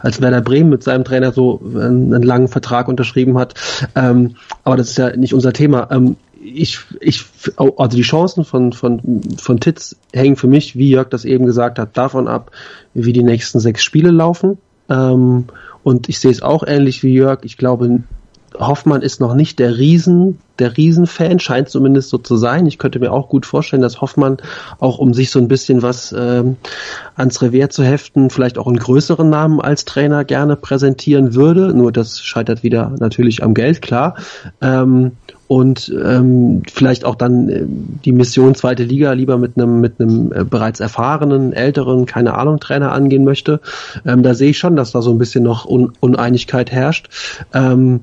als 0.00 0.20
Werder 0.20 0.42
Bremen 0.42 0.70
mit 0.70 0.82
seinem 0.82 1.04
Trainer 1.04 1.32
so 1.32 1.60
einen, 1.64 2.12
einen 2.12 2.22
langen 2.22 2.48
Vertrag 2.48 2.88
unterschrieben 2.88 3.38
hat. 3.38 3.54
Ähm, 3.94 4.36
aber 4.62 4.76
das 4.76 4.90
ist 4.90 4.98
ja 4.98 5.16
nicht 5.16 5.34
unser 5.34 5.52
Thema. 5.52 5.88
Ähm, 5.90 6.16
ich, 6.44 6.80
ich, 7.00 7.24
also 7.56 7.96
die 7.96 8.02
Chancen 8.02 8.44
von, 8.44 8.72
von, 8.72 9.22
von 9.38 9.60
Titz 9.60 9.96
hängen 10.12 10.36
für 10.36 10.46
mich, 10.46 10.76
wie 10.76 10.90
Jörg 10.90 11.08
das 11.08 11.24
eben 11.24 11.46
gesagt 11.46 11.78
hat, 11.78 11.96
davon 11.96 12.28
ab, 12.28 12.50
wie 12.92 13.12
die 13.12 13.22
nächsten 13.22 13.60
sechs 13.60 13.82
Spiele 13.82 14.10
laufen. 14.10 14.58
Ähm, 14.88 15.46
und 15.82 16.08
ich 16.08 16.18
sehe 16.18 16.30
es 16.30 16.42
auch 16.42 16.62
ähnlich 16.66 17.02
wie 17.02 17.14
Jörg. 17.14 17.40
Ich 17.42 17.56
glaube, 17.56 18.02
Hoffmann 18.58 19.02
ist 19.02 19.20
noch 19.20 19.34
nicht 19.34 19.58
der 19.58 19.78
Riesen 19.78 20.38
der 20.58 20.76
Riesenfan, 20.76 21.40
scheint 21.40 21.68
zumindest 21.68 22.10
so 22.10 22.18
zu 22.18 22.36
sein. 22.36 22.66
Ich 22.66 22.78
könnte 22.78 23.00
mir 23.00 23.12
auch 23.12 23.28
gut 23.28 23.44
vorstellen, 23.46 23.82
dass 23.82 24.00
Hoffmann 24.00 24.36
auch 24.78 24.98
um 24.98 25.12
sich 25.12 25.30
so 25.30 25.40
ein 25.40 25.48
bisschen 25.48 25.82
was 25.82 26.14
ähm, 26.16 26.56
ans 27.16 27.42
Revier 27.42 27.70
zu 27.70 27.82
heften, 27.82 28.30
vielleicht 28.30 28.58
auch 28.58 28.68
einen 28.68 28.78
größeren 28.78 29.28
Namen 29.28 29.60
als 29.60 29.84
Trainer 29.84 30.24
gerne 30.24 30.56
präsentieren 30.56 31.34
würde. 31.34 31.74
Nur 31.74 31.90
das 31.90 32.20
scheitert 32.20 32.62
wieder 32.62 32.92
natürlich 33.00 33.42
am 33.42 33.54
Geld, 33.54 33.82
klar. 33.82 34.16
Ähm, 34.60 35.12
und 35.46 35.92
ähm, 36.04 36.62
vielleicht 36.72 37.04
auch 37.04 37.14
dann 37.14 37.48
äh, 37.48 37.62
die 37.66 38.12
Mission 38.12 38.54
zweite 38.54 38.84
Liga 38.84 39.12
lieber 39.12 39.36
mit 39.36 39.56
einem 39.56 39.80
mit 39.80 40.00
einem 40.00 40.32
äh, 40.32 40.44
bereits 40.44 40.80
erfahrenen, 40.80 41.52
älteren, 41.52 42.06
keine 42.06 42.34
Ahnung, 42.34 42.60
Trainer 42.60 42.92
angehen 42.92 43.24
möchte. 43.24 43.60
Ähm, 44.06 44.22
da 44.22 44.34
sehe 44.34 44.50
ich 44.50 44.58
schon, 44.58 44.76
dass 44.76 44.92
da 44.92 45.02
so 45.02 45.10
ein 45.10 45.18
bisschen 45.18 45.44
noch 45.44 45.66
Un 45.66 45.92
Uneinigkeit 46.00 46.72
herrscht. 46.72 47.08
Ähm, 47.52 48.00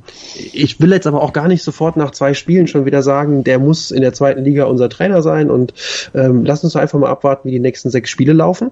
ich 0.53 0.79
will 0.79 0.91
jetzt 0.91 1.07
aber 1.07 1.21
auch 1.21 1.33
gar 1.33 1.47
nicht 1.47 1.63
sofort 1.63 1.97
nach 1.97 2.11
zwei 2.11 2.33
Spielen 2.33 2.67
schon 2.67 2.85
wieder 2.85 3.01
sagen, 3.01 3.43
der 3.43 3.59
muss 3.59 3.91
in 3.91 4.01
der 4.01 4.13
zweiten 4.13 4.43
Liga 4.43 4.65
unser 4.65 4.89
Trainer 4.89 5.21
sein 5.21 5.49
und 5.49 5.73
ähm, 6.13 6.45
lass 6.45 6.63
uns 6.63 6.75
einfach 6.75 6.99
mal 6.99 7.09
abwarten, 7.09 7.47
wie 7.47 7.53
die 7.53 7.59
nächsten 7.59 7.89
sechs 7.89 8.09
Spiele 8.09 8.33
laufen. 8.33 8.71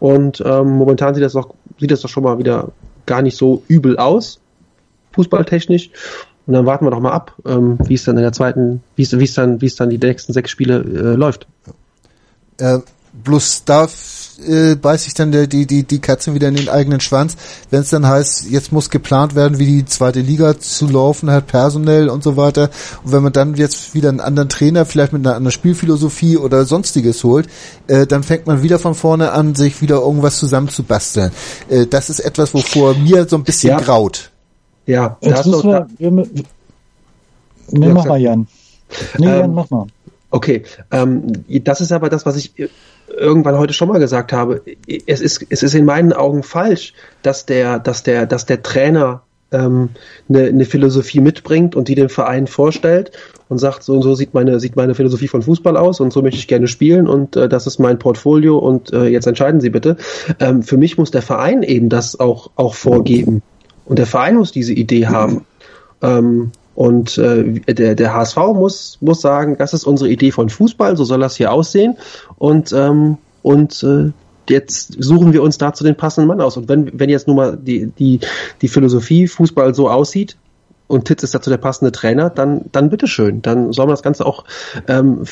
Und 0.00 0.42
ähm, 0.44 0.70
momentan 0.70 1.14
sieht 1.14 1.22
das 1.22 1.34
doch 1.34 1.54
sieht 1.78 1.90
das 1.90 2.00
doch 2.00 2.08
schon 2.08 2.24
mal 2.24 2.38
wieder 2.38 2.72
gar 3.06 3.22
nicht 3.22 3.36
so 3.36 3.62
übel 3.68 3.98
aus, 3.98 4.40
fußballtechnisch. 5.12 5.90
Und 6.50 6.54
dann 6.54 6.66
warten 6.66 6.84
wir 6.84 6.90
doch 6.90 6.98
mal 6.98 7.12
ab, 7.12 7.36
ähm, 7.46 7.78
wie 7.84 7.94
es 7.94 8.02
dann 8.02 8.16
in 8.16 8.24
der 8.24 8.32
zweiten, 8.32 8.82
wie 8.96 9.04
es, 9.04 9.16
wie 9.16 9.22
es 9.22 9.34
dann, 9.34 9.60
wie 9.60 9.66
es 9.66 9.76
dann 9.76 9.88
die 9.88 9.98
nächsten 9.98 10.32
sechs 10.32 10.50
Spiele 10.50 10.78
äh, 10.80 11.14
läuft. 11.14 11.46
Äh, 12.58 12.80
bloß 13.22 13.62
da 13.66 13.86
äh, 14.48 14.74
beißt 14.74 15.04
sich 15.04 15.14
dann 15.14 15.30
der, 15.30 15.46
die, 15.46 15.64
die, 15.64 15.84
die 15.84 16.00
Katze 16.00 16.34
wieder 16.34 16.48
in 16.48 16.56
den 16.56 16.68
eigenen 16.68 16.98
Schwanz, 16.98 17.36
wenn 17.70 17.82
es 17.82 17.90
dann 17.90 18.04
heißt, 18.04 18.50
jetzt 18.50 18.72
muss 18.72 18.90
geplant 18.90 19.36
werden, 19.36 19.60
wie 19.60 19.66
die 19.66 19.84
zweite 19.84 20.22
Liga 20.22 20.58
zu 20.58 20.88
laufen 20.88 21.30
hat, 21.30 21.46
personell 21.46 22.08
und 22.08 22.24
so 22.24 22.36
weiter. 22.36 22.70
Und 23.04 23.12
wenn 23.12 23.22
man 23.22 23.32
dann 23.32 23.54
jetzt 23.54 23.94
wieder 23.94 24.08
einen 24.08 24.18
anderen 24.18 24.48
Trainer, 24.48 24.84
vielleicht 24.86 25.12
mit 25.12 25.24
einer 25.24 25.36
anderen 25.36 25.52
Spielphilosophie 25.52 26.36
oder 26.36 26.64
sonstiges 26.64 27.22
holt, 27.22 27.46
äh, 27.86 28.08
dann 28.08 28.24
fängt 28.24 28.48
man 28.48 28.64
wieder 28.64 28.80
von 28.80 28.96
vorne 28.96 29.30
an, 29.30 29.54
sich 29.54 29.82
wieder 29.82 30.00
irgendwas 30.00 30.36
zusammenzubasteln. 30.40 31.30
Äh, 31.68 31.86
das 31.86 32.10
ist 32.10 32.18
etwas, 32.18 32.54
wovor 32.54 32.94
mir 32.94 33.28
so 33.28 33.36
ein 33.36 33.44
bisschen 33.44 33.70
Ja. 33.70 33.78
graut. 33.78 34.32
Ja, 34.86 35.16
Jetzt 35.20 35.46
müssen 35.46 35.70
wir, 35.70 35.86
wir, 35.98 36.16
wir 36.16 36.26
nee, 37.70 37.86
Ja, 37.86 37.94
mach 37.94 38.04
mal, 38.06 38.20
Jan. 38.20 38.46
Nee, 39.18 39.26
Ähm, 39.26 39.38
Jan, 39.38 39.54
mach 39.54 39.70
mal. 39.70 39.86
Okay, 40.30 40.62
ähm, 40.92 41.44
das 41.64 41.80
ist 41.80 41.92
aber 41.92 42.08
das, 42.08 42.24
was 42.24 42.36
ich 42.36 42.52
irgendwann 43.08 43.58
heute 43.58 43.72
schon 43.72 43.88
mal 43.88 43.98
gesagt 43.98 44.32
habe. 44.32 44.62
Es 45.06 45.20
ist, 45.20 45.44
es 45.48 45.62
ist 45.62 45.74
in 45.74 45.84
meinen 45.84 46.12
Augen 46.12 46.42
falsch, 46.42 46.94
dass 47.22 47.46
der, 47.46 47.80
dass 47.80 48.04
der, 48.04 48.26
dass 48.26 48.46
der 48.46 48.62
Trainer 48.62 49.22
ähm, 49.52 49.90
eine, 50.28 50.44
eine 50.44 50.64
Philosophie 50.64 51.20
mitbringt 51.20 51.74
und 51.74 51.88
die 51.88 51.96
dem 51.96 52.08
Verein 52.08 52.46
vorstellt 52.46 53.12
und 53.48 53.58
sagt, 53.58 53.82
so 53.82 53.94
und 53.94 54.02
so 54.02 54.14
sieht 54.14 54.32
meine, 54.32 54.60
sieht 54.60 54.76
meine 54.76 54.94
Philosophie 54.94 55.26
von 55.26 55.42
Fußball 55.42 55.76
aus 55.76 55.98
und 55.98 56.12
so 56.12 56.22
möchte 56.22 56.38
ich 56.38 56.46
gerne 56.46 56.68
spielen 56.68 57.08
und 57.08 57.34
äh, 57.34 57.48
das 57.48 57.66
ist 57.66 57.80
mein 57.80 57.98
Portfolio 57.98 58.58
und 58.58 58.92
äh, 58.92 59.06
jetzt 59.06 59.26
entscheiden 59.26 59.60
Sie 59.60 59.70
bitte. 59.70 59.96
Ähm, 60.38 60.62
für 60.62 60.76
mich 60.76 60.98
muss 60.98 61.10
der 61.10 61.22
Verein 61.22 61.64
eben 61.64 61.88
das 61.88 62.18
auch, 62.18 62.50
auch 62.54 62.74
vorgeben. 62.74 63.42
Und 63.90 63.98
der 63.98 64.06
Verein 64.06 64.36
muss 64.36 64.52
diese 64.52 64.72
Idee 64.72 65.08
haben. 65.08 65.44
Ähm, 66.00 66.52
und 66.76 67.18
äh, 67.18 67.42
der, 67.74 67.96
der 67.96 68.14
HSV 68.14 68.36
muss, 68.54 68.98
muss 69.00 69.20
sagen, 69.20 69.56
das 69.58 69.74
ist 69.74 69.84
unsere 69.84 70.08
Idee 70.08 70.30
von 70.30 70.48
Fußball, 70.48 70.96
so 70.96 71.02
soll 71.02 71.18
das 71.18 71.34
hier 71.34 71.52
aussehen. 71.52 71.96
Und, 72.38 72.72
ähm, 72.72 73.18
und 73.42 73.82
äh, 73.82 74.12
jetzt 74.48 74.94
suchen 75.02 75.32
wir 75.32 75.42
uns 75.42 75.58
dazu 75.58 75.82
den 75.82 75.96
passenden 75.96 76.28
Mann 76.28 76.40
aus. 76.40 76.56
Und 76.56 76.68
wenn, 76.68 77.00
wenn 77.00 77.10
jetzt 77.10 77.26
nun 77.26 77.34
mal 77.34 77.56
die, 77.60 77.86
die, 77.98 78.20
die 78.62 78.68
Philosophie 78.68 79.26
Fußball 79.26 79.74
so 79.74 79.90
aussieht, 79.90 80.36
und 80.90 81.04
Titz 81.04 81.22
ist 81.22 81.34
dazu 81.34 81.50
der 81.50 81.56
passende 81.56 81.92
Trainer, 81.92 82.30
dann, 82.30 82.62
dann 82.72 82.90
bitteschön. 82.90 83.42
Dann 83.42 83.72
soll 83.72 83.86
man 83.86 83.92
das 83.92 84.02
Ganze 84.02 84.26
auch 84.26 84.44
ähm, 84.88 85.22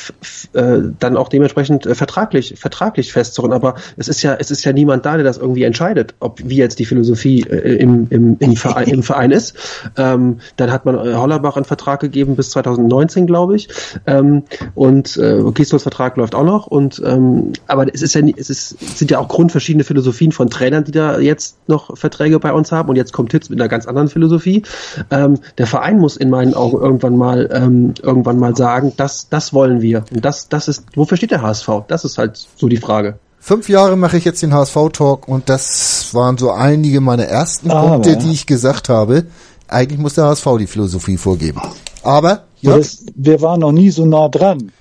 äh, 0.53 0.79
dann 0.99 1.17
auch 1.17 1.27
dementsprechend 1.27 1.85
äh, 1.85 1.95
vertraglich, 1.95 2.55
vertraglich 2.57 3.11
festzurren. 3.11 3.51
Aber 3.51 3.75
es 3.97 4.07
ist 4.07 4.21
ja, 4.21 4.35
es 4.35 4.51
ist 4.51 4.63
ja 4.63 4.71
niemand 4.71 5.05
da, 5.05 5.15
der 5.15 5.25
das 5.25 5.37
irgendwie 5.37 5.63
entscheidet, 5.63 6.15
ob 6.21 6.39
wie 6.41 6.55
jetzt 6.55 6.79
die 6.79 6.85
Philosophie 6.85 7.41
äh, 7.41 7.75
im, 7.75 8.07
im, 8.09 8.37
im, 8.39 8.55
Verein, 8.55 8.87
im 8.87 9.03
Verein 9.03 9.31
ist. 9.31 9.53
Ähm, 9.97 10.39
dann 10.55 10.71
hat 10.71 10.85
man 10.85 10.95
äh, 10.95 11.15
Hollerbach 11.15 11.57
einen 11.57 11.65
Vertrag 11.65 11.99
gegeben 11.99 12.37
bis 12.37 12.51
2019, 12.51 13.27
glaube 13.27 13.57
ich. 13.57 13.67
Ähm, 14.07 14.43
und 14.75 15.17
äh, 15.17 15.43
Gisdolds 15.53 15.83
Vertrag 15.83 16.15
läuft 16.15 16.35
auch 16.35 16.45
noch. 16.45 16.67
Und 16.67 17.01
ähm, 17.05 17.51
aber 17.67 17.93
es 17.93 18.01
ist 18.01 18.15
ja 18.15 18.21
es 18.37 18.49
ist, 18.49 18.81
es 18.81 18.97
sind 18.97 19.11
ja 19.11 19.19
auch 19.19 19.27
grundverschiedene 19.27 19.83
Philosophien 19.83 20.31
von 20.31 20.49
Trainern, 20.49 20.85
die 20.85 20.93
da 20.93 21.19
jetzt 21.19 21.57
noch 21.67 21.97
Verträge 21.97 22.39
bei 22.39 22.53
uns 22.53 22.71
haben. 22.71 22.87
Und 22.87 22.95
jetzt 22.95 23.11
kommt 23.11 23.31
Titz 23.31 23.49
mit 23.49 23.59
einer 23.59 23.67
ganz 23.67 23.87
anderen 23.87 24.07
Philosophie. 24.07 24.63
Ähm, 25.11 25.39
der 25.57 25.67
Verein 25.67 25.97
muss 25.99 26.15
in 26.17 26.29
meinen 26.29 26.53
Augen 26.53 26.77
irgendwann 26.81 27.17
mal 27.17 27.49
ähm, 27.53 27.93
irgendwann 28.01 28.37
mal 28.39 28.55
sagen, 28.55 28.93
das 28.97 29.27
das 29.29 29.53
wollen 29.53 29.81
wir. 29.81 30.03
Und 30.13 30.23
das 30.23 30.47
das 30.49 30.67
ist 30.67 30.83
wofür 30.95 31.17
steht 31.17 31.31
der 31.31 31.41
HSV? 31.41 31.69
Das 31.87 32.05
ist 32.05 32.17
halt 32.17 32.47
so 32.55 32.67
die 32.67 32.77
Frage. 32.77 33.19
Fünf 33.41 33.69
Jahre 33.69 33.95
mache 33.95 34.17
ich 34.17 34.25
jetzt 34.25 34.41
den 34.41 34.53
HSV-Talk 34.53 35.27
und 35.27 35.47
das 35.49 36.13
waren 36.13 36.37
so 36.37 36.51
einige 36.51 36.99
meiner 37.01 37.23
ersten 37.23 37.71
Aber- 37.71 37.89
Punkte, 37.91 38.17
die 38.17 38.31
ich 38.31 38.45
gesagt 38.45 38.89
habe. 38.89 39.25
Eigentlich 39.67 39.99
muss 39.99 40.15
der 40.15 40.25
HSV 40.25 40.45
die 40.59 40.67
Philosophie 40.67 41.15
vorgeben. 41.17 41.61
Aber, 42.03 42.43
Ja. 42.61 42.71
ja, 42.71 42.77
Das, 42.77 43.05
wir 43.15 43.39
waren 43.41 43.59
noch 43.59 43.71
nie 43.71 43.91
so 43.91 44.05
nah 44.05 44.27
dran 44.27 44.71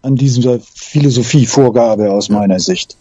an 0.00 0.16
dieser 0.16 0.58
Philosophievorgabe 1.16 2.10
aus 2.10 2.28
meiner 2.28 2.58
Sicht. 2.60 2.96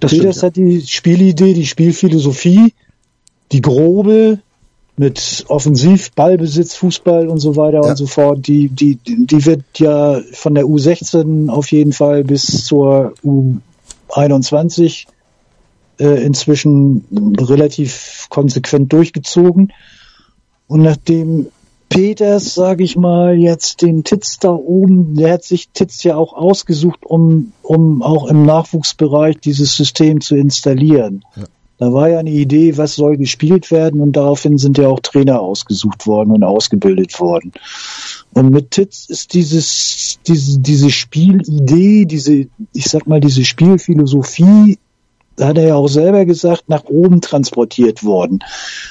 Das 0.00 0.10
Peters 0.12 0.36
stimmt, 0.36 0.36
ja. 0.36 0.42
hat 0.42 0.56
die 0.56 0.86
Spielidee, 0.86 1.54
die 1.54 1.66
Spielphilosophie, 1.66 2.74
die 3.52 3.60
grobe 3.60 4.38
mit 4.96 5.44
Offensiv, 5.48 6.12
Ballbesitz, 6.12 6.74
Fußball 6.74 7.28
und 7.28 7.38
so 7.38 7.56
weiter 7.56 7.82
Ja. 7.82 7.90
und 7.90 7.96
so 7.96 8.06
fort, 8.06 8.46
die, 8.46 8.68
die, 8.68 8.98
die 9.04 9.44
wird 9.44 9.64
ja 9.76 10.20
von 10.32 10.54
der 10.54 10.64
U16 10.64 11.48
auf 11.50 11.70
jeden 11.70 11.92
Fall 11.92 12.24
bis 12.24 12.64
zur 12.64 13.12
U21 14.08 15.06
äh, 15.98 16.24
inzwischen 16.24 17.34
relativ 17.38 18.26
konsequent 18.30 18.92
durchgezogen. 18.92 19.72
Und 20.66 20.82
nachdem 20.82 21.48
Peters, 21.88 22.54
sage 22.54 22.82
ich 22.82 22.96
mal, 22.96 23.36
jetzt 23.36 23.82
den 23.82 24.02
Titz 24.02 24.38
da 24.38 24.50
oben, 24.50 25.14
der 25.14 25.34
hat 25.34 25.44
sich 25.44 25.68
Titz 25.68 26.02
ja 26.02 26.16
auch 26.16 26.32
ausgesucht, 26.32 27.06
um, 27.06 27.52
um 27.62 28.02
auch 28.02 28.26
im 28.26 28.44
Nachwuchsbereich 28.44 29.38
dieses 29.38 29.76
System 29.76 30.20
zu 30.20 30.36
installieren. 30.36 31.24
Da 31.78 31.92
war 31.92 32.08
ja 32.08 32.18
eine 32.18 32.30
Idee, 32.30 32.76
was 32.78 32.94
soll 32.94 33.18
gespielt 33.18 33.70
werden 33.70 34.00
und 34.00 34.12
daraufhin 34.12 34.56
sind 34.56 34.78
ja 34.78 34.88
auch 34.88 35.00
Trainer 35.00 35.40
ausgesucht 35.40 36.06
worden 36.06 36.30
und 36.30 36.42
ausgebildet 36.42 37.20
worden. 37.20 37.52
Und 38.32 38.50
mit 38.50 38.70
Titz 38.70 39.06
ist 39.08 39.34
dieses, 39.34 40.18
diese, 40.26 40.60
diese 40.60 40.90
Spielidee, 40.90 42.06
diese, 42.06 42.46
ich 42.72 42.86
sag 42.86 43.06
mal, 43.06 43.20
diese 43.20 43.44
Spielphilosophie, 43.44 44.78
da 45.36 45.48
hat 45.48 45.58
er 45.58 45.68
ja 45.68 45.74
auch 45.74 45.88
selber 45.88 46.24
gesagt, 46.24 46.68
nach 46.68 46.84
oben 46.84 47.20
transportiert 47.20 48.04
worden. 48.04 48.38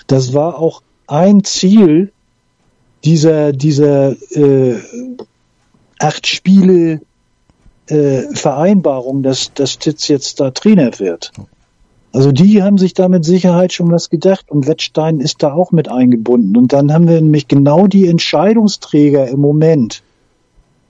Das 0.06 0.34
war 0.34 0.60
auch 0.60 0.84
ein 1.08 1.44
Ziel 1.44 2.12
dieser, 3.04 3.52
dieser 3.52 4.16
äh, 4.32 4.76
acht 6.00 6.28
Spiele 6.28 7.02
äh, 7.88 8.22
Vereinbarung, 8.34 9.24
dass, 9.24 9.54
dass 9.54 9.80
Titz 9.80 10.08
jetzt 10.08 10.40
da 10.40 10.52
Trainer 10.52 11.00
wird. 11.00 11.32
Also 12.16 12.32
die 12.32 12.64
haben 12.64 12.78
sich 12.78 12.94
da 12.94 13.10
mit 13.10 13.26
Sicherheit 13.26 13.74
schon 13.74 13.92
was 13.92 14.10
gedacht 14.10 14.50
und 14.50 14.68
Wettstein 14.68 15.20
ist 15.20 15.44
da 15.44 15.52
auch 15.52 15.74
mit 15.74 15.92
eingebunden. 15.92 16.56
Und 16.56 16.72
dann 16.72 16.94
haben 16.94 17.10
wir 17.10 17.20
nämlich 17.20 17.50
genau 17.50 17.88
die 17.88 18.08
Entscheidungsträger 18.08 19.28
im 19.28 19.42
Moment. 19.42 20.02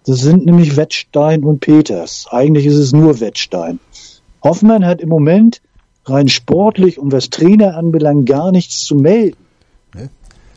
Das 0.05 0.19
sind 0.19 0.45
nämlich 0.45 0.77
Wettstein 0.77 1.43
und 1.43 1.61
Peters. 1.61 2.27
Eigentlich 2.29 2.67
ist 2.67 2.75
es 2.75 2.93
nur 2.93 3.21
Wettstein. 3.21 3.79
Hoffmann 4.43 4.85
hat 4.85 5.01
im 5.01 5.09
Moment 5.09 5.61
rein 6.05 6.27
sportlich 6.27 6.99
und 6.99 7.11
was 7.11 7.31
Trainer 7.31 7.75
anbelangt 7.75 8.27
gar 8.27 8.51
nichts 8.51 8.83
zu 8.83 8.93
melden. 8.93 9.44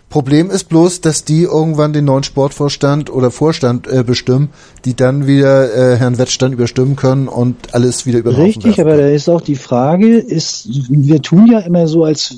Problem 0.09 0.51
ist 0.51 0.65
bloß, 0.71 1.03
dass 1.03 1.25
die 1.25 1.43
irgendwann 1.43 1.93
den 1.93 2.07
neuen 2.07 2.23
Sportvorstand 2.23 3.11
oder 3.11 3.31
Vorstand 3.31 3.87
äh, 3.87 4.03
bestimmen, 4.03 4.49
die 4.87 4.97
dann 4.97 5.27
wieder 5.27 5.75
äh, 5.75 5.97
Herrn 5.97 6.17
Wettstein 6.17 6.53
überstimmen 6.53 6.97
können 6.97 7.29
und 7.29 7.75
alles 7.75 8.07
wieder 8.07 8.21
über 8.21 8.31
den 8.31 8.39
Haufen 8.39 8.63
Richtig, 8.63 8.81
aber 8.81 8.97
da 8.97 9.09
ist 9.09 9.29
auch 9.29 9.43
die 9.43 9.57
Frage, 9.57 10.17
ist, 10.17 10.67
wir 10.89 11.21
tun 11.21 11.47
ja 11.51 11.59
immer 11.59 11.87
so, 11.89 12.05
als 12.05 12.37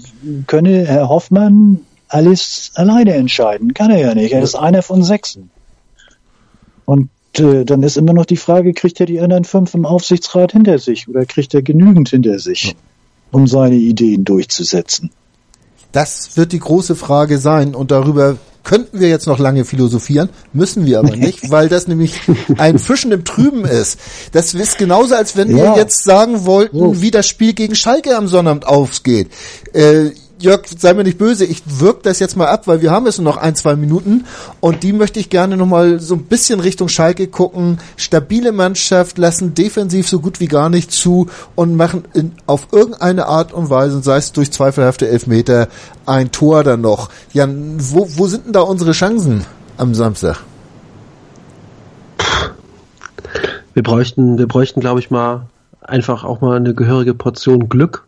könne 0.49 0.85
Herr 0.85 1.09
Hoffmann 1.09 1.81
alles 2.09 2.73
alleine 2.75 3.15
entscheiden. 3.15 3.73
Kann 3.73 3.91
er 3.91 4.01
ja 4.01 4.15
nicht. 4.15 4.33
Er 4.33 4.43
ist 4.43 4.57
einer 4.57 4.83
von 4.83 5.05
sechsen. 5.05 5.51
Und 6.85 7.09
äh, 7.35 7.65
dann 7.65 7.85
ist 7.85 7.97
immer 7.97 8.13
noch 8.13 8.27
die 8.27 8.37
Frage, 8.37 8.73
kriegt 8.75 8.99
er 8.99 9.07
die 9.07 9.21
anderen 9.21 9.45
fünf 9.45 9.75
im 9.75 9.87
Aufsichtsrat 9.87 10.53
hinter 10.53 10.79
sich 10.79 11.09
oder 11.09 11.25
kriegt 11.25 11.55
er 11.55 11.63
genügend 11.63 12.09
hinter 12.09 12.41
sich, 12.41 12.75
um 13.31 13.47
seine 13.47 13.77
Ideen 13.77 14.25
durchzusetzen? 14.25 15.11
Das 15.93 16.37
wird 16.37 16.53
die 16.53 16.61
große 16.61 16.95
Frage 16.95 17.39
sein 17.39 17.75
und 17.75 17.91
darüber 17.91 18.37
könnten 18.63 19.01
wir 19.01 19.09
jetzt 19.09 19.27
noch 19.27 19.39
lange 19.39 19.65
philosophieren, 19.65 20.29
müssen 20.53 20.85
wir 20.87 20.99
aber 20.99 21.17
nicht, 21.17 21.51
weil 21.51 21.69
das 21.69 21.89
nämlich 21.89 22.21
ein 22.59 22.79
Fischen 22.79 23.11
im 23.11 23.25
Trüben 23.25 23.65
ist. 23.65 23.99
Das 24.33 24.53
ist 24.55 24.79
genauso, 24.79 25.15
als 25.15 25.37
wenn 25.37 25.49
wir 25.49 25.65
Ja. 25.65 25.77
jetzt 25.77 26.05
sagen 26.05 26.45
wollten, 26.45 27.01
wie 27.01 27.11
das 27.11 27.27
Spiel 27.27 27.55
gegen 27.55 27.75
Schalke 27.75 28.17
am 28.17 28.29
Sonnabend 28.29 28.67
ausgeht. 28.67 29.31
Äh, 29.73 30.11
Jörg, 30.41 30.63
sei 30.79 30.95
mir 30.95 31.05
nicht 31.05 31.19
böse, 31.19 31.45
ich 31.45 31.63
wirk 31.67 32.03
das 32.03 32.19
jetzt 32.19 32.35
mal 32.35 32.47
ab, 32.47 32.67
weil 32.67 32.81
wir 32.81 32.91
haben 32.91 33.05
jetzt 33.05 33.19
nur 33.19 33.31
noch 33.31 33.37
ein, 33.37 33.55
zwei 33.55 33.77
Minuten 33.77 34.25
und 34.61 34.83
die 34.83 34.95
möchte 34.95 35.21
ich 35.21 35.29
gerne 35.29 35.59
nochmal 35.59 36.01
so 36.01 36.15
ein 36.15 36.25
bisschen 36.25 36.61
Richtung 36.61 36.89
Schalke 36.89 37.27
gucken. 37.27 37.79
Stabile 37.99 38.51
Mannschaft, 38.51 39.19
lassen 39.19 39.53
defensiv 39.53 40.09
so 40.09 40.19
gut 40.21 40.41
wie 40.41 40.47
gar 40.47 40.71
nicht 40.71 40.93
zu 40.93 41.29
und 41.57 41.77
machen 41.77 42.05
in, 42.15 42.33
auf 42.47 42.69
irgendeine 42.73 43.27
Art 43.27 43.53
und 43.53 43.69
Weise, 43.69 44.03
sei 44.03 44.17
es 44.17 44.33
durch 44.33 44.51
zweifelhafte 44.51 45.09
Elfmeter, 45.09 45.69
ein 46.07 46.33
Tor 46.33 46.65
dann 46.65 46.81
noch. 46.81 47.11
Jan, 47.35 47.77
wo, 47.79 48.09
wo 48.17 48.27
sind 48.27 48.47
denn 48.47 48.53
da 48.55 48.63
unsere 48.63 48.93
Chancen 48.93 49.45
am 49.77 49.95
Samstag? 49.95 50.39
Wir 53.75 53.83
bräuchten, 53.83 54.39
wir 54.39 54.49
bräuchten, 54.49 54.81
glaube 54.81 55.01
ich, 55.01 55.11
mal 55.11 55.49
einfach 55.83 56.25
auch 56.25 56.41
mal 56.41 56.57
eine 56.57 56.75
gehörige 56.75 57.13
Portion 57.13 57.69
Glück 57.69 58.07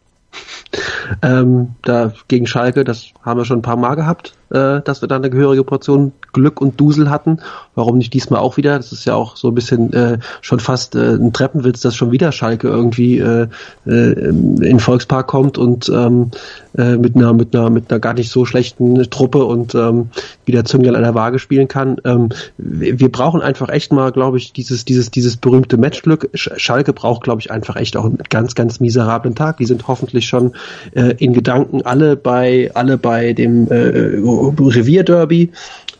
ähm, 1.23 1.71
da 1.83 2.13
gegen 2.29 2.47
Schalke, 2.47 2.85
das 2.85 3.09
haben 3.23 3.39
wir 3.39 3.45
schon 3.45 3.59
ein 3.59 3.63
paar 3.63 3.77
Mal 3.77 3.95
gehabt, 3.95 4.35
äh, 4.51 4.81
dass 4.83 5.03
wir 5.03 5.09
da 5.09 5.17
eine 5.17 5.31
gehörige 5.31 5.65
Portion 5.65 6.13
Glück 6.33 6.61
und 6.61 6.81
Dusel 6.81 7.11
hatten. 7.11 7.39
Warum 7.75 7.99
nicht 7.99 8.13
diesmal 8.13 8.41
auch 8.41 8.57
wieder? 8.57 8.77
Das 8.77 8.93
ist 8.93 9.05
ja 9.05 9.15
auch 9.15 9.37
so 9.37 9.49
ein 9.49 9.55
bisschen 9.55 9.93
äh, 9.93 10.19
schon 10.41 10.61
fast 10.61 10.95
äh, 10.95 11.15
ein 11.15 11.33
Treppenwitz, 11.33 11.81
dass 11.81 11.97
schon 11.97 12.13
wieder 12.13 12.33
Schalke 12.33 12.69
irgendwie 12.69 13.19
äh, 13.19 13.49
äh, 13.87 14.13
in 14.13 14.81
Volkspark 14.81 15.27
kommt 15.27 15.59
und 15.59 15.89
ähm, 15.89 16.31
äh, 16.77 16.97
mit 16.97 17.17
einer 17.17 17.33
mit 17.33 17.55
einer 17.55 17.71
mit 17.71 17.91
einer 17.91 18.01
gar 18.01 18.15
nicht 18.15 18.31
so 18.31 18.45
schlechten 18.45 19.03
Truppe 19.11 19.45
und 19.45 19.75
ähm, 19.75 20.11
wieder 20.45 20.65
Zünglein 20.65 20.97
an 20.97 21.03
der 21.03 21.15
Waage 21.15 21.39
spielen 21.39 21.69
kann. 21.69 21.97
Ähm, 22.05 22.31
wir, 22.59 22.99
wir 22.99 23.13
brauchen 23.13 23.41
einfach 23.41 23.69
echt 23.69 23.93
mal, 23.93 24.13
glaube 24.13 24.39
ich, 24.39 24.53
dieses 24.53 24.85
dieses 24.85 25.11
dieses 25.11 25.37
berühmte 25.37 25.77
Matchglück. 25.77 26.31
Schalke 26.35 26.93
braucht, 26.93 27.23
glaube 27.23 27.41
ich, 27.41 27.51
einfach 27.51 27.77
echt 27.77 27.97
auch 27.97 28.05
einen 28.05 28.19
ganz 28.29 28.55
ganz 28.55 28.81
miserablen 28.81 29.35
Tag. 29.35 29.59
Die 29.59 29.67
sind 29.67 29.87
hoffentlich 29.89 30.27
schon 30.27 30.53
äh, 30.95 31.02
in 31.11 31.33
Gedanken 31.33 31.83
alle 31.83 32.17
bei 32.17 32.71
alle 32.75 32.99
bei 32.99 33.33
dem 33.33 33.69
äh, 33.69 33.75
Revierderby 33.75 35.51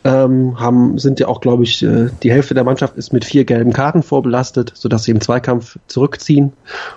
ähm, 0.03 0.59
haben, 0.59 0.97
sind 0.97 1.19
ja 1.19 1.27
auch, 1.27 1.39
glaube 1.39 1.63
ich, 1.63 1.81
äh, 1.83 2.09
die 2.23 2.31
Hälfte 2.31 2.53
der 2.53 2.63
Mannschaft 2.63 2.97
ist 2.97 3.13
mit 3.13 3.23
vier 3.23 3.45
gelben 3.45 3.71
Karten 3.71 4.03
vorbelastet, 4.03 4.73
sodass 4.75 5.03
sie 5.03 5.11
im 5.11 5.21
Zweikampf 5.21 5.77
zurückziehen 5.87 6.53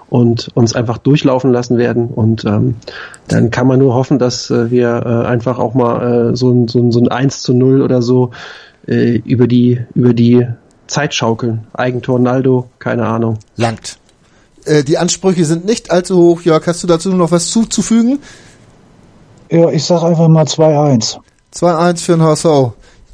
und 0.09 0.49
uns 0.55 0.75
einfach 0.75 0.99
durchlaufen 0.99 1.53
lassen 1.53 1.79
werden. 1.79 2.09
Und 2.09 2.45
ähm, 2.45 2.77
dann 3.29 3.51
kann 3.51 3.67
man 3.67 3.79
nur 3.79 3.95
hoffen, 3.95 4.19
dass 4.19 4.51
äh, 4.51 4.71
wir 4.71 5.03
äh, 5.07 5.27
einfach 5.27 5.59
auch 5.59 5.75
mal 5.75 6.33
äh, 6.33 6.37
so, 6.37 6.51
ein, 6.51 6.69
so, 6.69 6.81
ein, 6.81 6.91
so 6.91 7.01
ein 7.01 7.09
1 7.09 7.43
zu 7.43 7.55
0 7.55 7.83
oder 7.83 8.03
so 8.03 8.33
äh, 8.89 9.19
über 9.19 9.47
die, 9.47 9.81
über 9.95 10.13
die 10.13 10.47
Zeit 10.89 11.15
schaukeln. 11.15 11.67
Eigentor 11.73 12.19
Naldo, 12.19 12.71
keine 12.79 13.07
Ahnung. 13.07 13.39
Langt. 13.57 13.99
Äh, 14.67 14.85
die 14.85 14.99
Ansprüche 14.99 15.45
sind 15.45 15.64
nicht 15.64 15.91
allzu 15.91 16.17
hoch. 16.17 16.43
Jörg, 16.43 16.67
hast 16.67 16.83
du 16.83 16.87
dazu 16.87 17.11
noch 17.11 17.31
was 17.31 17.49
zuzufügen? 17.49 18.19
Ja, 19.51 19.71
ich 19.71 19.85
sag 19.85 20.03
einfach 20.03 20.29
mal 20.29 20.45
2-1. 20.45 21.19
2-1 21.55 21.99
für 21.99 22.12
den 22.12 22.23
HSV. 22.23 22.47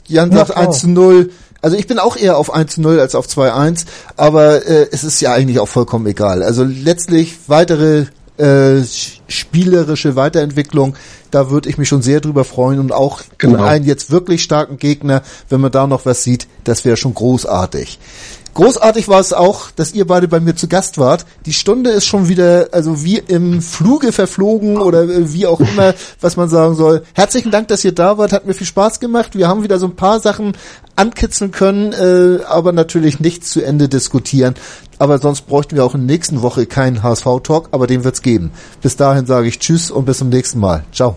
Jan 0.06 0.32
sagt 0.32 0.50
ja, 0.50 0.56
1 0.56 0.80
zu 0.80 0.88
0. 0.88 1.30
Also 1.60 1.76
ich 1.76 1.86
bin 1.86 1.98
auch 1.98 2.16
eher 2.16 2.38
auf 2.38 2.52
1 2.52 2.74
zu 2.74 2.80
0 2.80 2.98
als 2.98 3.14
auf 3.14 3.26
2-1, 3.26 3.84
aber 4.16 4.66
äh, 4.66 4.88
es 4.90 5.04
ist 5.04 5.20
ja 5.20 5.32
eigentlich 5.32 5.60
auch 5.60 5.68
vollkommen 5.68 6.06
egal. 6.06 6.42
Also 6.42 6.64
letztlich 6.64 7.38
weitere 7.46 8.06
äh, 8.36 8.82
spielerische 9.28 10.16
Weiterentwicklung, 10.16 10.96
da 11.30 11.50
würde 11.50 11.68
ich 11.68 11.78
mich 11.78 11.88
schon 11.88 12.02
sehr 12.02 12.20
drüber 12.20 12.44
freuen 12.44 12.80
und 12.80 12.90
auch 12.90 13.22
genau. 13.38 13.62
einen 13.62 13.84
jetzt 13.84 14.10
wirklich 14.10 14.42
starken 14.42 14.78
Gegner, 14.78 15.22
wenn 15.48 15.60
man 15.60 15.70
da 15.70 15.86
noch 15.86 16.04
was 16.04 16.24
sieht, 16.24 16.48
das 16.64 16.84
wäre 16.84 16.96
schon 16.96 17.14
großartig. 17.14 18.00
Großartig 18.54 19.08
war 19.08 19.20
es 19.20 19.32
auch, 19.32 19.70
dass 19.70 19.94
ihr 19.94 20.06
beide 20.06 20.28
bei 20.28 20.38
mir 20.38 20.54
zu 20.54 20.68
Gast 20.68 20.98
wart. 20.98 21.24
Die 21.46 21.54
Stunde 21.54 21.90
ist 21.90 22.06
schon 22.06 22.28
wieder, 22.28 22.68
also 22.72 23.02
wie 23.02 23.16
im 23.18 23.62
Fluge 23.62 24.12
verflogen 24.12 24.76
oder 24.76 25.08
wie 25.32 25.46
auch 25.46 25.60
immer, 25.60 25.94
was 26.20 26.36
man 26.36 26.50
sagen 26.50 26.74
soll. 26.74 27.02
Herzlichen 27.14 27.50
Dank, 27.50 27.68
dass 27.68 27.84
ihr 27.84 27.92
da 27.92 28.18
wart. 28.18 28.32
Hat 28.32 28.46
mir 28.46 28.52
viel 28.52 28.66
Spaß 28.66 29.00
gemacht. 29.00 29.36
Wir 29.36 29.48
haben 29.48 29.62
wieder 29.62 29.78
so 29.78 29.86
ein 29.86 29.96
paar 29.96 30.20
Sachen 30.20 30.52
ankitzeln 30.96 31.50
können, 31.50 31.92
äh, 31.92 32.44
aber 32.44 32.72
natürlich 32.72 33.20
nichts 33.20 33.50
zu 33.50 33.62
Ende 33.62 33.88
diskutieren. 33.88 34.54
Aber 34.98 35.18
sonst 35.18 35.42
bräuchten 35.42 35.76
wir 35.76 35.84
auch 35.84 35.94
in 35.94 36.06
der 36.06 36.14
nächsten 36.14 36.42
Woche 36.42 36.66
keinen 36.66 37.02
HSV-Talk, 37.02 37.70
aber 37.72 37.86
den 37.86 38.04
wird's 38.04 38.20
geben. 38.20 38.50
Bis 38.82 38.96
dahin 38.96 39.24
sage 39.24 39.48
ich 39.48 39.58
Tschüss 39.60 39.90
und 39.90 40.04
bis 40.04 40.18
zum 40.18 40.28
nächsten 40.28 40.60
Mal. 40.60 40.84
Ciao. 40.92 41.16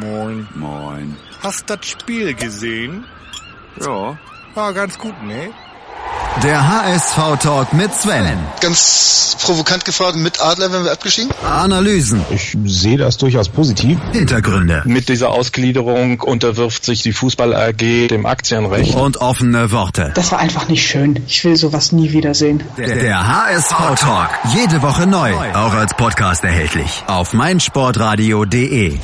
Moin. 0.00 0.48
Moin. 0.56 1.16
Hast 1.40 1.70
das 1.70 1.86
Spiel 1.86 2.34
gesehen? 2.34 3.04
Ja. 3.80 4.18
War 4.58 4.72
ganz 4.72 4.98
gut, 4.98 5.14
ne? 5.22 5.50
Der 6.42 6.68
HSV-Talk 6.68 7.72
mit 7.74 7.94
Sven. 7.94 8.36
Ganz 8.60 9.36
provokant 9.40 9.84
gefragt, 9.84 10.16
mit 10.16 10.40
Adler 10.40 10.72
wenn 10.72 10.82
wir 10.82 10.90
abgestiegen? 10.90 11.30
Analysen. 11.48 12.24
Ich 12.30 12.56
sehe 12.64 12.98
das 12.98 13.18
durchaus 13.18 13.48
positiv. 13.48 14.00
Hintergründe. 14.10 14.82
Mit 14.84 15.08
dieser 15.08 15.30
Ausgliederung 15.30 16.18
unterwirft 16.18 16.84
sich 16.84 17.02
die 17.02 17.12
Fußball 17.12 17.54
AG 17.54 18.08
dem 18.08 18.26
Aktienrecht. 18.26 18.96
Und 18.96 19.18
offene 19.18 19.70
Worte. 19.70 20.10
Das 20.16 20.32
war 20.32 20.40
einfach 20.40 20.66
nicht 20.66 20.84
schön. 20.84 21.22
Ich 21.28 21.44
will 21.44 21.54
sowas 21.54 21.92
nie 21.92 22.10
wiedersehen. 22.10 22.64
Der, 22.76 22.96
der 22.96 23.28
HSV-Talk. 23.28 24.30
Jede 24.56 24.82
Woche 24.82 25.06
neu. 25.06 25.34
Auch 25.54 25.74
als 25.74 25.94
Podcast 25.94 26.42
erhältlich. 26.42 27.04
Auf 27.06 27.32
meinsportradio.de. 27.32 28.98